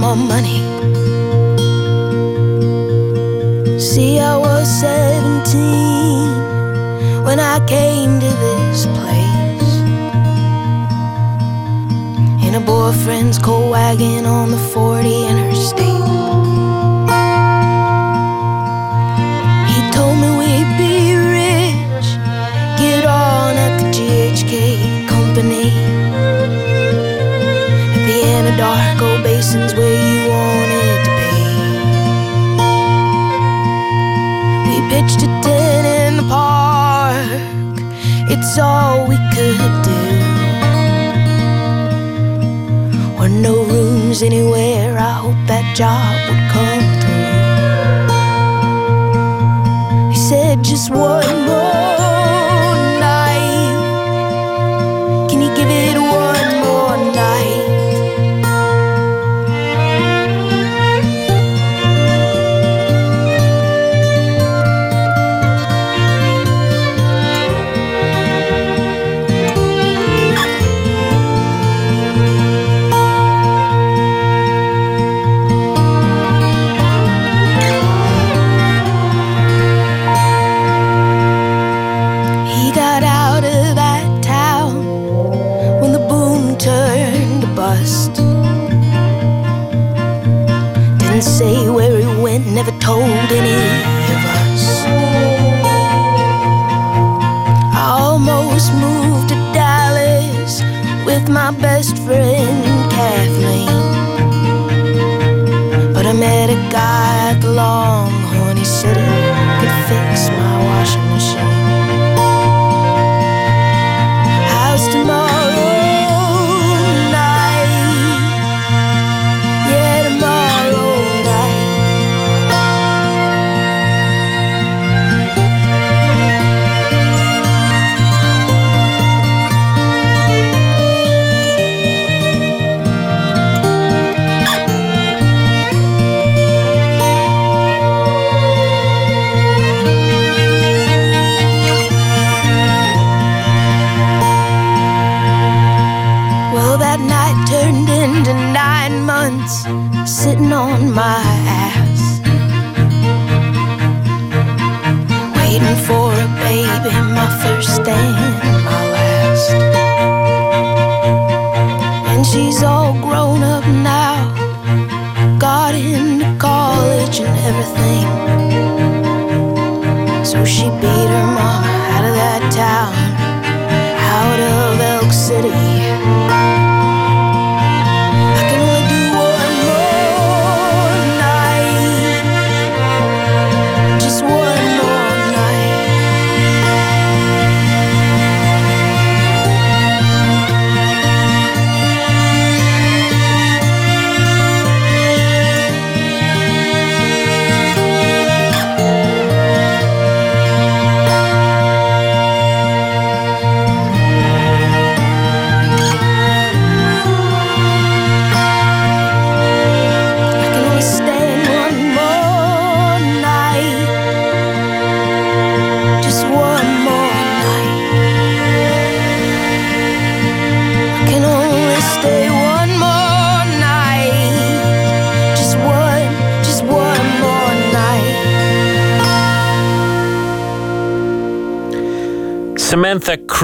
[0.00, 0.60] My money.
[3.78, 9.80] See, I was 17 when I came to this place.
[12.46, 15.91] In a boyfriend's coal wagon on the 40 interstate.
[29.54, 31.32] Where you wanted to be.
[34.66, 37.42] We pitched a tent in the park,
[38.30, 40.00] it's all we could do.
[43.18, 47.42] Or no rooms anywhere, I hope that job would come through.
[50.12, 52.11] He said just one more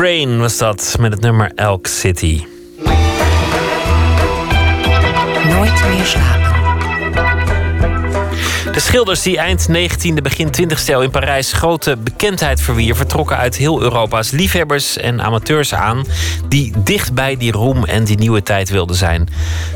[0.09, 2.45] Was dat met het nummer Elk City.
[5.49, 6.39] Nooit meer slapen.
[8.73, 13.57] De schilders die eind 19e, begin 20e eeuw in Parijs grote bekendheid verwierven, trokken uit
[13.57, 16.05] heel Europa's liefhebbers en amateurs aan
[16.49, 19.29] die dicht bij die roem en die nieuwe tijd wilden zijn.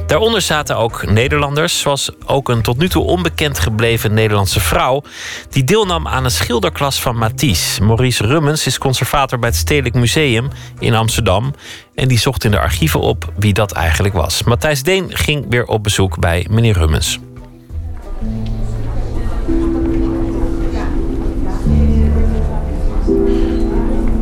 [0.07, 5.03] Daaronder zaten ook Nederlanders, zoals ook een tot nu toe onbekend gebleven Nederlandse vrouw
[5.51, 7.83] die deelnam aan een schilderklas van Matisse.
[7.83, 10.49] Maurice Rummens is conservator bij het Stedelijk Museum
[10.79, 11.55] in Amsterdam
[11.95, 14.43] en die zocht in de archieven op wie dat eigenlijk was.
[14.43, 17.19] Matthijs Deen ging weer op bezoek bij meneer Rummens.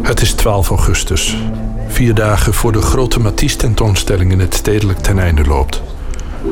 [0.02, 1.36] Het is 12 augustus.
[2.00, 5.82] Vier dagen voor de grote Matisse-tentoonstelling in het stedelijk ten einde loopt.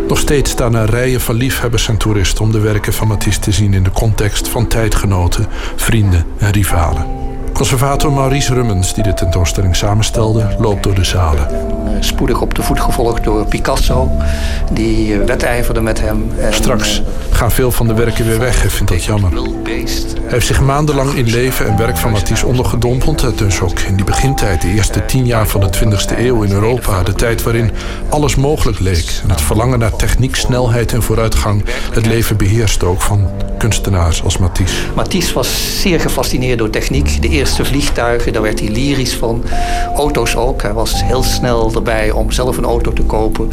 [0.09, 3.53] Nog steeds staan er rijen van liefhebbers en toeristen om de werken van Matisse te
[3.53, 5.47] zien in de context van tijdgenoten,
[5.77, 7.18] vrienden en rivalen.
[7.59, 11.49] Conservator Maurice Rummens, die de tentoonstelling samenstelde, loopt door de zalen.
[11.49, 14.11] Eh, spoedig op de voet gevolgd door Picasso,
[14.73, 16.31] die eh, wedijverde met hem.
[16.41, 18.61] En, Straks gaan veel van de werken weer weg.
[18.61, 19.33] Hij vindt dat jammer.
[19.33, 19.85] Hij
[20.27, 23.23] heeft zich maandenlang in leven en werk van Matisse ondergedompeld.
[23.23, 26.51] En dus ook in die begintijd, de eerste tien jaar van de 20e eeuw in
[26.51, 27.03] Europa.
[27.03, 27.71] De tijd waarin
[28.09, 29.21] alles mogelijk leek.
[29.23, 34.39] En het verlangen naar techniek, snelheid en vooruitgang het leven beheerste ook van kunstenaars als
[34.39, 34.77] Matisse.
[34.95, 37.23] Matisse was zeer gefascineerd door techniek.
[37.23, 39.45] De eerste vliegtuigen, daar werd hij lyrisch van.
[39.95, 40.63] Auto's ook.
[40.63, 43.51] Hij was heel snel erbij om zelf een auto te kopen.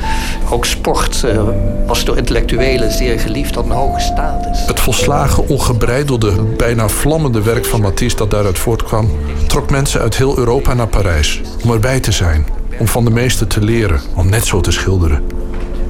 [0.50, 1.42] Ook sport eh,
[1.88, 4.66] was door intellectuelen zeer geliefd, had een hoge status.
[4.68, 9.10] Het volslagen, ongebreidelde, bijna vlammende werk van Matisse dat daaruit voortkwam,
[9.48, 12.46] trok mensen uit heel Europa naar Parijs om erbij te zijn,
[12.80, 15.24] om van de meesten te leren, om net zo te schilderen.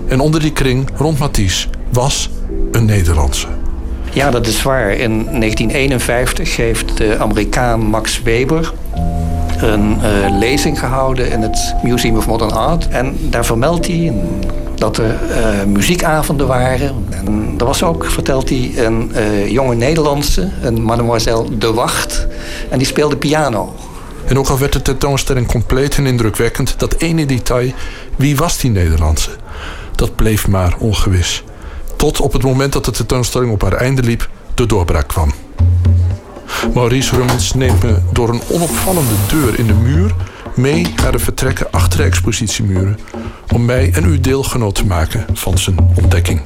[0.08, 2.30] En onder die kring rond Matisse was
[2.72, 3.65] een Nederlandse.
[4.16, 4.92] Ja, dat is waar.
[4.92, 8.74] In 1951 heeft de Amerikaan Max Weber
[9.58, 12.88] een eh, lezing gehouden in het Museum of Modern Art.
[12.88, 14.14] En daar vermeldt hij
[14.76, 17.06] dat er eh, muziekavonden waren.
[17.10, 22.28] En er was ook, vertelt hij, een eh, jonge Nederlandse, een mademoiselle De Wacht.
[22.70, 23.76] En die speelde piano.
[24.26, 27.74] En ook al werd de tentoonstelling compleet en indrukwekkend, dat ene detail,
[28.16, 29.30] wie was die Nederlandse?
[29.96, 31.44] Dat bleef maar ongewis.
[32.06, 35.34] Tot op het moment dat de tentoonstelling op haar einde liep, de doorbraak kwam.
[36.74, 40.16] Maurice Rummens neemt me door een onopvallende deur in de muur
[40.56, 43.00] mee naar de vertrekken achter de expositiemuren
[43.54, 46.42] om mij en u deelgenoot te maken van zijn ontdekking.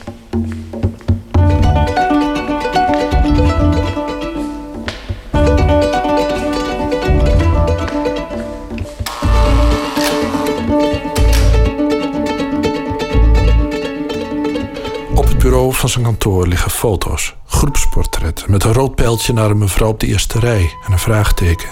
[15.80, 20.08] Van zijn kantoor liggen foto's, groepsportretten met een rood pijltje naar een mevrouw op de
[20.08, 21.70] eerste rij en een vraagteken.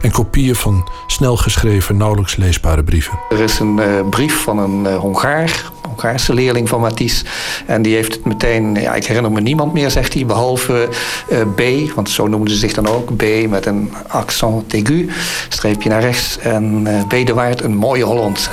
[0.00, 3.18] En kopieën van snel geschreven, nauwelijks leesbare brieven.
[3.30, 7.24] Er is een eh, brief van een eh, Hongaar, Hongaarse leerling van Matisse.
[7.66, 10.88] En die heeft het meteen, ja, ik herinner me niemand meer, zegt hij, behalve
[11.28, 15.10] eh, B, want zo noemden ze zich dan ook, B met een accent aigu,
[15.48, 16.38] streepje naar rechts.
[16.38, 18.50] En B de Waard, een mooie Holland.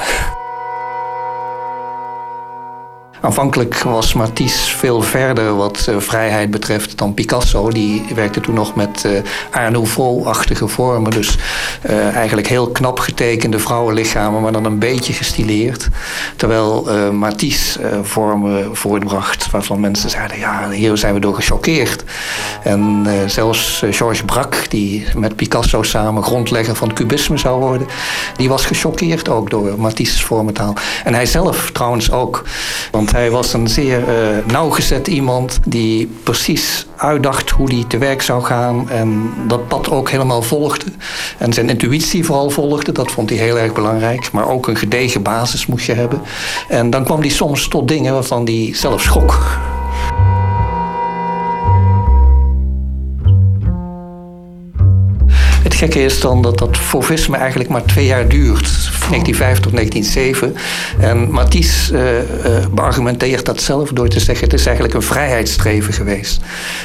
[3.22, 7.70] Aanvankelijk was Matisse veel verder wat uh, vrijheid betreft dan Picasso.
[7.70, 9.12] Die werkte toen nog met uh,
[9.52, 11.12] Art Nouveau-achtige vormen.
[11.12, 11.38] Dus
[11.90, 15.88] uh, eigenlijk heel knap getekende vrouwenlichamen, maar dan een beetje gestileerd.
[16.36, 22.04] Terwijl Matisse vormen voortbracht waarvan mensen zeiden: ja, hier zijn we door gechoqueerd.
[22.64, 27.88] En zelfs Georges Braque, die met Picasso samen grondlegger van het cubisme zou worden,
[28.36, 30.76] die was gechoqueerd ook door Matisse's vormentaal.
[31.04, 32.44] En hij zelf trouwens ook.
[32.92, 38.22] Want hij was een zeer uh, nauwgezet iemand die precies uitdacht hoe hij te werk
[38.22, 40.86] zou gaan en dat pad ook helemaal volgde.
[41.38, 44.32] En zijn intuïtie vooral volgde, dat vond hij heel erg belangrijk.
[44.32, 46.22] Maar ook een gedegen basis moest je hebben.
[46.68, 49.60] En dan kwam hij soms tot dingen waarvan hij zelf schrok.
[55.64, 58.70] Het gekke is dan dat dat fauvisme eigenlijk maar twee jaar duurt.
[59.10, 60.56] 1905 tot 1907.
[61.00, 62.02] En Matisse uh,
[62.52, 64.44] uh, beargumenteert dat zelf door te zeggen...
[64.44, 66.42] het is eigenlijk een vrijheidsstreven geweest.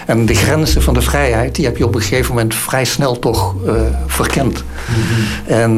[0.07, 1.55] En de grenzen van de vrijheid...
[1.55, 3.73] die heb je op een gegeven moment vrij snel toch uh,
[4.07, 4.65] verkend.
[4.86, 5.53] Mhm.
[5.53, 5.70] En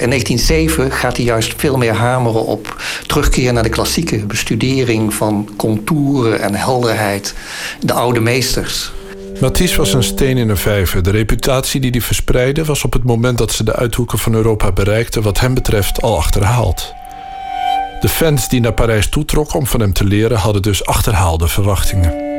[0.00, 5.48] in 1907 gaat hij juist veel meer hameren op terugkeer naar de klassieke bestudering van
[5.56, 7.34] contouren en helderheid.
[7.80, 8.92] De oude meesters.
[9.40, 11.02] Matisse was een steen in een vijver.
[11.02, 14.72] De reputatie die hij verspreidde was op het moment dat ze de uithoeken van Europa
[14.72, 16.94] bereikten, wat hem betreft, al achterhaald.
[18.00, 22.29] De fans die naar Parijs toetrokken om van hem te leren, hadden dus achterhaalde verwachtingen.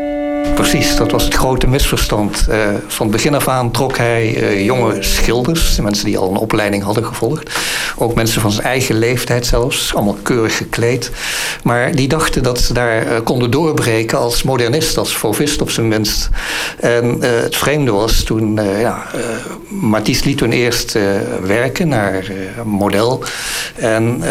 [0.55, 2.45] Precies, dat was het grote misverstand.
[2.49, 2.55] Uh,
[2.87, 7.05] van begin af aan trok hij uh, jonge schilders, mensen die al een opleiding hadden
[7.05, 7.59] gevolgd.
[7.97, 11.11] Ook mensen van zijn eigen leeftijd zelfs, allemaal keurig gekleed.
[11.63, 15.87] Maar die dachten dat ze daar uh, konden doorbreken als modernist, als fauvist op zijn
[15.87, 16.29] minst.
[16.79, 19.05] En het vreemde was toen, ja,
[19.67, 20.97] Matisse liet toen eerst
[21.43, 22.31] werken naar
[22.63, 23.23] model.
[23.75, 24.23] En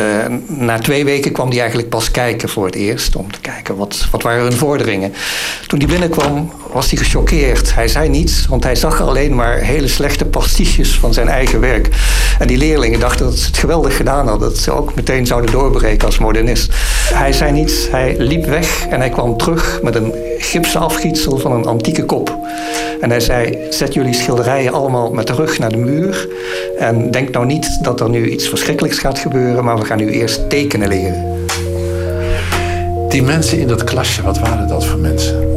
[0.47, 4.07] na twee weken kwam hij eigenlijk pas kijken voor het eerst, om te kijken wat,
[4.11, 5.15] wat waren hun vorderingen.
[5.67, 7.75] Toen hij binnenkwam, was hij gechoqueerd.
[7.75, 11.89] Hij zei niets, want hij zag alleen maar hele slechte pastiches van zijn eigen werk.
[12.39, 14.49] En die leerlingen dachten dat ze het geweldig gedaan hadden.
[14.49, 16.73] Dat ze ook meteen zouden doorbreken als modernist.
[17.15, 21.53] Hij zei niets, hij liep weg en hij kwam terug met een gipsen afgietsel van
[21.53, 22.37] een antieke kop.
[23.01, 26.29] En hij zei: Zet jullie schilderijen allemaal met de rug naar de muur.
[26.79, 30.11] En denk nou niet dat er nu iets verschrikkelijks gaat gebeuren, maar we gaan nu
[30.11, 31.47] eerst tekenen leren.
[33.09, 35.50] Die mensen in dat klasje, wat waren dat voor mensen?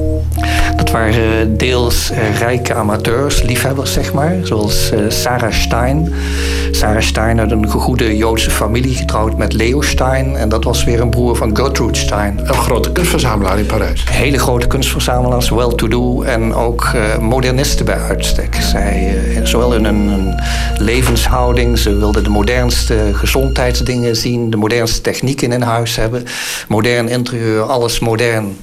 [0.94, 6.14] Waren deels eh, rijke amateurs, liefhebbers zeg maar, zoals eh, Sarah Stein.
[6.72, 10.36] Sarah Stein had een gegoede Joodse familie getrouwd met Leo Stein.
[10.36, 12.40] En dat was weer een broer van Gertrude Stein.
[12.44, 14.04] Een grote kunstverzamelaar in Parijs.
[14.10, 18.56] Hele grote kunstverzamelaars, well-to-do en ook modernisten bij uitstek.
[18.56, 20.36] Zij, zowel in hun
[20.78, 26.26] levenshouding, ze wilden de modernste gezondheidsdingen zien, de modernste technieken in huis hebben,
[26.68, 28.58] modern interieur, alles modern.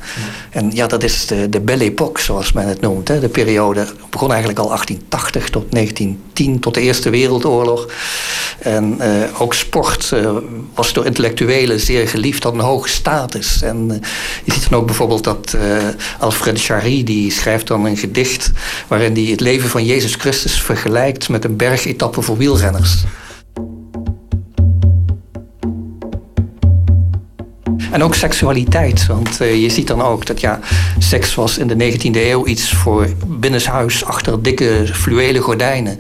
[0.51, 3.09] En ja, dat is de, de Belle Époque, zoals men het noemt.
[3.09, 3.21] Hè.
[3.21, 7.89] De periode begon eigenlijk al 1880 tot 1910, tot de Eerste Wereldoorlog.
[8.59, 10.37] En uh, ook sport uh,
[10.75, 13.63] was door intellectuelen zeer geliefd, had een hoge status.
[13.63, 13.97] En uh,
[14.45, 15.57] je ziet dan ook bijvoorbeeld dat
[16.19, 18.51] Alfred Jarry, die schrijft dan een gedicht...
[18.89, 23.05] waarin hij het leven van Jezus Christus vergelijkt met een bergetappe voor wielrenners.
[27.91, 29.07] En ook seksualiteit.
[29.07, 30.59] Want uh, je ziet dan ook dat ja,
[30.99, 35.99] seks was in de 19e eeuw iets voor binnenshuis achter dikke fluwelen gordijnen.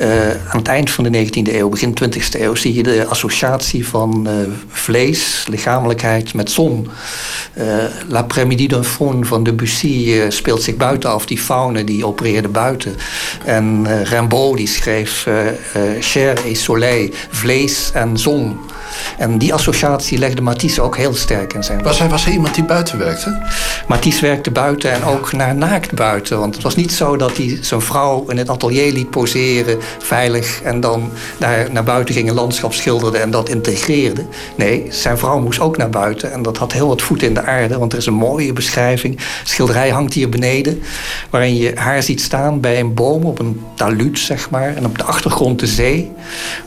[0.00, 3.86] Uh, aan het eind van de 19e eeuw, begin 20e eeuw, zie je de associatie
[3.86, 4.32] van uh,
[4.68, 6.88] vlees, lichamelijkheid met zon.
[8.08, 11.26] L'après-midi d'un faune van Debussy speelt zich buiten af.
[11.26, 12.96] Die faune die opereerde buiten.
[13.44, 15.26] En Rimbaud die schreef
[16.00, 18.58] chair et soleil, vlees en zon.
[19.18, 22.54] En die associatie legde Matisse ook heel sterk in zijn was hij, was hij iemand
[22.54, 23.38] die buiten werkte?
[23.88, 26.38] Matisse werkte buiten en ook naar naakt buiten.
[26.38, 30.62] Want het was niet zo dat hij zijn vrouw in het atelier liet poseren, veilig...
[30.62, 34.24] en dan daar naar buiten ging een landschap schilderde en dat integreerde.
[34.56, 37.42] Nee, zijn vrouw moest ook naar buiten en dat had heel wat voeten in de
[37.42, 37.78] aarde.
[37.78, 39.18] Want er is een mooie beschrijving.
[39.44, 40.82] schilderij hangt hier beneden,
[41.30, 44.76] waarin je haar ziet staan bij een boom op een taluut, zeg maar.
[44.76, 46.12] En op de achtergrond de zee.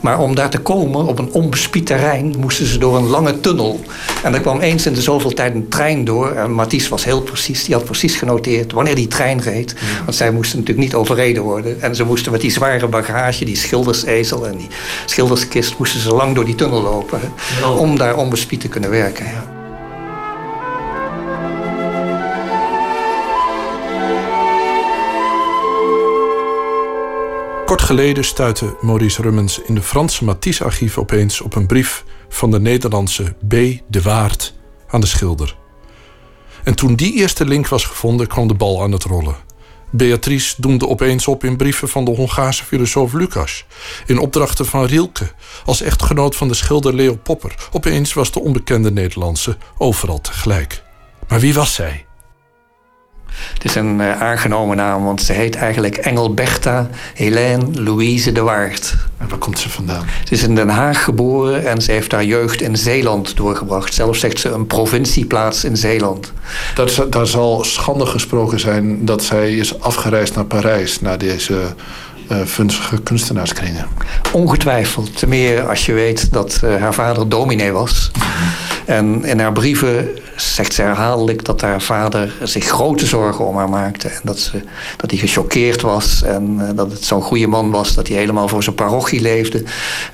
[0.00, 1.86] Maar om daar te komen op een onbespied
[2.22, 3.80] moesten ze door een lange tunnel.
[4.22, 6.30] En er kwam eens in de zoveel tijd een trein door.
[6.30, 7.64] En Matisse was heel precies.
[7.64, 9.74] Die had precies genoteerd wanneer die trein reed.
[10.04, 11.82] Want zij moesten natuurlijk niet overreden worden.
[11.82, 14.68] En ze moesten met die zware bagage, die schildersezel en die
[15.06, 15.78] schilderskist...
[15.78, 17.20] moesten ze lang door die tunnel lopen.
[17.78, 19.24] Om daar onbespied te kunnen werken.
[19.24, 19.55] Ja.
[27.66, 32.60] Kort geleden stuitte Maurice Rummens in de Franse Matisse-archief opeens op een brief van de
[32.60, 33.54] Nederlandse B.
[33.88, 34.54] de Waard
[34.86, 35.56] aan de schilder.
[36.64, 39.36] En toen die eerste link was gevonden, kwam de bal aan het rollen.
[39.90, 43.64] Beatrice doemde opeens op in brieven van de Hongaarse filosoof Lucas.
[44.06, 45.30] In opdrachten van Rielke,
[45.64, 47.68] als echtgenoot van de schilder Leo Popper.
[47.72, 50.82] Opeens was de onbekende Nederlandse overal tegelijk.
[51.28, 52.05] Maar wie was zij?
[53.54, 58.94] Het is een uh, aangenomen naam, want ze heet eigenlijk Engelberta Helene Louise de Waard.
[59.18, 60.04] En waar komt ze vandaan?
[60.24, 63.94] Ze is in Den Haag geboren en ze heeft haar jeugd in Zeeland doorgebracht.
[63.94, 66.32] Zelf zegt ze een provincieplaats in Zeeland.
[66.74, 71.00] Dat, daar zal schande gesproken zijn dat zij is afgereisd naar Parijs...
[71.00, 71.74] na deze
[72.32, 73.86] uh, vunzige kunstenaarskringen.
[74.32, 75.18] Ongetwijfeld.
[75.18, 78.10] Ten meer als je weet dat uh, haar vader dominee was.
[78.86, 83.68] En in haar brieven zegt ze herhaaldelijk dat haar vader zich grote zorgen om haar
[83.68, 84.08] maakte.
[84.08, 84.60] En dat, ze,
[84.96, 87.94] dat hij gechoqueerd was en uh, dat het zo'n goede man was.
[87.94, 89.58] Dat hij helemaal voor zijn parochie leefde.
[89.58, 89.64] En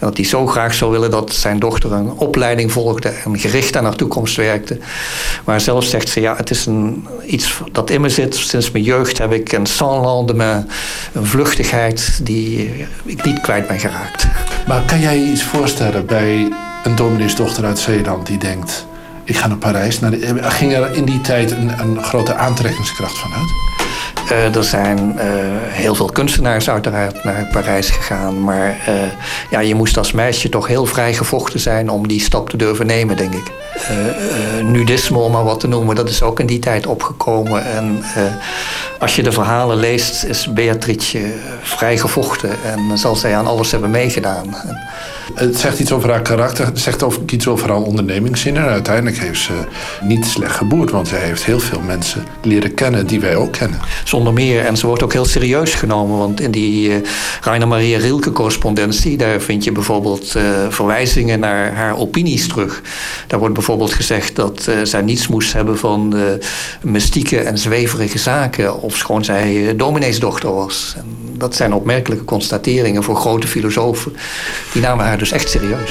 [0.01, 3.85] dat hij zo graag zou willen dat zijn dochter een opleiding volgde en gericht aan
[3.85, 4.79] haar toekomst werkte.
[5.45, 8.35] Maar zelf zegt ze, ja, het is een, iets dat in me zit.
[8.35, 10.69] Sinds mijn jeugd heb ik een sans lendemain,
[11.13, 12.71] een vluchtigheid die
[13.05, 14.27] ik niet kwijt ben geraakt.
[14.67, 16.49] Maar kan jij je iets voorstellen bij
[16.85, 18.87] een domineesdochter uit Zeeland die denkt...
[19.25, 20.01] ik ga naar Parijs.
[20.43, 23.51] ging er in die tijd een, een grote aantrekkingskracht vanuit?
[24.31, 25.23] Uh, er zijn uh,
[25.69, 28.45] heel veel kunstenaars uiteraard naar Parijs gegaan.
[28.45, 28.77] Maar
[29.51, 32.87] ja, je moest als meisje toch heel vrij gevochten zijn om die stap te durven
[32.87, 33.51] nemen, denk ik.
[34.63, 37.65] Nudisme, om maar wat te noemen, dat is ook in die tijd opgekomen.
[37.65, 38.03] En
[38.99, 42.51] als je de verhalen leest, is Beatrice vrij gevochten.
[42.65, 44.57] En zal zij aan alles hebben meegedaan.
[45.35, 48.57] Het zegt iets over haar karakter, het zegt ook iets over haar ondernemingszin.
[48.57, 49.53] En uiteindelijk heeft ze
[50.03, 53.79] niet slecht geboerd, want zij heeft heel veel mensen leren kennen die wij ook kennen.
[54.05, 54.65] Zonder meer.
[54.65, 56.19] En ze wordt ook heel serieus genomen.
[56.19, 56.95] Want in die uh,
[57.41, 62.83] Rainer Maria Rilke-correspondentie, daar vind je bijvoorbeeld uh, verwijzingen naar haar opinies terug.
[63.27, 66.15] Daar wordt bijvoorbeeld gezegd dat uh, zij niets moest hebben van
[66.83, 70.97] mystieke en zweverige zaken, of schoon zij domineesdochter was.
[71.37, 74.17] Dat zijn opmerkelijke constateringen voor grote filosofen.
[74.73, 75.91] Die namen haar dus echt serieus.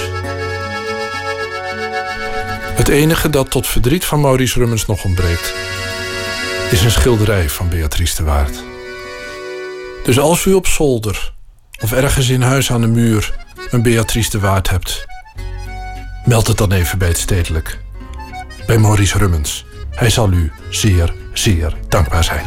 [2.76, 5.54] Het enige dat tot verdriet van Maurice Rummens nog ontbreekt,
[6.72, 8.64] is een schilderij van Beatrice de Waard.
[10.04, 11.34] Dus als u op zolder
[11.84, 13.34] of ergens in huis aan de muur
[13.70, 15.06] een Beatrice de Waard hebt,
[16.26, 17.80] meld het dan even bij het stedelijk.
[18.66, 19.66] Bij Maurice Rummens.
[19.90, 22.46] Hij zal u zeer, zeer dankbaar zijn.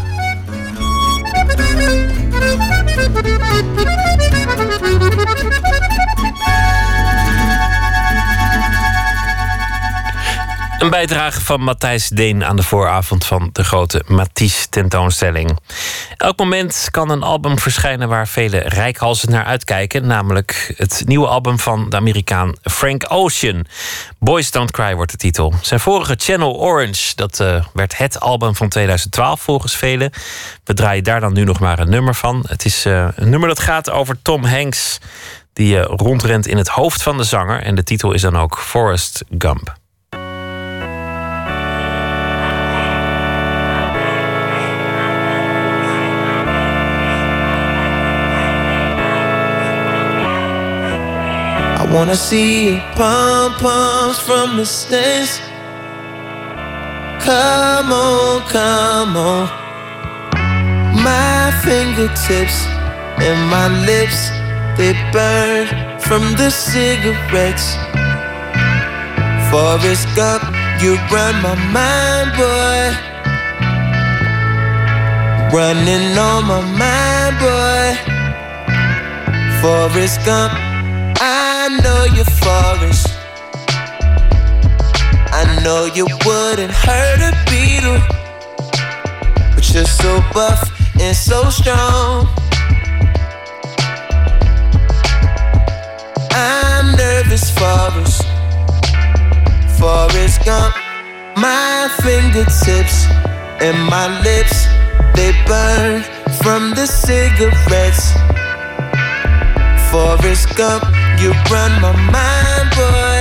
[10.85, 15.59] Een bijdrage van Matthijs Deen aan de vooravond van de grote Matisse tentoonstelling.
[16.17, 21.59] Elk moment kan een album verschijnen waar vele rijkhalzen naar uitkijken, namelijk het nieuwe album
[21.59, 23.67] van de Amerikaan Frank Ocean.
[24.19, 25.55] Boys Don't Cry wordt de titel.
[25.61, 30.11] Zijn vorige Channel Orange, dat uh, werd het album van 2012 volgens velen.
[30.65, 32.45] We draaien daar dan nu nog maar een nummer van.
[32.49, 34.99] Het is uh, een nummer dat gaat over Tom Hanks,
[35.53, 37.63] die uh, rondrent in het hoofd van de zanger.
[37.63, 39.83] En de titel is dan ook Forrest Gump.
[51.95, 55.39] Wanna see pom poms from the stands.
[57.25, 59.47] Come on, come on.
[61.09, 62.67] My fingertips
[63.27, 64.21] and my lips,
[64.77, 65.67] they burn
[66.01, 67.77] from the cigarettes.
[69.49, 70.43] Forrest Gump,
[70.83, 72.83] you run my mind, boy.
[75.57, 77.87] Running on my mind, boy.
[79.63, 80.53] Forrest Gump.
[81.21, 83.09] I know you're forest.
[85.33, 88.01] I know you wouldn't hurt a beetle,
[89.55, 90.71] but you're so buff
[91.01, 92.29] and so strong.
[96.31, 98.23] I'm nervous, Forrest.
[99.79, 100.75] Forrest Gump.
[101.37, 103.07] My fingertips
[103.61, 104.67] and my lips,
[105.15, 106.03] they burn
[106.43, 108.13] from the cigarettes.
[109.91, 111.04] Forrest Gump.
[111.21, 113.21] You run my mind, boy.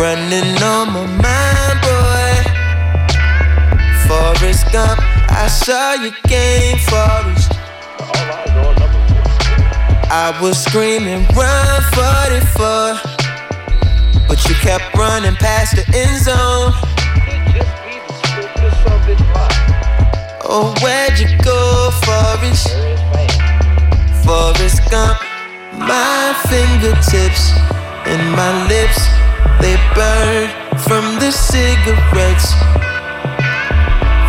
[0.00, 2.32] Running on my mind, boy.
[4.08, 7.52] Forrest Gump, I saw you game, Forrest.
[10.12, 12.98] I was screaming, run 44.
[14.26, 16.72] But you kept running past the end zone.
[20.52, 23.29] Oh, where'd you go, Forrest?
[24.24, 25.18] Forrest Gump.
[25.72, 27.52] My fingertips
[28.06, 29.00] and my lips,
[29.60, 30.48] they burn
[30.86, 32.52] from the cigarettes.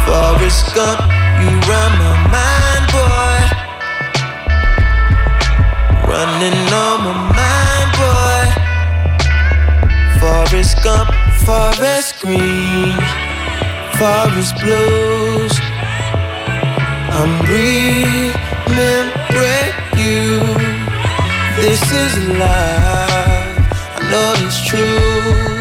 [0.06, 1.02] Forrest Gump,
[1.42, 3.40] you run my mind, boy.
[6.08, 8.44] Running on my mind, boy.
[10.20, 11.10] Forrest Gump,
[11.46, 12.98] Forest Green,
[13.98, 15.54] Forest Blues.
[17.14, 19.02] I'm remembering
[20.12, 20.30] you.
[21.62, 23.56] This is love,
[23.96, 25.58] I know it's true.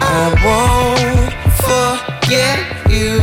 [0.00, 1.32] I won't
[1.66, 2.58] forget
[2.96, 3.16] you.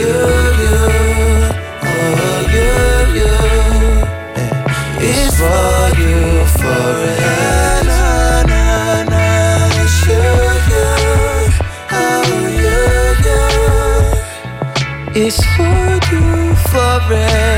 [0.00, 0.16] You,
[0.60, 0.78] you,
[1.90, 2.72] oh, you,
[3.18, 3.36] you.
[5.08, 6.18] It's for you
[6.58, 7.30] forever.
[15.22, 17.49] It's for you, Forrest,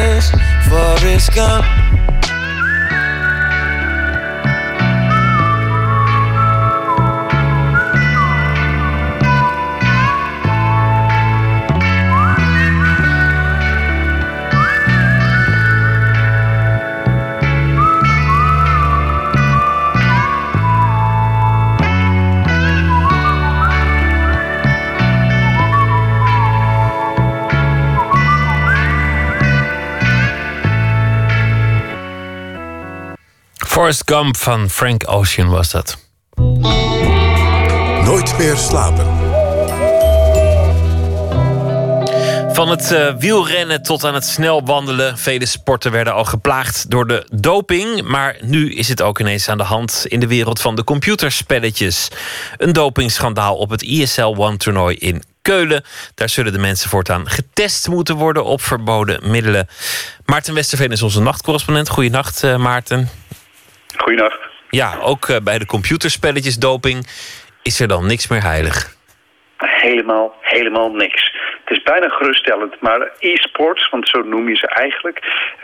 [1.03, 1.82] Forrest Gump.
[33.83, 35.99] Forrest Gump van Frank Ocean was dat.
[38.05, 39.07] Nooit meer slapen.
[42.55, 45.19] Van het uh, wielrennen tot aan het snel wandelen.
[45.19, 48.03] Vele sporten werden al geplaagd door de doping.
[48.03, 52.09] Maar nu is het ook ineens aan de hand in de wereld van de computerspelletjes.
[52.57, 55.85] Een dopingschandaal op het ISL One toernooi in Keulen.
[56.15, 59.69] Daar zullen de mensen voortaan getest moeten worden op verboden middelen.
[60.25, 61.89] Maarten Westerveen is onze nachtcorrespondent.
[61.89, 63.09] Goedenacht, uh, Maarten.
[63.97, 64.39] Goedenacht.
[64.71, 67.07] Ja, ook uh, bij de computerspelletjes doping
[67.63, 68.95] is er dan niks meer heilig.
[69.57, 71.35] Helemaal, helemaal niks.
[71.65, 75.19] Het is bijna geruststellend, maar e-sports, want zo noem je ze eigenlijk,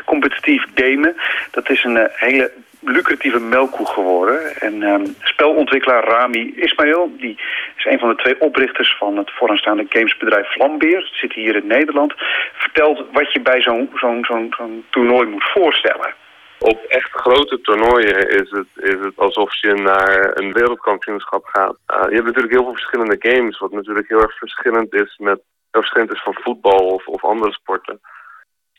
[0.05, 1.17] competitief gamen,
[1.51, 4.57] dat is een uh, hele lucratieve melkkoe geworden.
[4.61, 7.39] En um, spelontwikkelaar Rami Ismail, die
[7.77, 12.15] is een van de twee oprichters van het vooraanstaande gamesbedrijf Vlambeer, zit hier in Nederland,
[12.53, 16.15] vertelt wat je bij zo'n zo'n zo'n zo'n toernooi moet voorstellen.
[16.59, 21.79] Op echt grote toernooien is het, is het alsof je naar een wereldkampioenschap gaat.
[21.87, 25.41] Uh, je hebt natuurlijk heel veel verschillende games, wat natuurlijk heel erg verschillend is met
[25.71, 28.01] verschillend is van voetbal of, of andere sporten.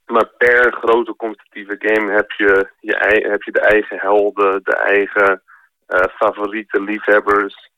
[0.06, 5.42] Maar per grote competitieve game heb je, je, heb je de eigen helden, de eigen
[5.88, 7.70] uh, favoriete liefhebbers.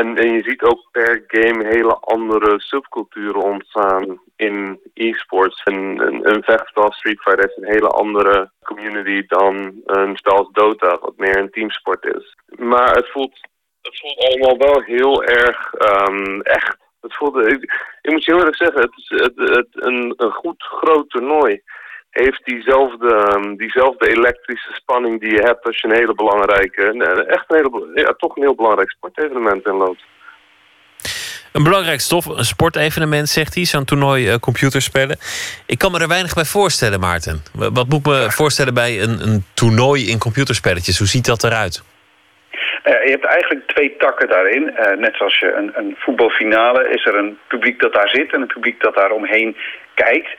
[0.00, 5.60] En, en je ziet ook per game hele andere subculturen ontstaan in e-sports.
[5.64, 10.52] Een, een, een vechtspel Street Fighter heeft een hele andere community dan een spel als
[10.52, 12.36] Dota, wat meer een teamsport is.
[12.58, 13.38] Maar het voelt,
[13.82, 16.76] het voelt allemaal wel heel erg um, echt.
[17.00, 21.10] Het voelde, ik, moet je heel eerlijk zeggen, het is het, een, een goed groot
[21.10, 21.62] toernooi
[22.22, 26.82] heeft diezelfde, um, diezelfde elektrische spanning die je hebt als je een hele belangrijke,
[27.28, 30.04] echt een hele, ja, toch een heel belangrijk sportevenement inloopt.
[31.52, 35.16] Een belangrijk stof, een sportevenement, zegt hij, zo'n toernooi uh, computerspellen.
[35.66, 37.42] Ik kan me er weinig bij voorstellen, Maarten.
[37.52, 40.98] Wat moet ik me voorstellen bij een, een toernooi in computerspelletjes?
[40.98, 41.82] Hoe ziet dat eruit?
[42.86, 44.62] Uh, je hebt eigenlijk twee takken daarin.
[44.62, 48.40] Uh, net zoals je een, een, voetbalfinale is er een publiek dat daar zit en
[48.40, 49.56] een publiek dat daar omheen
[50.04, 50.30] kijkt,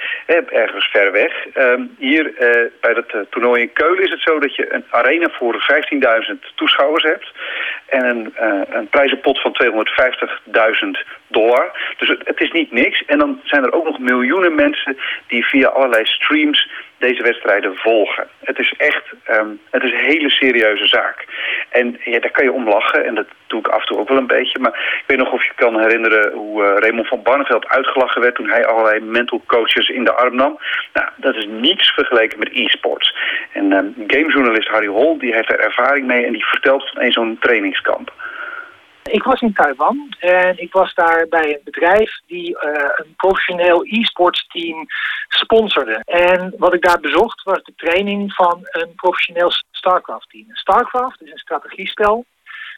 [0.50, 1.34] ergens ver weg.
[1.56, 4.86] Uh, hier uh, bij het uh, toernooi in Keulen is het zo dat je een
[4.90, 5.56] arena voor
[6.34, 7.32] 15.000 toeschouwers hebt.
[7.86, 10.90] En een, een prijzenpot van 250.000
[11.28, 11.94] dollar.
[11.98, 13.06] Dus het, het, is niet niks.
[13.06, 14.98] En dan zijn er ook nog miljoenen mensen
[15.28, 18.28] die via allerlei streams deze wedstrijden volgen.
[18.44, 21.26] Het is echt um, het is een hele serieuze zaak.
[21.70, 23.06] En ja, daar kan je om lachen.
[23.06, 24.60] En dat doe ik af en toe ook wel een beetje.
[24.60, 28.36] Maar ik weet nog of je kan herinneren hoe uh, Raymond van Barneveld uitgelachen werd...
[28.36, 30.60] toen hij allerlei mental coaches in de arm nam.
[30.94, 33.16] Nou, dat is niets vergeleken met e-sports.
[33.52, 36.26] En um, gamejournalist Harry Hol die heeft er ervaring mee...
[36.26, 38.12] en die vertelt van een zo'n trainingskamp.
[39.08, 43.84] Ik was in Taiwan en ik was daar bij een bedrijf die uh, een professioneel
[43.84, 44.86] e-sports team
[45.28, 46.02] sponsorde.
[46.06, 50.46] En wat ik daar bezocht was de training van een professioneel StarCraft team.
[50.50, 52.26] StarCraft is een strategiespel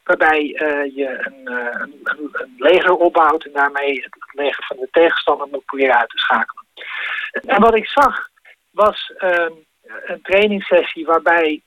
[0.03, 4.88] waarbij uh, je een, uh, een, een, leger opbouwt en daarmee het leger van de
[4.91, 6.65] tegenstander moet proberen uit te schakelen.
[7.45, 8.30] En wat ik zag
[8.72, 9.14] was
[10.06, 11.61] een trainingssessie waarbij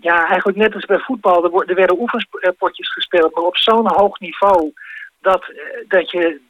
[0.00, 4.20] ja, eigenlijk net als bij voetbal, er, er werden oefenpotjes gespeeld, maar op zo'n hoog
[4.20, 4.72] niveau
[5.20, 5.44] dat,
[5.88, 6.40] dat je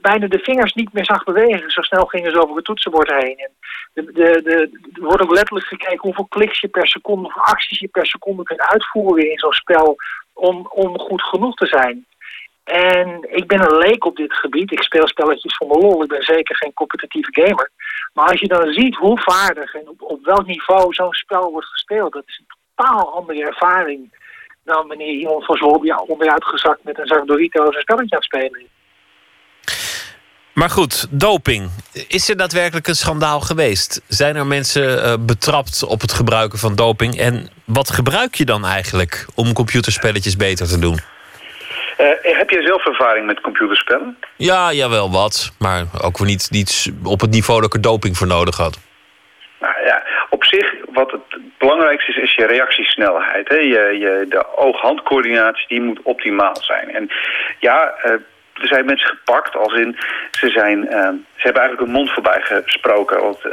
[0.00, 1.70] bijna de vingers niet meer zag bewegen.
[1.70, 3.36] Zo snel gingen ze over het toetsenbord heen.
[3.38, 3.50] En
[3.92, 7.78] de, de, de, er wordt ook letterlijk gekeken hoeveel kliks je per seconde, hoeveel acties
[7.78, 9.96] je per seconde kunt uitvoeren in zo'n spel
[10.32, 12.06] om, om goed genoeg te zijn.
[12.64, 14.72] En ik ben een leek op dit gebied.
[14.72, 16.02] Ik speel spelletjes voor mijn lol.
[16.02, 17.70] Ik ben zeker geen competitieve gamer.
[18.12, 21.66] Maar als je dan ziet hoe vaardig en op, op welk niveau zo'n spel wordt
[21.66, 22.12] gespeeld...
[22.12, 22.42] dat is
[22.82, 24.20] totaal andere ervaring
[24.64, 28.22] dan wanneer iemand van zijn hobby onderuit gezakt met een zak Doritos een spelletje aan
[28.22, 28.66] het spelen.
[30.54, 31.70] Maar goed, doping.
[32.08, 34.02] Is er daadwerkelijk een schandaal geweest?
[34.08, 37.18] Zijn er mensen uh, betrapt op het gebruiken van doping?
[37.18, 40.98] En wat gebruik je dan eigenlijk om computerspelletjes beter te doen?
[41.98, 44.18] Uh, heb jij zelf ervaring met computerspellen?
[44.36, 45.52] Ja, jawel wat.
[45.58, 48.78] Maar ook weer niet, niet op het niveau dat ik er doping voor nodig had.
[49.60, 53.48] Nou ja, op zich, wat het belangrijkste is, je reactiesnelheid.
[53.48, 53.56] Hè?
[53.56, 56.94] Je, je, de oog-handcoördinatie die moet optimaal zijn.
[56.94, 57.10] En
[57.58, 58.12] ja, uh,
[58.62, 59.96] er zijn mensen gepakt als in...
[60.30, 60.90] ze, zijn, uh,
[61.36, 63.20] ze hebben eigenlijk een mond voorbij gesproken.
[63.20, 63.52] Want, uh,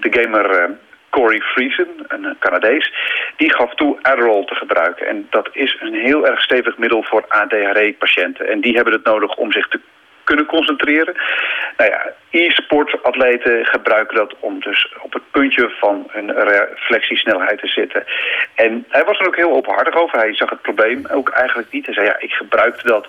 [0.00, 0.70] de gamer
[1.10, 2.92] Corey Friesen, een Canadees...
[3.36, 5.06] die gaf toe Adderall te gebruiken.
[5.06, 8.48] En dat is een heel erg stevig middel voor ADHD-patiënten.
[8.48, 9.80] En die hebben het nodig om zich te
[10.24, 11.14] kunnen concentreren.
[11.76, 18.04] Nou ja, e-sportatleten gebruiken dat om dus op het puntje van hun reflectiesnelheid te zitten.
[18.54, 20.18] En hij was er ook heel openhartig over.
[20.18, 21.84] Hij zag het probleem ook eigenlijk niet.
[21.84, 23.08] Hij zei, ja, ik gebruikte dat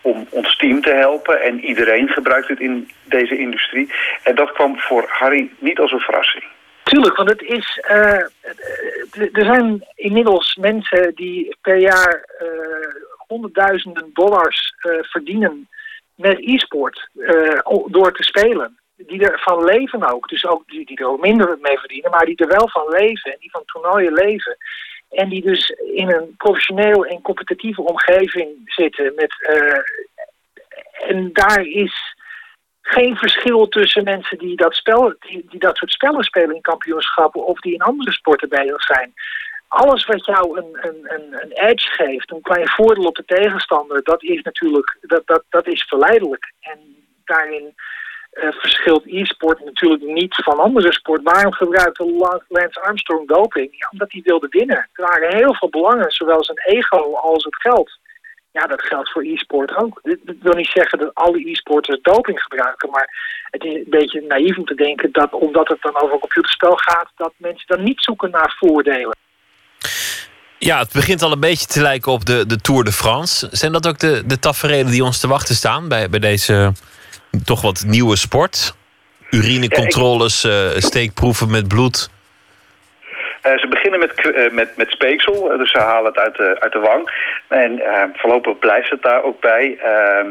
[0.00, 1.42] om ons team te helpen.
[1.42, 3.92] En iedereen gebruikt het in deze industrie.
[4.22, 6.44] En dat kwam voor Harry niet als een verrassing.
[6.82, 7.82] Tuurlijk, want het is.
[7.90, 8.20] Uh,
[9.32, 12.48] er zijn inmiddels mensen die per jaar uh,
[13.26, 15.68] honderdduizenden dollars verdienen
[16.14, 17.08] met e-sport
[17.86, 18.78] door te spelen.
[18.96, 20.28] Die ervan leven ook.
[20.28, 23.36] Dus ook die, die er minder mee verdienen, maar die er wel van leven en
[23.40, 24.56] die van toernooien leven.
[25.10, 29.12] En die dus in een professioneel en competitieve omgeving zitten.
[29.14, 29.34] Met,
[31.08, 32.14] en daar is
[32.86, 37.46] geen verschil tussen mensen die dat, spel, die, die dat soort spellen spelen in kampioenschappen
[37.46, 39.12] of die in andere sporten bezig zijn.
[39.74, 44.02] Alles wat jou een, een, een, een edge geeft, een klein voordeel op de tegenstander,
[44.02, 46.52] dat is natuurlijk dat, dat, dat is verleidelijk.
[46.60, 46.78] En
[47.24, 47.74] daarin
[48.32, 51.22] uh, verschilt e-sport natuurlijk niet van andere sport.
[51.22, 53.86] Waarom gebruikte Lance Armstrong doping?
[53.90, 54.88] Omdat hij wilde winnen.
[54.92, 57.98] Er waren heel veel belangen, zowel zijn ego als het geld.
[58.50, 60.00] Ja, dat geldt voor e-sport ook.
[60.02, 63.08] Dat wil niet zeggen dat alle e-sporters doping gebruiken, maar
[63.50, 66.76] het is een beetje naïef om te denken dat omdat het dan over een computerspel
[66.76, 69.22] gaat, dat mensen dan niet zoeken naar voordelen.
[70.58, 73.48] Ja, het begint al een beetje te lijken op de, de Tour de France.
[73.50, 76.72] Zijn dat ook de, de tafereelen die ons te wachten staan bij, bij deze
[77.44, 78.74] toch wat nieuwe sport?
[79.30, 80.80] Urinecontroles, ja, ik...
[80.82, 82.10] steekproeven met bloed.
[83.46, 86.72] Uh, ze beginnen met, uh, met, met speeksel, dus ze halen het uit de, uit
[86.72, 87.10] de wang.
[87.48, 87.82] En
[88.14, 89.78] voorlopig blijft het daar ook bij.
[89.82, 90.28] Ehm,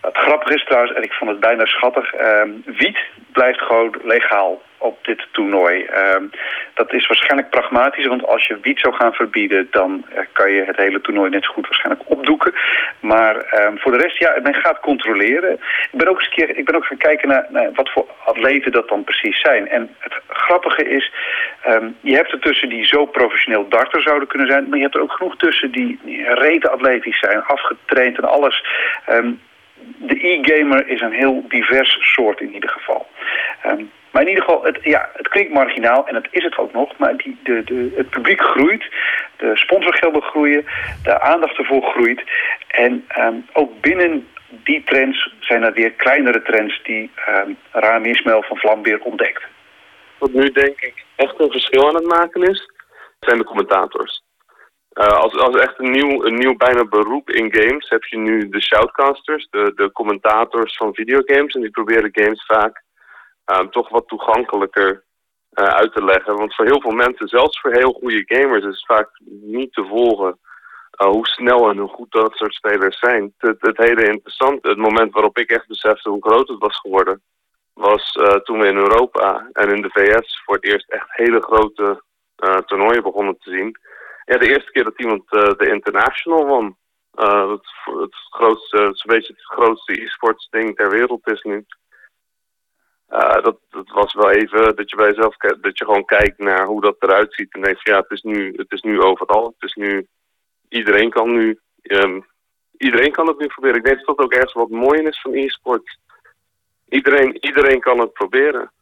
[0.00, 2.98] wat grappig is trouwens, en ik vond het bijna schattig, ehm, wiet
[3.32, 5.86] blijft gewoon legaal op dit toernooi.
[6.16, 6.30] Um,
[6.74, 9.68] dat is waarschijnlijk pragmatisch, want als je wiet zou gaan verbieden...
[9.70, 12.54] dan uh, kan je het hele toernooi net zo goed waarschijnlijk opdoeken.
[13.00, 15.52] Maar um, voor de rest, ja, men gaat controleren.
[15.92, 18.72] Ik ben ook eens een keer ik ben ook gaan kijken naar, wat voor atleten
[18.72, 19.68] dat dan precies zijn.
[19.68, 21.12] En het grappige is,
[21.68, 24.68] um, je hebt er tussen die zo professioneel darter zouden kunnen zijn...
[24.68, 25.98] maar je hebt er ook genoeg tussen die,
[26.34, 28.64] rete atletisch zijn, afgetraind en alles...
[29.96, 33.06] De e-gamer is een heel divers soort in ieder geval.
[33.66, 36.72] Um, maar in ieder geval, het, ja, het klinkt marginaal en dat is het ook
[36.72, 36.98] nog.
[36.98, 38.84] Maar die, de, de, het publiek groeit,
[39.36, 40.64] de sponsorgelden groeien,
[41.02, 42.22] de aandacht ervoor groeit.
[42.68, 48.42] En um, ook binnen die trends zijn er weer kleinere trends die um, Rami Ismail
[48.42, 49.42] van Vlambeer ontdekt.
[50.18, 52.70] Wat nu denk ik echt een verschil aan het maken is,
[53.20, 54.22] zijn de commentators.
[54.92, 58.48] Uh, als, als echt een nieuw, een nieuw bijna beroep in games heb je nu
[58.48, 61.54] de shoutcasters, de, de commentators van videogames.
[61.54, 62.83] En die proberen games vaak
[63.70, 65.04] toch wat toegankelijker
[65.54, 66.36] uh, uit te leggen.
[66.36, 69.10] Want voor heel veel mensen, zelfs voor heel goede gamers, is het vaak
[69.40, 70.38] niet te volgen
[71.02, 73.34] uh, hoe snel en hoe goed dat soort spelers zijn.
[73.38, 77.22] Het, hele interessante, het moment waarop ik echt besefte hoe groot het was geworden,
[77.72, 78.12] was
[78.42, 82.02] toen we in Europa en in de VS voor het eerst echt hele grote
[82.66, 83.78] toernooien begonnen te zien.
[84.24, 86.76] Ja, de eerste keer dat iemand de International won.
[87.50, 87.66] het,
[88.00, 91.66] het, grootste, het grootste e-sports ding ter wereld is nu.
[93.10, 96.66] Uh, dat, dat was wel even dat je bij jezelf dat je gewoon kijkt naar
[96.66, 99.54] hoe dat eruit ziet en denkt ja, het is nu, het is nu overal.
[99.58, 100.06] Het is nu,
[100.68, 102.26] iedereen kan nu, um,
[102.76, 103.76] iedereen kan het nu proberen.
[103.76, 105.98] Ik denk dat dat ook ergens wat mooi is van e-sport.
[106.88, 108.72] Iedereen, iedereen kan het proberen.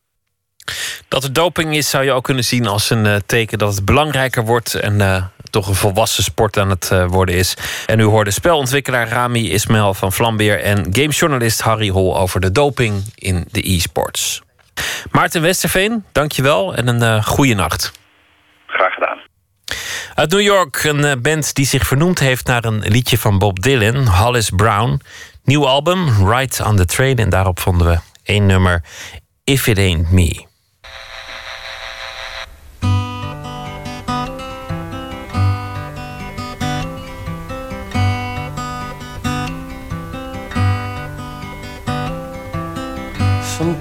[1.08, 3.84] Dat er doping is, zou je ook kunnen zien als een uh, teken dat het
[3.84, 7.56] belangrijker wordt en uh, toch een volwassen sport aan het eh, worden is.
[7.86, 13.04] En u hoorde spelontwikkelaar Rami Ismail van Flambeer en gamejournalist Harry Hol over de doping
[13.14, 14.42] in de e-sports.
[15.10, 17.92] Maarten Westerveen, dankjewel en een uh, goede nacht.
[18.66, 19.18] Graag gedaan.
[20.14, 23.62] Uit New York, een eh, band die zich vernoemd heeft naar een liedje van Bob
[23.62, 25.00] Dylan, Hollis Brown.
[25.44, 27.16] Nieuw album, Ride on the Train.
[27.16, 28.82] En daarop vonden we één nummer,
[29.44, 30.50] If It Ain't Me.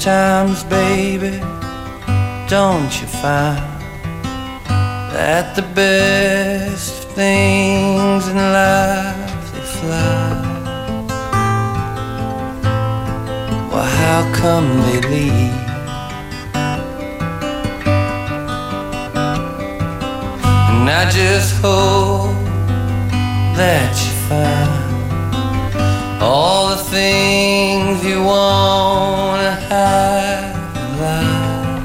[0.02, 1.38] Sometimes, baby,
[2.50, 3.62] don't you find
[5.14, 10.42] that the best things in life they fly?
[13.70, 15.68] Well, how come they leave?
[20.72, 22.34] And I just hope
[23.56, 24.91] that you find
[26.22, 30.56] all the things you wanna have,
[30.96, 31.82] about.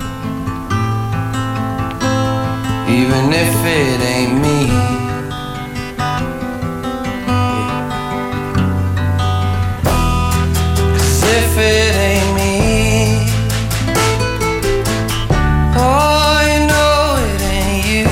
[2.88, 4.68] Even if it ain't me.
[10.92, 12.54] Cause if it ain't me,
[15.78, 18.10] oh, you know it ain't you.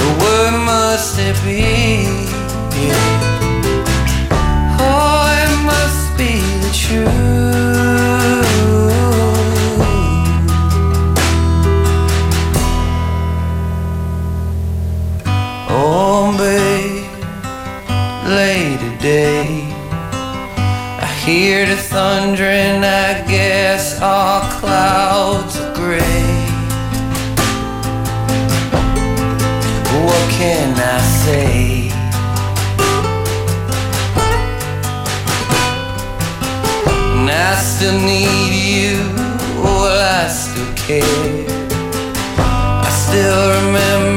[0.00, 1.81] The word must it be?
[37.82, 38.96] still need you.
[39.60, 41.02] Well, I still care.
[42.38, 44.11] I still remember.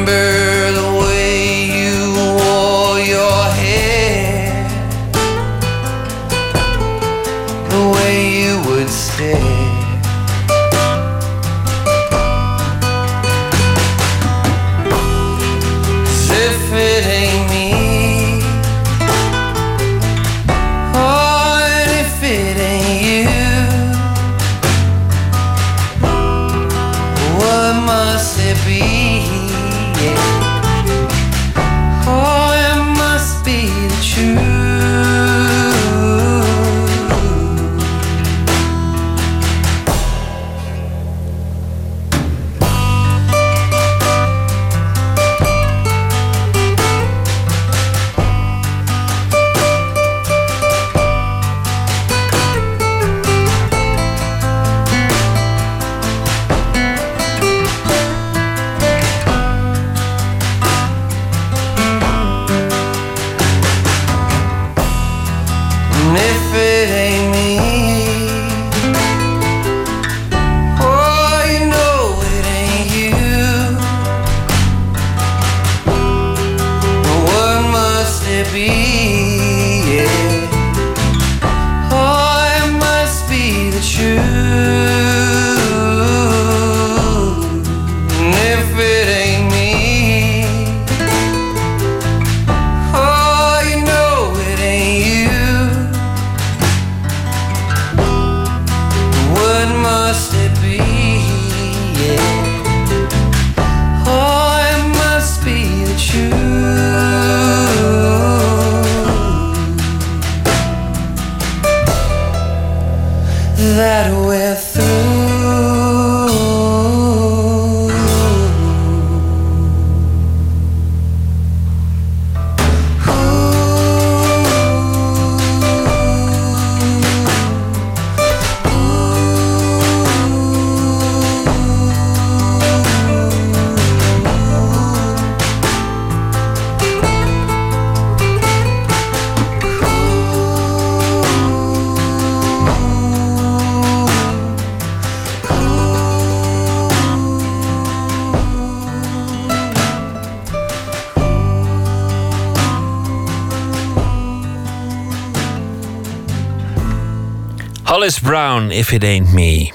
[158.06, 159.72] Alice Brown, If It Ain't Me.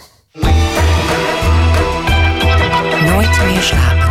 [3.05, 4.11] Nooit meer slapen.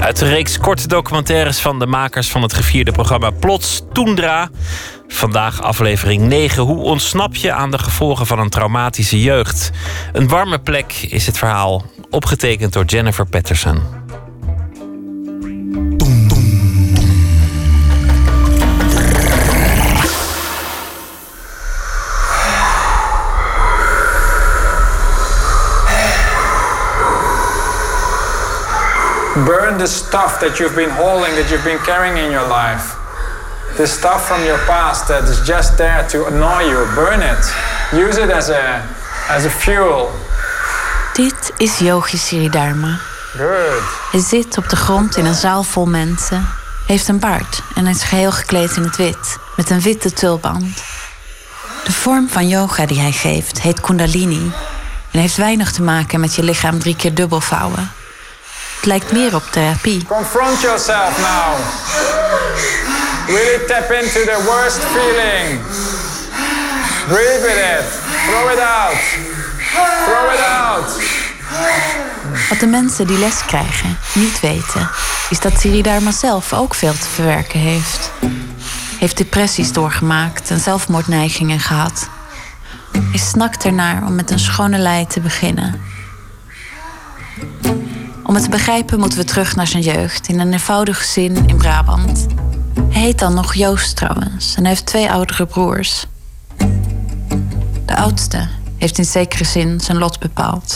[0.00, 4.50] Uit de reeks korte documentaires van de makers van het gevierde programma Plots Toendra.
[5.08, 6.62] Vandaag aflevering 9.
[6.62, 9.70] Hoe ontsnap je aan de gevolgen van een traumatische jeugd?
[10.12, 13.82] Een warme plek is het verhaal, opgetekend door Jennifer Patterson.
[29.78, 32.96] The stuff that you've been holding, that you've been carrying in your life.
[33.76, 36.86] The stuff from your past that is just there to annoy you.
[36.94, 37.44] Burn it.
[37.92, 38.82] Use it as a,
[39.28, 40.10] as a fuel.
[41.12, 42.98] Dit is Yogi Siridharma.
[43.36, 43.82] Good.
[44.10, 46.48] Hij zit op de grond in een zaal vol mensen,
[46.86, 50.82] heeft een baard en is geheel gekleed in het wit, met een witte tulband.
[51.84, 54.52] De vorm van yoga die hij geeft heet Kundalini
[55.10, 57.90] en heeft weinig te maken met je lichaam drie keer dubbel vouwen.
[58.78, 60.04] Het lijkt meer op therapie.
[60.06, 61.56] Confront yourself now.
[63.26, 65.60] Really tap into the worst feeling.
[67.08, 67.84] Breathe with it.
[68.26, 68.96] Throw it out.
[70.04, 71.02] Throw it out.
[72.48, 74.90] Wat de mensen die les krijgen niet weten,
[75.30, 78.10] is dat Siridharma zelf ook veel te verwerken heeft.
[78.98, 82.08] Heeft depressies doorgemaakt en zelfmoordneigingen gehad.
[82.92, 85.80] Hij snakt ernaar om met een schone lei te beginnen.
[88.28, 91.56] Om het te begrijpen moeten we terug naar zijn jeugd in een eenvoudig gezin in
[91.56, 92.26] Brabant.
[92.88, 96.06] Hij heet dan nog Joost trouwens en hij heeft twee oudere broers.
[97.84, 100.74] De oudste heeft in zekere zin zijn lot bepaald.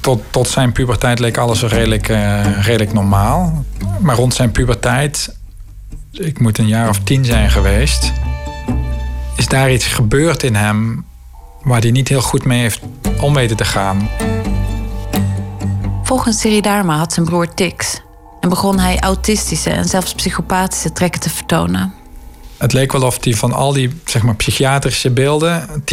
[0.00, 3.64] Tot, tot zijn puberteit leek alles redelijk, uh, redelijk normaal.
[4.00, 5.36] Maar rond zijn puberteit,
[6.12, 8.12] ik moet een jaar of tien zijn geweest,
[9.36, 11.04] is daar iets gebeurd in hem
[11.62, 12.80] waar hij niet heel goed mee heeft
[13.20, 14.08] om weten te gaan.
[16.02, 18.00] Volgens Siridharma had zijn broer tics
[18.40, 21.94] en begon hij autistische en zelfs psychopathische trekken te vertonen.
[22.56, 25.84] Het leek wel of hij van al die zeg maar, psychiatrische beelden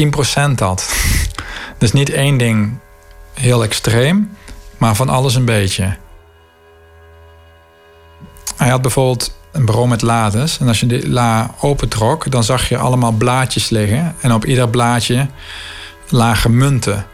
[0.47, 0.89] 10% had.
[1.77, 2.79] dus niet één ding
[3.33, 4.37] heel extreem,
[4.77, 5.97] maar van alles een beetje.
[8.55, 10.59] Hij had bijvoorbeeld een bureau met lades.
[10.59, 14.15] En als je die la opentrok, dan zag je allemaal blaadjes liggen.
[14.21, 15.27] En op ieder blaadje
[16.09, 17.05] lagen munten.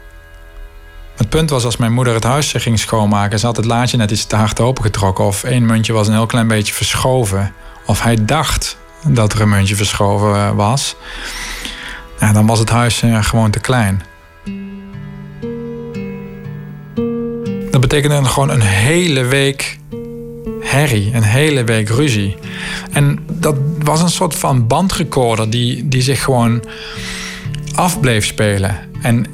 [1.16, 4.10] Het punt was als mijn moeder het huis ging schoonmaken, ze had het laadje net
[4.10, 5.24] iets te hard opengetrokken.
[5.24, 7.52] Of één muntje was een heel klein beetje verschoven.
[7.86, 8.76] Of hij dacht
[9.06, 10.96] dat er een muntje verschoven was.
[12.20, 14.02] Ja, dan was het huis eh, gewoon te klein.
[17.70, 19.78] Dat betekende gewoon een hele week
[20.64, 22.36] herrie, een hele week ruzie.
[22.92, 26.62] En dat was een soort van bandrecorder die, die zich gewoon
[27.74, 28.78] af bleef spelen.
[29.02, 29.26] En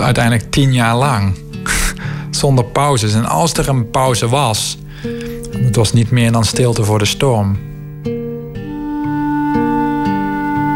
[0.00, 1.34] uiteindelijk tien jaar lang.
[2.30, 3.14] Zonder pauzes.
[3.14, 4.78] En als er een pauze was,
[5.64, 7.58] het was niet meer dan stilte voor de storm.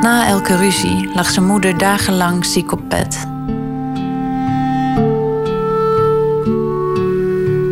[0.01, 3.27] Na elke ruzie lag zijn moeder dagenlang ziek op bed.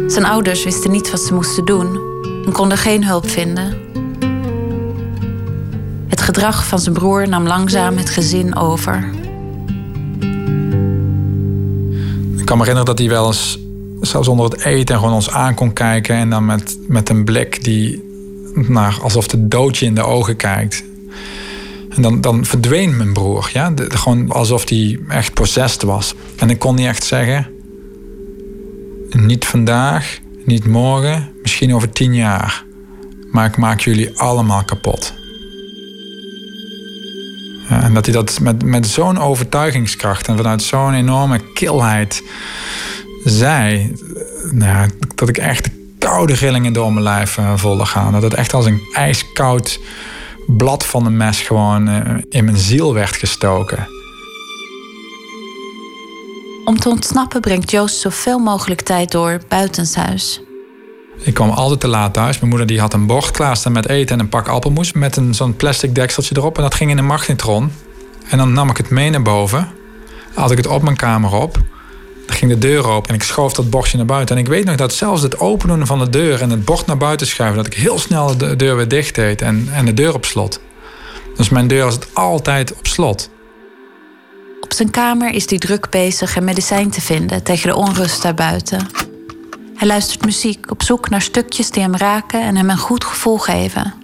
[0.07, 2.15] Zijn ouders wisten niet wat ze moesten doen
[2.47, 3.75] en konden geen hulp vinden.
[6.07, 9.11] Het gedrag van zijn broer nam langzaam het gezin over.
[12.37, 13.59] Ik kan me herinneren dat hij wel eens,
[14.01, 16.17] zelfs onder het eten, gewoon ons aan kon kijken.
[16.17, 18.03] En dan met, met een blik die,
[18.55, 20.85] nou, alsof de doodje in de ogen kijkt.
[21.89, 23.51] En dan, dan verdween mijn broer.
[23.53, 23.73] Ja?
[23.77, 26.15] gewoon alsof hij echt possessed was.
[26.37, 27.47] En ik kon niet echt zeggen:
[29.11, 32.65] niet vandaag, niet morgen, misschien over tien jaar.
[33.31, 35.15] Maar ik maak jullie allemaal kapot.
[37.69, 42.23] En dat hij dat met, met zo'n overtuigingskracht en vanuit zo'n enorme kilheid
[43.25, 43.93] zei.
[44.51, 48.13] Nou, dat ik echt de koude rillingen door mijn lijf uh, voelde gaan.
[48.13, 49.81] Dat het echt als een ijskoud
[50.47, 53.96] blad van een mes gewoon uh, in mijn ziel werd gestoken.
[56.67, 60.41] Om te ontsnappen brengt Joost zoveel mogelijk tijd door buitenshuis.
[61.19, 62.37] Ik kwam altijd te laat thuis.
[62.37, 65.35] Mijn moeder die had een bord klaarstaan met eten en een pak appelmoes met een,
[65.35, 66.57] zo'n plastic dekseltje erop.
[66.57, 67.73] En dat ging in een magnetron.
[68.29, 69.69] En dan nam ik het mee naar boven.
[70.35, 71.59] Had ik het op mijn kamer op.
[72.27, 74.37] Dan ging de deur open en ik schoof dat bordje naar buiten.
[74.37, 76.99] En ik weet nog dat zelfs het openen van de deur en het bord naar
[76.99, 77.57] buiten schuiven...
[77.57, 80.61] dat ik heel snel de deur weer dicht deed en, en de deur op slot.
[81.37, 83.31] Dus mijn deur was altijd op slot.
[84.67, 88.87] Op zijn kamer is hij druk bezig een medicijn te vinden tegen de onrust daarbuiten.
[89.77, 93.39] Hij luistert muziek op zoek naar stukjes die hem raken en hem een goed gevoel
[93.39, 93.95] geven.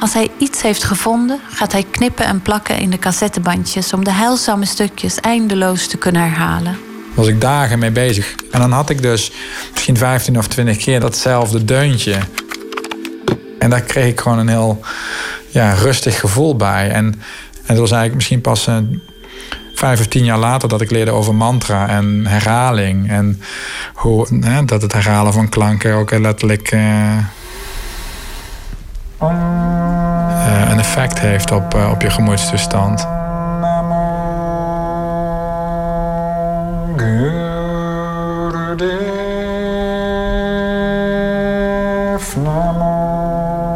[0.00, 4.12] Als hij iets heeft gevonden, gaat hij knippen en plakken in de cassettebandjes om de
[4.12, 6.78] heilzame stukjes eindeloos te kunnen herhalen.
[7.14, 8.34] was ik dagen mee bezig.
[8.50, 9.32] En dan had ik dus
[9.72, 12.18] misschien 15 of 20 keer datzelfde deuntje.
[13.58, 14.80] En daar kreeg ik gewoon een heel
[15.48, 16.90] ja, rustig gevoel bij.
[16.90, 19.02] En, en dat was eigenlijk misschien pas een
[19.78, 23.10] vijf of tien jaar later dat ik leerde over mantra en herhaling.
[23.10, 23.40] En
[23.94, 26.80] hoe, hè, dat het herhalen van klanken ook letterlijk uh,
[29.22, 33.06] uh, een effect heeft op, uh, op je gemoedstoestand.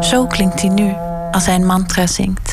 [0.01, 0.95] Zo klinkt hij nu
[1.31, 2.50] als hij een mantra zingt.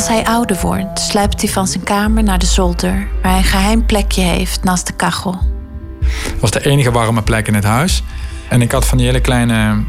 [0.00, 3.44] Als hij ouder wordt, sluipt hij van zijn kamer naar de zolder, waar hij een
[3.44, 5.38] geheim plekje heeft naast de kachel.
[6.04, 8.02] Het was de enige warme plek in het huis.
[8.48, 9.84] En ik had van die hele kleine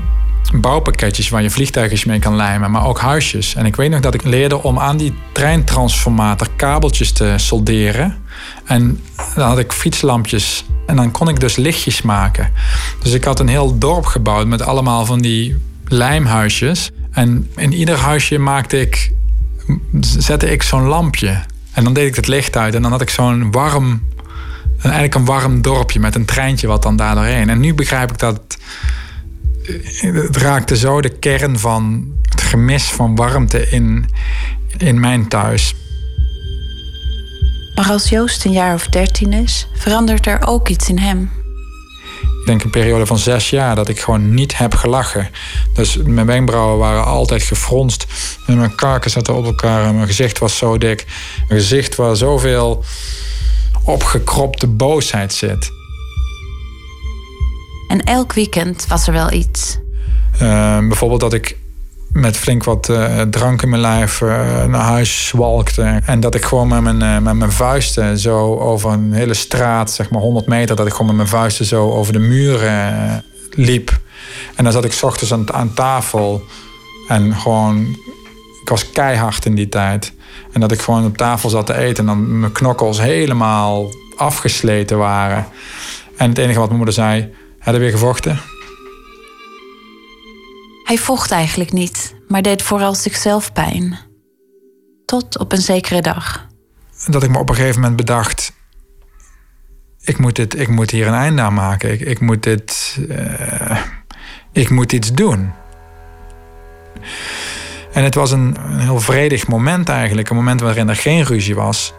[0.54, 3.56] bouwpakketjes waar je vliegtuigjes mee kan lijmen, maar ook huisjes.
[3.56, 8.18] En ik weet nog dat ik leerde om aan die treintransformator kabeltjes te solderen.
[8.66, 9.04] En
[9.36, 12.52] dan had ik fietslampjes en dan kon ik dus lichtjes maken.
[13.04, 15.58] Dus ik had een heel dorp gebouwd met allemaal van die
[15.88, 16.92] lijmhuisjes.
[17.12, 19.12] En in ieder huisje maakte ik,
[20.00, 21.44] zette ik zo'n lampje.
[21.72, 24.02] En dan deed ik het licht uit en dan had ik zo'n warm,
[24.82, 27.50] eigenlijk een warm dorpje met een treintje wat dan daar doorheen.
[27.50, 28.42] En nu begrijp ik dat
[30.02, 34.06] het raakte zo de kern van het gemis van warmte in,
[34.78, 35.76] in mijn thuis.
[37.76, 41.41] Maar als Joost een jaar of dertien is, verandert er ook iets in hem.
[42.42, 45.30] Ik denk een periode van zes jaar dat ik gewoon niet heb gelachen.
[45.74, 48.06] Dus mijn wenkbrauwen waren altijd gefronst.
[48.48, 51.06] En mijn kaken zaten op elkaar en mijn gezicht was zo dik.
[51.48, 52.84] Mijn gezicht waar zoveel
[53.84, 55.72] opgekropte boosheid zit.
[57.88, 59.78] En elk weekend was er wel iets.
[60.42, 61.58] Uh, bijvoorbeeld dat ik
[62.14, 64.30] met flink wat uh, drank in mijn lijf uh,
[64.66, 66.02] naar huis zwalkte.
[66.06, 70.10] En dat ik gewoon met mijn, met mijn vuisten zo over een hele straat, zeg
[70.10, 74.00] maar 100 meter, dat ik gewoon met mijn vuisten zo over de muren liep.
[74.56, 76.44] En dan zat ik ochtends aan, aan tafel
[77.08, 77.98] en gewoon,
[78.62, 80.14] ik was keihard in die tijd.
[80.52, 84.98] En dat ik gewoon op tafel zat te eten en dan mijn knokkels helemaal afgesleten
[84.98, 85.46] waren.
[86.16, 88.40] En het enige wat mijn moeder zei, had hij weer gevochten?
[90.92, 93.98] Hij vocht eigenlijk niet, maar deed vooral zichzelf pijn.
[95.06, 96.48] Tot op een zekere dag.
[97.08, 98.54] Dat ik me op een gegeven moment bedacht...
[100.02, 101.92] ik moet, dit, ik moet hier een einde aan maken.
[101.92, 102.98] Ik, ik moet dit...
[103.10, 103.82] Uh,
[104.52, 105.52] ik moet iets doen.
[107.94, 110.30] En het was een, een heel vredig moment eigenlijk.
[110.30, 111.94] Een moment waarin er geen ruzie was.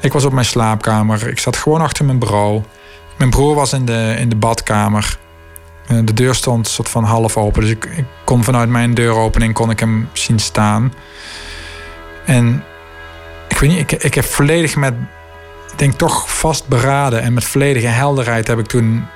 [0.00, 1.28] Ik was op mijn slaapkamer.
[1.28, 2.62] Ik zat gewoon achter mijn bureau.
[3.18, 5.18] Mijn broer was in de, in de badkamer.
[5.86, 7.60] De deur stond soort van half open.
[7.60, 10.92] Dus ik, ik kon vanuit mijn deuropening kon ik hem zien staan.
[12.24, 12.64] En
[13.48, 14.94] ik weet niet, ik, ik heb volledig met,
[15.72, 19.06] ik denk toch vastberaden en met volledige helderheid heb ik toen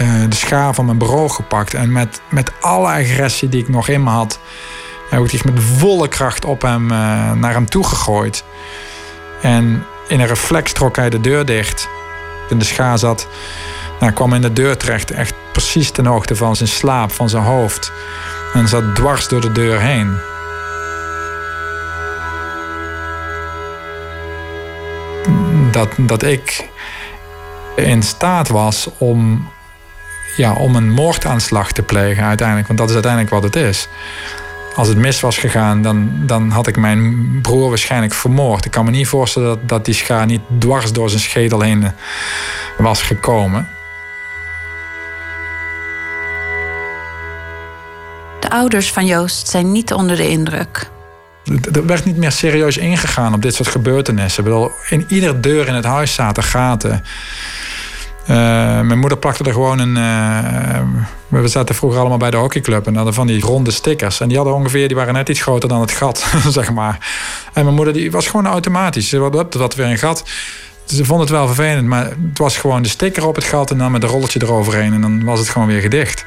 [0.00, 1.74] uh, de schaar van mijn bureau gepakt.
[1.74, 4.40] En met, met alle agressie die ik nog in me had,
[5.10, 8.44] heb ik die met volle kracht op hem, uh, naar hem toe gegooid.
[9.42, 11.88] En in een reflex trok hij de deur dicht.
[12.48, 13.28] In de schaar zat,
[14.00, 17.42] nou, kwam in de deur terecht, echt precies ten hoogte van zijn slaap, van zijn
[17.42, 17.92] hoofd.
[18.54, 20.16] En zat dwars door de deur heen.
[25.70, 26.68] Dat, dat ik
[27.76, 29.48] in staat was om,
[30.36, 32.66] ja, om een moordaanslag te plegen uiteindelijk.
[32.66, 33.88] Want dat is uiteindelijk wat het is.
[34.74, 38.64] Als het mis was gegaan, dan, dan had ik mijn broer waarschijnlijk vermoord.
[38.64, 41.92] Ik kan me niet voorstellen dat, dat die schaar niet dwars door zijn schedel heen
[42.78, 43.68] was gekomen.
[48.48, 50.90] De ouders van Joost zijn niet onder de indruk.
[51.72, 54.44] Er werd niet meer serieus ingegaan op dit soort gebeurtenissen.
[54.44, 57.04] Bedoel, in iedere deur in het huis zaten gaten.
[58.22, 58.36] Uh,
[58.80, 59.96] mijn moeder plakte er gewoon een.
[59.96, 64.20] Uh, we zaten vroeger allemaal bij de hockeyclub en hadden van die ronde stickers.
[64.20, 66.98] En die hadden ongeveer, die waren net iets groter dan het gat, zeg maar.
[67.52, 69.08] En mijn moeder die was gewoon automatisch.
[69.08, 70.24] Ze had dat weer een gat.
[70.84, 73.78] Ze vond het wel vervelend, maar het was gewoon de sticker op het gat en
[73.78, 74.92] dan met een rolletje eroverheen.
[74.92, 76.24] En dan was het gewoon weer gedicht.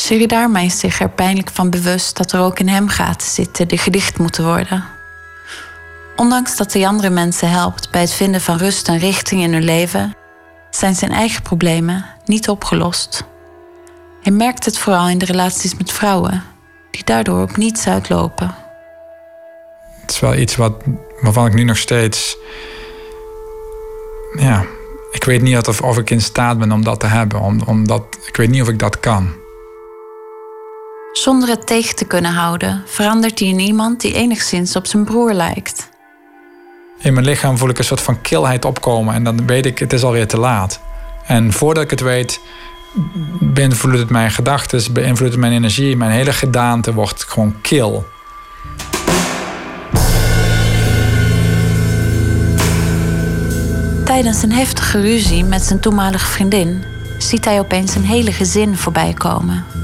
[0.00, 3.78] Siridarma is zich er pijnlijk van bewust dat er ook in hem gaten zitten die
[3.78, 4.84] gedicht moeten worden.
[6.16, 9.64] Ondanks dat hij andere mensen helpt bij het vinden van rust en richting in hun
[9.64, 10.16] leven,
[10.70, 13.24] zijn zijn eigen problemen niet opgelost.
[14.22, 16.42] Hij merkt het vooral in de relaties met vrouwen,
[16.90, 18.54] die daardoor op niets uitlopen.
[20.00, 20.82] Het is wel iets wat,
[21.20, 22.36] waarvan ik nu nog steeds.
[24.38, 24.64] Ja,
[25.10, 27.40] ik weet niet of, of ik in staat ben om dat te hebben.
[27.40, 29.39] Om, omdat, ik weet niet of ik dat kan.
[31.12, 35.32] Zonder het tegen te kunnen houden, verandert hij in iemand die enigszins op zijn broer
[35.32, 35.88] lijkt.
[36.98, 39.92] In mijn lichaam voel ik een soort van kilheid opkomen en dan weet ik, het
[39.92, 40.80] is alweer te laat.
[41.26, 42.40] En voordat ik het weet,
[43.40, 48.06] beïnvloedt het mijn gedachten, beïnvloedt het mijn energie, mijn hele gedaante wordt gewoon kil.
[54.04, 56.84] Tijdens een heftige ruzie met zijn toenmalige vriendin
[57.18, 59.79] ziet hij opeens een hele gezin voorbij komen.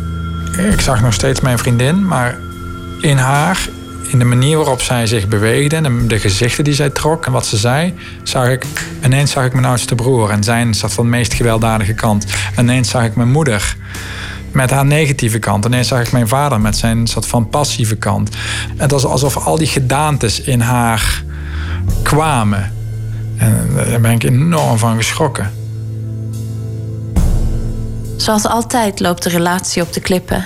[0.57, 2.39] Ik zag nog steeds mijn vriendin, maar
[3.01, 3.69] in haar,
[4.09, 7.47] in de manier waarop zij zich beweegde en de gezichten die zij trok en wat
[7.47, 8.67] ze zei, zag ik
[9.05, 12.27] ineens zag ik mijn oudste broer en zijn zat van de meest gewelddadige kant.
[12.59, 13.77] Ineens zag ik mijn moeder
[14.53, 15.65] met haar negatieve kant.
[15.65, 18.31] Ineens zag ik mijn vader met zijn soort van passieve kant.
[18.77, 21.23] Het was alsof al die gedaantes in haar
[22.03, 22.73] kwamen.
[23.37, 25.66] En daar ben ik enorm van geschrokken.
[28.17, 30.45] Zoals altijd loopt de relatie op de klippen.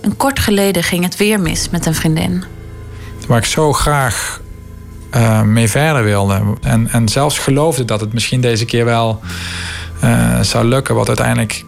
[0.00, 2.44] En kort geleden ging het weer mis met een vriendin.
[3.26, 4.40] Waar ik zo graag
[5.14, 6.42] uh, mee verder wilde.
[6.62, 9.20] En, en zelfs geloofde dat het misschien deze keer wel
[10.04, 10.94] uh, zou lukken.
[10.94, 11.64] Wat uiteindelijk,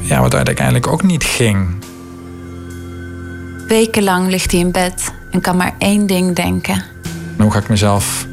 [0.00, 1.84] ja, wat uiteindelijk ook niet ging.
[3.68, 6.84] Wekenlang ligt hij in bed en kan maar één ding denken.
[7.38, 8.26] Hoe ga ik mezelf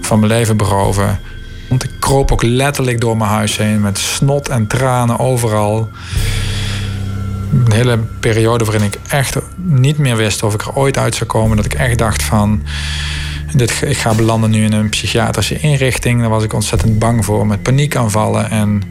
[0.00, 1.20] van mijn leven beroven?
[1.68, 5.90] Want ik kroop ook letterlijk door mijn huis heen met snot en tranen overal.
[7.52, 11.30] Een hele periode waarin ik echt niet meer wist of ik er ooit uit zou
[11.30, 11.56] komen.
[11.56, 12.62] Dat ik echt dacht van,
[13.54, 16.20] dit, ik ga belanden nu in een psychiatrische inrichting.
[16.20, 18.50] Daar was ik ontzettend bang voor, met paniekaanvallen.
[18.50, 18.82] En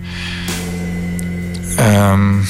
[1.79, 2.45] um,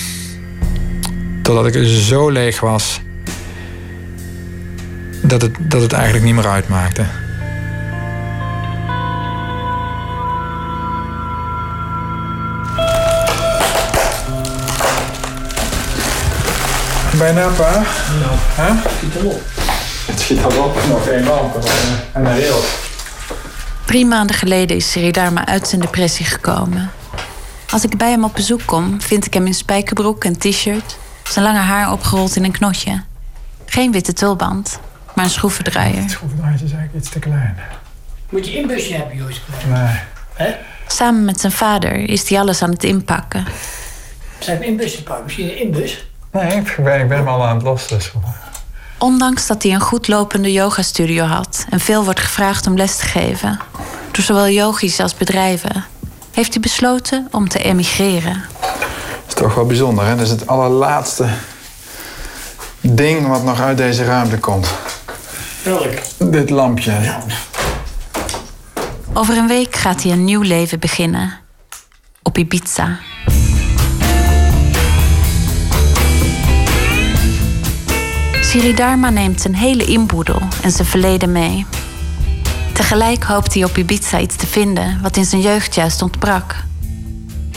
[1.41, 3.02] totdat ik zo leeg was,
[5.22, 7.06] dat het, dat het eigenlijk niet meer uitmaakte.
[17.18, 17.72] Bijna, pa?
[18.19, 18.85] Nou, Huh?
[18.98, 19.41] schiet hem op.
[20.06, 20.80] Het schiet al op.
[20.89, 21.56] Nog één lamp
[22.14, 22.60] en een rail.
[23.85, 26.91] Drie maanden geleden is Siridharma uit zijn depressie gekomen.
[27.69, 30.98] Als ik bij hem op bezoek kom, vind ik hem in spijkerbroek en t-shirt...
[31.30, 33.03] zijn lange haar opgerold in een knotje.
[33.65, 34.80] Geen witte tulband,
[35.15, 36.02] maar een schroevendraaier.
[36.02, 37.57] Het schroevendraaier is eigenlijk iets te klein.
[38.30, 39.41] Moet je inbusje hebben, Joost?
[39.68, 39.99] Nee.
[40.34, 40.56] Hè?
[40.88, 43.45] Samen met zijn vader is hij alles aan het inpakken.
[44.39, 45.23] Zijn we inbusje pakken?
[45.26, 46.06] Misschien een inbus?
[46.32, 47.98] Nee, ik ben, ik ben hem al aan het lossen.
[47.98, 48.12] Dus.
[48.98, 53.06] Ondanks dat hij een goed lopende yogastudio had en veel wordt gevraagd om les te
[53.06, 53.60] geven,
[54.12, 55.86] door zowel yogis als bedrijven,
[56.32, 58.44] heeft hij besloten om te emigreren.
[58.62, 60.16] Dat is toch wel bijzonder, hè?
[60.16, 61.26] Dat is het allerlaatste
[62.82, 64.74] ding wat nog uit deze ruimte komt.
[65.64, 65.94] Welk?
[66.18, 67.16] Dit lampje.
[69.14, 71.34] Over een week gaat hij een nieuw leven beginnen.
[72.24, 72.98] Op Ibiza.
[78.48, 81.65] Siridharma neemt zijn hele inboedel en zijn verleden mee.
[82.74, 86.56] Tegelijk hoopt hij op Ibiza iets te vinden wat in zijn jeugd juist ontbrak.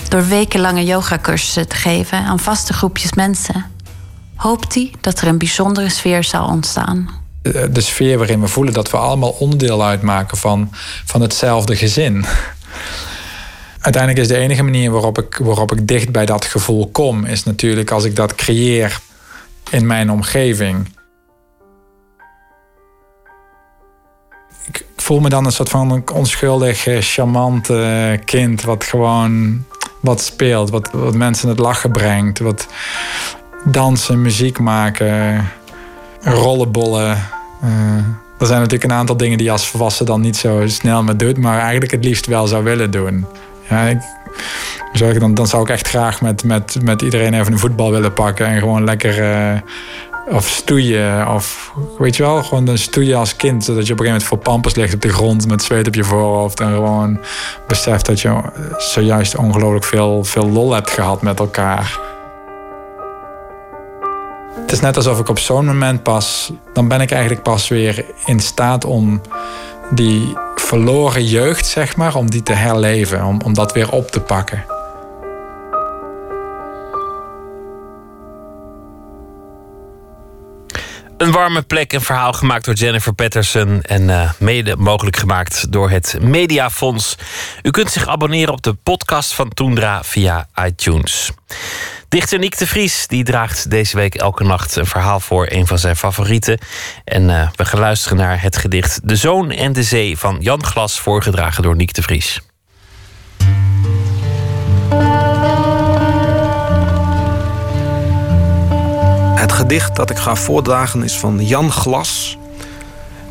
[0.09, 3.65] Door wekenlange yogacursussen te geven aan vaste groepjes mensen,
[4.35, 7.11] hoopt hij dat er een bijzondere sfeer zal ontstaan.
[7.71, 10.69] De sfeer waarin we voelen dat we allemaal onderdeel uitmaken van,
[11.05, 12.25] van hetzelfde gezin.
[13.81, 17.45] Uiteindelijk is de enige manier waarop ik, waarop ik dicht bij dat gevoel kom, is
[17.45, 19.01] natuurlijk als ik dat creëer
[19.71, 20.99] in mijn omgeving.
[24.67, 27.71] Ik voel me dan een soort van onschuldig, charmant
[28.25, 29.65] kind wat gewoon
[30.01, 32.67] wat speelt, wat, wat mensen het lachen brengt, wat
[33.65, 35.45] dansen, muziek maken,
[36.21, 37.19] rollenbollen.
[37.65, 37.97] Uh,
[38.39, 41.17] er zijn natuurlijk een aantal dingen die je als volwassen dan niet zo snel meer
[41.17, 43.27] doet, maar eigenlijk het liefst wel zou willen doen.
[43.69, 43.99] Ja, ik,
[45.19, 48.47] dan, dan zou ik echt graag met, met, met iedereen even een voetbal willen pakken
[48.47, 49.19] en gewoon lekker.
[49.19, 49.61] Uh,
[50.29, 51.29] of stoeien.
[51.29, 53.65] Of weet je wel, gewoon een stoeien als kind.
[53.65, 55.95] Zodat je op een gegeven moment voor pampers ligt op de grond met zweet op
[55.95, 56.61] je voorhoofd.
[56.61, 57.19] En gewoon
[57.67, 58.41] beseft dat je
[58.79, 61.99] zojuist ongelooflijk veel, veel lol hebt gehad met elkaar.
[64.55, 68.05] Het is net alsof ik op zo'n moment pas, dan ben ik eigenlijk pas weer
[68.25, 69.21] in staat om
[69.91, 74.21] die verloren jeugd, zeg maar, om die te herleven, om, om dat weer op te
[74.21, 74.65] pakken.
[81.21, 85.91] Een warme plek, een verhaal gemaakt door Jennifer Patterson en uh, mede mogelijk gemaakt door
[85.91, 87.17] het Mediafonds.
[87.63, 91.31] U kunt zich abonneren op de podcast van Toendra via iTunes.
[92.09, 95.79] Dichter Niek de Vries die draagt deze week elke nacht een verhaal voor, een van
[95.79, 96.59] zijn favorieten.
[97.05, 100.65] En uh, we gaan luisteren naar het gedicht De Zoon en de Zee van Jan
[100.65, 102.41] Glas, voorgedragen door Niek de Vries.
[109.51, 112.39] Het gedicht dat ik ga voordragen is van Jan Glas.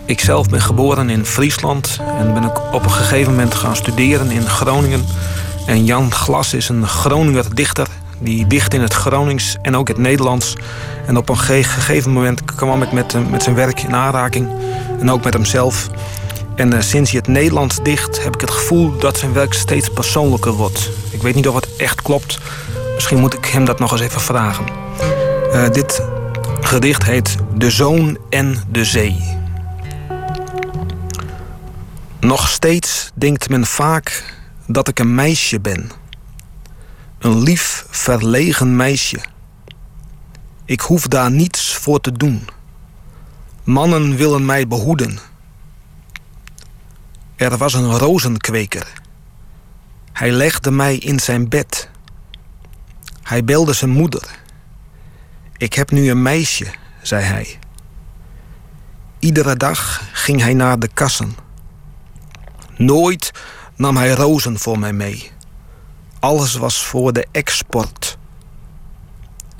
[0.05, 4.31] Ik zelf ben geboren in Friesland en ben ik op een gegeven moment gaan studeren
[4.31, 5.05] in Groningen.
[5.65, 7.87] En Jan Glas is een Groninger dichter
[8.17, 10.55] die dicht in het Gronings en ook het Nederlands.
[11.05, 14.49] En op een gegeven moment kwam ik met, met zijn werk in aanraking
[14.99, 15.87] en ook met hemzelf.
[16.55, 19.89] En uh, sinds hij het Nederlands dicht heb ik het gevoel dat zijn werk steeds
[19.89, 20.89] persoonlijker wordt.
[21.09, 22.39] Ik weet niet of het echt klopt.
[22.93, 24.65] Misschien moet ik hem dat nog eens even vragen.
[25.53, 26.01] Uh, dit
[26.61, 29.37] gedicht heet De Zoon en de Zee.
[32.19, 34.33] Nog steeds denkt men vaak
[34.67, 35.91] dat ik een meisje ben.
[37.19, 39.19] Een lief, verlegen meisje.
[40.65, 42.47] Ik hoef daar niets voor te doen.
[43.63, 45.19] Mannen willen mij behoeden.
[47.35, 49.01] Er was een rozenkweker.
[50.13, 51.89] Hij legde mij in zijn bed.
[53.23, 54.39] Hij belde zijn moeder.
[55.59, 56.65] Ik heb nu een meisje,
[57.01, 57.59] zei hij.
[59.19, 61.35] Iedere dag ging hij naar de kassen.
[62.77, 63.31] Nooit
[63.75, 65.31] nam hij rozen voor mij mee.
[66.19, 68.17] Alles was voor de export.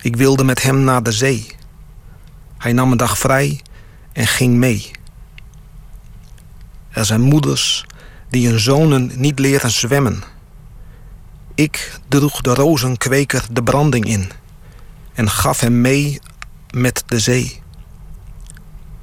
[0.01, 1.55] Ik wilde met hem naar de zee.
[2.57, 3.61] Hij nam een dag vrij
[4.13, 4.91] en ging mee.
[6.89, 7.85] Er zijn moeders
[8.30, 10.23] die hun zonen niet leren zwemmen.
[11.55, 14.31] Ik droeg de rozenkweker de branding in
[15.19, 16.19] en gaf hem mee
[16.69, 17.61] met de zee.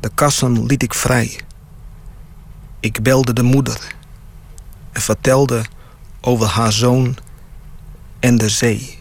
[0.01, 1.41] De kassen liet ik vrij.
[2.81, 3.95] Ik belde de moeder
[4.93, 5.65] en vertelde
[6.21, 7.17] over haar zoon
[8.21, 8.96] en de zee.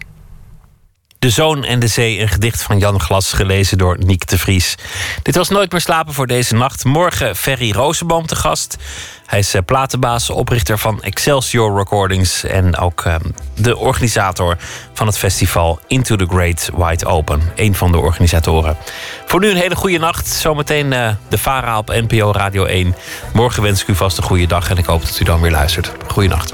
[1.25, 4.75] De Zoon en de Zee, een gedicht van Jan Glas, gelezen door Niek de Vries.
[5.21, 6.83] Dit was Nooit meer slapen voor deze nacht.
[6.83, 8.77] Morgen Ferry Rozenboom te gast.
[9.25, 12.43] Hij is eh, platenbaas, oprichter van Excelsior Recordings...
[12.43, 13.15] en ook uh,
[13.55, 14.57] de organisator
[14.93, 17.41] van het festival Into the Great Wide Open.
[17.55, 18.77] Een van de organisatoren.
[19.25, 20.27] Voor nu een hele goede nacht.
[20.27, 22.95] Zometeen uh, de VARA op NPO Radio 1.
[23.33, 25.51] Morgen wens ik u vast een goede dag en ik hoop dat u dan weer
[25.51, 25.91] luistert.
[26.07, 26.53] Goeienacht.